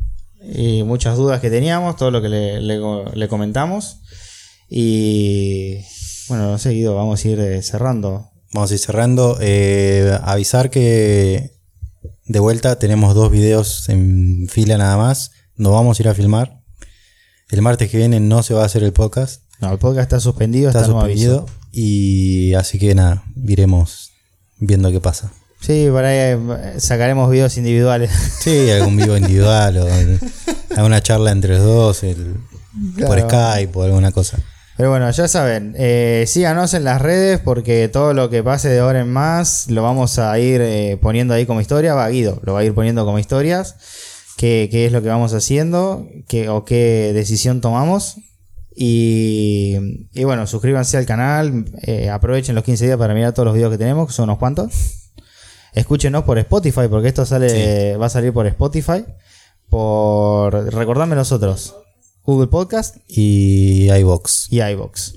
y 0.43 0.83
muchas 0.83 1.17
dudas 1.17 1.41
que 1.41 1.51
teníamos, 1.51 1.95
todo 1.97 2.11
lo 2.11 2.21
que 2.21 2.29
le, 2.29 2.61
le- 2.61 2.81
le 3.15 3.29
comentamos. 3.29 3.99
Y 4.69 5.77
bueno, 6.29 6.51
no 6.51 6.59
sé, 6.59 6.71
Guido, 6.71 6.95
vamos 6.95 7.25
a 7.25 7.29
ir 7.29 7.39
eh, 7.41 7.63
cerrando. 7.63 8.31
Vamos 8.55 8.71
a 8.71 8.75
ir 8.75 8.81
cerrando. 8.81 9.37
Eh, 9.41 10.19
avisar 10.25 10.71
que 10.71 11.53
de 12.27 12.41
vuelta 12.41 12.79
tenemos 12.79 13.15
dos 13.15 13.31
videos 13.31 13.89
en 13.89 14.49
fila 14.49 14.79
nada 14.79 14.97
más. 14.97 15.33
No 15.57 15.73
vamos 15.73 15.99
a 15.99 16.03
ir 16.03 16.09
a 16.09 16.15
filmar. 16.15 16.61
El 17.51 17.61
martes 17.63 17.91
que 17.91 17.99
viene 17.99 18.19
no 18.19 18.43
se 18.43 18.55
va 18.55 18.63
a 18.63 18.67
hacer 18.67 18.83
el 18.83 18.93
podcast. 18.95 19.43
No, 19.61 19.71
el 19.73 19.79
podcast 19.79 20.05
está 20.05 20.21
suspendido, 20.21 20.69
Está 20.71 20.81
aviso. 20.81 20.93
suspendido. 20.99 21.47
Y 21.71 22.55
así 22.55 22.79
que 22.79 22.95
nada, 22.95 23.23
iremos 23.47 24.11
viendo 24.59 24.91
qué 24.91 25.01
pasa. 25.01 25.33
Sí, 25.63 25.87
por 25.91 26.05
ahí 26.05 26.17
eh, 26.19 26.39
sacaremos 26.79 27.31
videos 27.31 27.57
individuales. 27.57 28.11
Sí, 28.41 28.69
algún 28.71 28.97
vivo 28.97 29.17
individual 29.17 29.79
o 29.79 29.89
alguna 30.77 31.01
charla 31.01 31.31
entre 31.31 31.55
los 31.57 31.65
dos 31.65 32.03
el- 32.03 32.35
por. 33.07 33.21
Skype 33.21 33.71
o 33.79 33.83
alguna 33.83 34.11
cosa. 34.13 34.39
Pero 34.77 34.91
bueno, 34.91 35.09
ya 35.11 35.29
saben, 35.29 35.75
eh, 35.79 36.25
síganos 36.27 36.73
en 36.75 36.85
las 36.85 37.01
redes 37.01 37.39
porque 37.39 37.89
todo 37.89 38.15
lo 38.15 38.31
que 38.31 38.43
pase 38.43 38.69
de 38.71 38.81
ahora 38.81 39.01
en 39.01 39.13
más 39.13 39.71
lo 39.71 39.83
vamos 39.83 40.19
a 40.19 40.37
ir 40.39 40.61
eh, 40.63 40.99
poniendo 41.01 41.35
ahí 41.35 41.45
como 41.47 41.61
historia. 41.61 41.95
Va, 41.95 42.09
Guido, 42.09 42.41
lo 42.43 42.55
va 42.55 42.61
a 42.61 42.65
ir 42.65 42.75
poniendo 42.75 43.05
como 43.05 43.19
historias. 43.19 43.77
Qué, 44.39 44.69
qué 44.73 44.87
es 44.87 44.93
lo 44.93 45.03
que 45.03 45.09
vamos 45.09 45.35
haciendo 45.35 46.09
qué, 46.27 46.49
o 46.49 46.65
qué 46.65 47.13
decisión 47.15 47.61
tomamos. 47.61 48.17
Y, 48.75 49.77
y 50.15 50.25
bueno, 50.25 50.47
suscríbanse 50.47 50.97
al 50.97 51.07
canal. 51.07 51.67
eh, 51.83 52.09
aprovechen 52.11 52.55
los 52.55 52.65
15 52.65 52.87
días 52.87 52.97
para 52.97 53.15
mirar 53.15 53.35
todos 53.35 53.47
los 53.47 53.55
videos 53.55 53.71
que 53.71 53.79
tenemos, 53.79 54.09
que 54.09 54.15
son 54.15 54.25
unos 54.25 54.39
cuantos. 54.39 54.71
Escúchenos 55.73 56.25
por 56.25 56.39
Spotify, 56.39 56.83
porque 56.91 57.09
esto 57.09 57.25
sale 57.25 57.97
va 57.97 58.07
a 58.07 58.11
salir 58.11 58.33
por 58.33 58.47
Spotify. 58.47 59.05
Por 59.69 60.53
recordadme 60.75 61.17
los 61.17 61.33
otros. 61.33 61.75
Google 62.25 62.49
Podcast 62.49 62.97
Y 63.09 63.91
iBox. 63.91 64.49
y 64.53 64.61
iBox. 64.63 65.15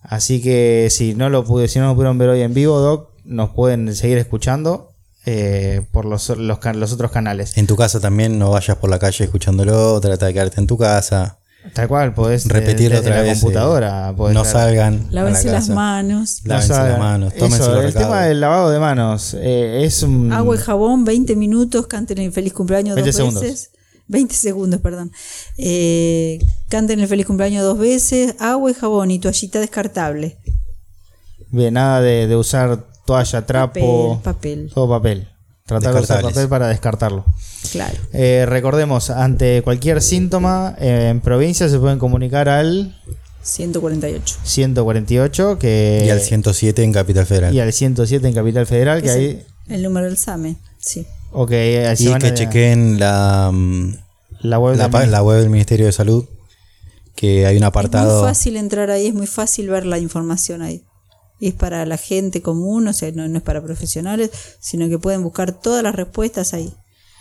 Así 0.00 0.40
que 0.40 0.88
si 0.90 1.14
no 1.14 1.28
lo 1.28 1.44
pude, 1.44 1.66
si 1.68 1.78
no 1.78 1.88
lo 1.88 1.94
pudieron 1.94 2.18
ver 2.18 2.28
hoy 2.28 2.42
en 2.42 2.54
vivo, 2.54 2.78
Doc, 2.78 3.10
nos 3.24 3.50
pueden 3.50 3.94
seguir 3.96 4.18
escuchando 4.18 4.92
eh, 5.26 5.82
por 5.92 6.04
los, 6.04 6.28
los, 6.30 6.58
can- 6.58 6.78
los 6.78 6.92
otros 6.92 7.10
canales. 7.10 7.56
En 7.56 7.66
tu 7.66 7.74
casa 7.76 8.00
también 8.00 8.38
no 8.38 8.50
vayas 8.50 8.76
por 8.76 8.90
la 8.90 8.98
calle 8.98 9.24
escuchándolo, 9.24 10.00
trata 10.00 10.26
de 10.26 10.34
quedarte 10.34 10.60
en 10.60 10.66
tu 10.66 10.78
casa. 10.78 11.38
Tal 11.72 11.88
cual, 11.88 12.12
podés 12.14 12.46
Repetirlo 12.46 12.98
otra 13.00 13.16
la 13.16 13.22
vez. 13.22 13.40
computadora. 13.40 14.10
eh, 14.10 14.32
no 14.34 14.44
salgan. 14.44 15.06
Lávense 15.10 15.46
la 15.46 15.52
las 15.54 15.68
manos. 15.70 16.40
no 16.44 16.48
Lávense 16.50 16.72
las 16.72 16.98
manos, 16.98 17.34
tómense 17.34 17.62
Eso, 17.62 17.74
los 17.74 17.84
el 17.86 17.94
tema 17.94 18.22
del 18.24 18.40
lavado 18.40 18.70
de 18.70 18.78
manos 18.78 19.34
eh, 19.38 19.82
es 19.84 20.02
un... 20.02 20.32
Agua 20.32 20.54
y 20.56 20.58
jabón, 20.58 21.04
20 21.04 21.34
minutos, 21.36 21.86
canten 21.86 22.18
el 22.18 22.32
feliz 22.32 22.52
cumpleaños 22.52 22.94
20 22.96 23.08
dos 23.10 23.16
segundos. 23.16 23.42
veces. 23.42 23.70
20 24.08 24.34
segundos, 24.34 24.80
perdón. 24.82 25.10
Eh, 25.56 26.38
canten 26.68 27.00
el 27.00 27.08
feliz 27.08 27.24
cumpleaños 27.26 27.62
dos 27.64 27.78
veces, 27.78 28.34
agua 28.38 28.70
y 28.70 28.74
jabón 28.74 29.10
y 29.10 29.18
toallita 29.18 29.58
descartable. 29.60 30.36
Bien, 31.50 31.74
nada 31.74 32.00
de, 32.02 32.26
de 32.26 32.36
usar 32.36 32.84
toalla, 33.06 33.46
trapo, 33.46 34.20
Papel, 34.22 34.60
papel, 34.66 34.72
todo 34.74 34.88
papel. 34.88 35.28
Tratar 35.66 35.94
de 35.94 36.00
usar 36.00 36.20
papel 36.22 36.46
para 36.48 36.68
descartarlo. 36.68 37.24
claro. 37.72 37.96
Eh, 38.12 38.44
recordemos, 38.46 39.08
ante 39.08 39.62
cualquier 39.62 40.02
síntoma 40.02 40.74
eh, 40.78 41.08
en 41.10 41.20
provincia 41.22 41.68
se 41.70 41.78
pueden 41.78 41.98
comunicar 41.98 42.50
al 42.50 42.94
148. 43.42 44.36
148, 44.42 45.58
que... 45.58 46.02
Y 46.06 46.10
al 46.10 46.20
107 46.20 46.82
en 46.82 46.92
Capital 46.92 47.24
Federal. 47.24 47.54
Y 47.54 47.60
al 47.60 47.72
107 47.72 48.28
en 48.28 48.34
Capital 48.34 48.66
Federal, 48.66 49.00
que 49.02 49.08
Es 49.08 49.14
ahí... 49.14 49.42
el, 49.68 49.82
número 49.82 50.04
del 50.06 50.18
SAME, 50.18 50.56
sí. 50.78 51.06
Ok, 51.32 51.50
se 51.50 51.94
y 52.00 52.08
van 52.08 52.20
que 52.20 52.26
a- 52.28 52.34
chequen 52.34 52.98
la, 53.00 53.50
mm, 53.50 53.94
la 54.40 54.58
web 54.58 54.76
la, 54.76 54.84
del 54.84 54.90
pa- 54.92 54.98
Ministerio. 54.98 55.12
la 55.12 55.22
web 55.22 55.40
del 55.40 55.50
Ministerio 55.50 55.86
de 55.86 55.92
Salud, 55.92 56.26
que 57.16 57.46
hay 57.46 57.56
un 57.56 57.62
Es 57.62 57.68
apartado. 57.68 58.20
muy 58.20 58.28
fácil 58.28 58.56
entrar 58.56 58.90
ahí, 58.90 59.06
es 59.06 59.14
muy 59.14 59.26
fácil 59.26 59.70
ver 59.70 59.86
la 59.86 59.98
información 59.98 60.60
ahí. 60.60 60.82
Y 61.40 61.48
es 61.48 61.54
para 61.54 61.84
la 61.86 61.96
gente 61.96 62.42
común, 62.42 62.86
o 62.88 62.92
sea, 62.92 63.10
no, 63.12 63.26
no 63.28 63.38
es 63.38 63.42
para 63.42 63.62
profesionales, 63.62 64.30
sino 64.60 64.88
que 64.88 64.98
pueden 64.98 65.22
buscar 65.22 65.52
todas 65.52 65.82
las 65.82 65.94
respuestas 65.94 66.52
ahí. 66.54 66.72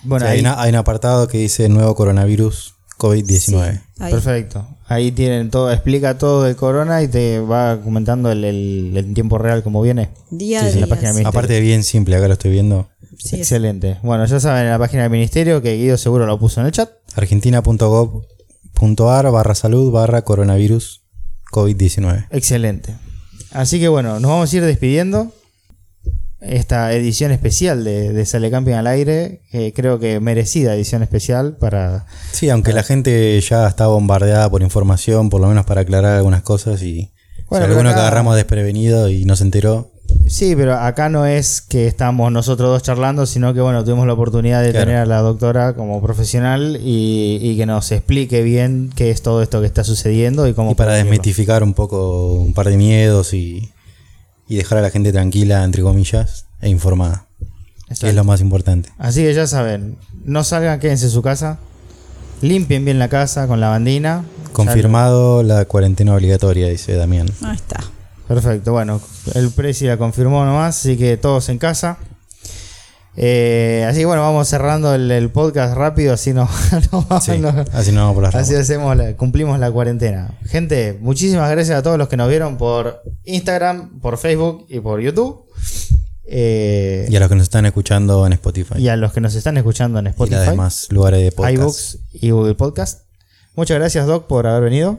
Bueno, 0.03 0.25
Sí, 0.25 0.31
hay, 0.31 0.35
ahí, 0.37 0.41
una- 0.41 0.61
hay 0.61 0.69
un 0.69 0.75
apartado 0.75 1.27
que 1.27 1.37
dice 1.39 1.67
nuevo 1.69 1.95
coronavirus 1.95 2.75
COVID-19. 2.99 3.81
Ahí. 3.99 4.11
perfecto. 4.13 4.67
Ahí 4.87 5.11
tienen 5.11 5.49
todo, 5.49 5.71
explica 5.71 6.17
todo 6.17 6.43
del 6.43 6.55
corona 6.55 7.01
y 7.01 7.07
te 7.07 7.39
va 7.39 7.81
comentando 7.81 8.31
el, 8.31 8.43
el- 8.43 8.93
el 8.95 9.13
tiempo 9.13 9.37
real 9.39 9.63
como 9.63 9.81
viene. 9.81 10.09
Día 10.29 10.59
Sí, 10.61 10.65
a 10.65 10.69
sí, 10.69 10.75
día. 10.77 10.85
la 10.85 10.89
página 10.89 11.07
de 11.09 11.13
sí. 11.15 11.19
mi- 11.21 11.25
Aparte, 11.25 11.59
bien 11.61 11.83
simple, 11.83 12.15
acá 12.15 12.27
lo 12.27 12.33
estoy 12.33 12.51
viendo. 12.51 12.89
Sí, 13.17 13.35
es- 13.35 13.41
Excelente. 13.41 13.97
Bueno, 14.03 14.25
ya 14.25 14.39
saben 14.39 14.65
en 14.65 14.69
la 14.71 14.79
página 14.79 15.03
del 15.03 15.11
ministerio 15.11 15.61
que 15.61 15.75
Guido 15.77 15.97
seguro 15.97 16.25
lo 16.25 16.37
puso 16.37 16.59
en 16.61 16.67
el 16.67 16.71
chat. 16.73 16.89
argentina.gov.ar 17.15 19.31
barra 19.31 19.55
salud 19.55 19.91
barra 19.91 20.21
coronavirus 20.23 21.01
COVID-19. 21.51 22.27
Excelente. 22.31 22.95
Así 23.53 23.79
que 23.79 23.87
bueno, 23.87 24.19
nos 24.19 24.29
vamos 24.31 24.51
a 24.53 24.57
ir 24.57 24.63
despidiendo. 24.63 25.31
Esta 26.41 26.91
edición 26.91 27.31
especial 27.31 27.85
de, 27.85 28.11
de 28.11 28.25
Sale 28.25 28.51
Camping 28.51 28.73
al 28.73 28.85
aire, 28.87 29.39
que 29.49 29.71
creo 29.71 29.97
que 29.97 30.19
merecida 30.19 30.75
edición 30.75 31.01
especial 31.01 31.55
para... 31.55 32.05
Sí, 32.33 32.49
aunque 32.49 32.73
la 32.73 32.83
gente 32.83 33.39
ya 33.39 33.65
está 33.65 33.87
bombardeada 33.87 34.49
por 34.49 34.61
información, 34.61 35.29
por 35.29 35.39
lo 35.39 35.47
menos 35.47 35.65
para 35.65 35.81
aclarar 35.81 36.17
algunas 36.17 36.43
cosas 36.43 36.81
y 36.81 37.13
Bueno, 37.47 37.65
alguno 37.65 37.89
acá- 37.89 37.95
que 37.99 38.01
agarramos 38.01 38.35
desprevenido 38.35 39.07
y 39.07 39.23
no 39.23 39.37
se 39.37 39.45
enteró, 39.45 39.92
Sí, 40.27 40.55
pero 40.55 40.73
acá 40.75 41.09
no 41.09 41.25
es 41.25 41.61
que 41.61 41.85
estamos 41.87 42.31
nosotros 42.31 42.69
dos 42.69 42.81
charlando, 42.83 43.25
sino 43.25 43.53
que 43.53 43.61
bueno, 43.61 43.83
tuvimos 43.83 44.07
la 44.07 44.13
oportunidad 44.13 44.61
de 44.63 44.71
Claro. 44.71 44.85
tener 44.85 45.01
a 45.01 45.05
la 45.05 45.19
doctora 45.21 45.73
como 45.73 46.01
profesional 46.01 46.79
y, 46.83 47.37
y 47.41 47.57
que 47.57 47.65
nos 47.65 47.91
explique 47.91 48.41
bien 48.41 48.89
qué 48.95 49.11
es 49.11 49.21
todo 49.21 49.41
esto 49.43 49.59
que 49.61 49.67
está 49.67 49.83
sucediendo 49.83 50.47
y 50.47 50.53
cómo... 50.53 50.71
y 50.71 50.75
para 50.75 50.93
desmitificar 50.93 51.61
un 51.63 51.73
poco 51.73 52.33
un 52.35 52.53
par 52.53 52.69
de 52.69 52.77
miedos 52.77 53.33
y, 53.33 53.71
y 54.47 54.55
dejar 54.55 54.79
a 54.79 54.81
la 54.81 54.89
gente 54.89 55.11
tranquila, 55.11 55.63
entre 55.63 55.83
comillas, 55.83 56.45
e 56.61 56.69
informada. 56.69 57.27
Que 57.99 58.09
es 58.09 58.15
lo 58.15 58.23
más 58.23 58.41
importante. 58.41 58.89
Así 58.97 59.21
que 59.21 59.33
ya 59.35 59.45
saben, 59.45 59.97
no 60.25 60.43
salgan, 60.43 60.79
quédense 60.79 61.05
en 61.05 61.11
su 61.11 61.21
casa, 61.21 61.59
limpien 62.41 62.85
bien 62.85 62.97
la 62.97 63.07
casa 63.07 63.45
con 63.47 63.59
la 63.59 63.69
bandina. 63.69 64.23
Confirmado 64.51 65.43
la 65.43 65.65
cuarentena 65.65 66.15
obligatoria, 66.15 66.69
dice 66.69 66.95
Damián. 66.95 67.29
Ahí 67.43 67.55
está. 67.55 67.81
Perfecto, 68.33 68.71
bueno, 68.71 69.01
el 69.35 69.49
Prezi 69.51 69.85
la 69.85 69.97
confirmó 69.97 70.43
nomás, 70.45 70.77
así 70.79 70.97
que 70.97 71.17
todos 71.17 71.49
en 71.49 71.57
casa. 71.59 71.97
Eh, 73.15 73.85
así 73.87 73.99
que 73.99 74.05
bueno, 74.05 74.23
vamos 74.23 74.47
cerrando 74.47 74.95
el, 74.95 75.11
el 75.11 75.29
podcast 75.29 75.75
rápido, 75.77 76.13
así 76.13 76.33
no, 76.33 76.49
no- 76.91 77.21
Sí, 77.21 77.37
no- 77.37 77.53
así 77.73 77.91
no 77.91 78.01
vamos 78.01 78.15
por 78.15 78.23
las 78.23 78.33
así 78.35 78.55
hacemos 78.55 78.97
la- 78.97 79.15
cumplimos 79.15 79.59
la 79.59 79.71
cuarentena. 79.71 80.31
Gente, 80.45 80.97
muchísimas 80.99 81.49
gracias 81.51 81.77
a 81.77 81.83
todos 81.83 81.97
los 81.99 82.07
que 82.07 82.17
nos 82.17 82.27
vieron 82.27 82.57
por 82.57 83.03
Instagram, 83.25 83.99
por 83.99 84.17
Facebook 84.17 84.65
y 84.69 84.79
por 84.79 84.99
YouTube. 84.99 85.45
Eh, 86.25 87.05
Y 87.09 87.15
a 87.15 87.19
los 87.19 87.29
que 87.29 87.35
nos 87.35 87.43
están 87.43 87.65
escuchando 87.67 88.25
en 88.25 88.33
Spotify. 88.33 88.75
y 88.79 88.87
a 88.87 88.95
los 88.95 89.13
que 89.13 89.21
nos 89.21 89.35
están 89.35 89.57
escuchando 89.57 89.99
en 89.99 90.07
Y 90.07 90.09
Spotify, 90.09 90.35
los 90.37 90.45
demás 90.47 90.87
lugares 90.89 91.21
de 91.21 91.31
podcast. 91.31 91.53
iBooks 91.53 91.97
y 92.13 92.31
Google 92.31 92.55
Podcast. 92.55 93.01
Muchas 93.55 93.77
gracias, 93.77 94.07
Doc, 94.07 94.25
por 94.25 94.47
haber 94.47 94.63
venido. 94.63 94.97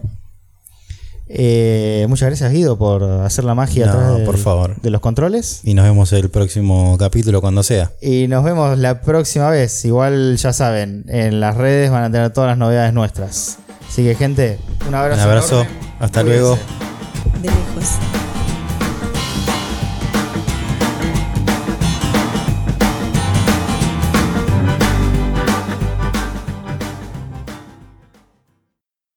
Eh, 1.26 2.04
muchas 2.08 2.28
gracias, 2.28 2.52
Guido, 2.52 2.76
por 2.76 3.02
hacer 3.02 3.44
la 3.44 3.54
magia 3.54 3.86
No, 3.86 3.92
atrás 3.92 4.18
de, 4.18 4.24
por 4.26 4.36
favor. 4.38 4.80
de 4.82 4.90
los 4.90 5.00
controles. 5.00 5.60
Y 5.64 5.74
nos 5.74 5.84
vemos 5.84 6.12
el 6.12 6.30
próximo 6.30 6.96
capítulo 6.98 7.40
cuando 7.40 7.62
sea. 7.62 7.92
Y 8.00 8.28
nos 8.28 8.44
vemos 8.44 8.78
la 8.78 9.00
próxima 9.00 9.48
vez. 9.50 9.84
Igual 9.84 10.36
ya 10.36 10.52
saben, 10.52 11.04
en 11.08 11.40
las 11.40 11.56
redes 11.56 11.90
van 11.90 12.04
a 12.04 12.10
tener 12.10 12.30
todas 12.32 12.48
las 12.50 12.58
novedades 12.58 12.92
nuestras. 12.92 13.58
Así 13.88 14.02
que, 14.04 14.14
gente, 14.14 14.58
un 14.86 14.94
abrazo. 14.94 15.22
Un 15.22 15.28
abrazo. 15.28 15.60
enorme. 15.62 15.78
Hasta 16.00 16.20
Cuídense. 16.22 16.40
luego. 16.40 16.58
De 17.40 17.48
lejos. 17.48 18.23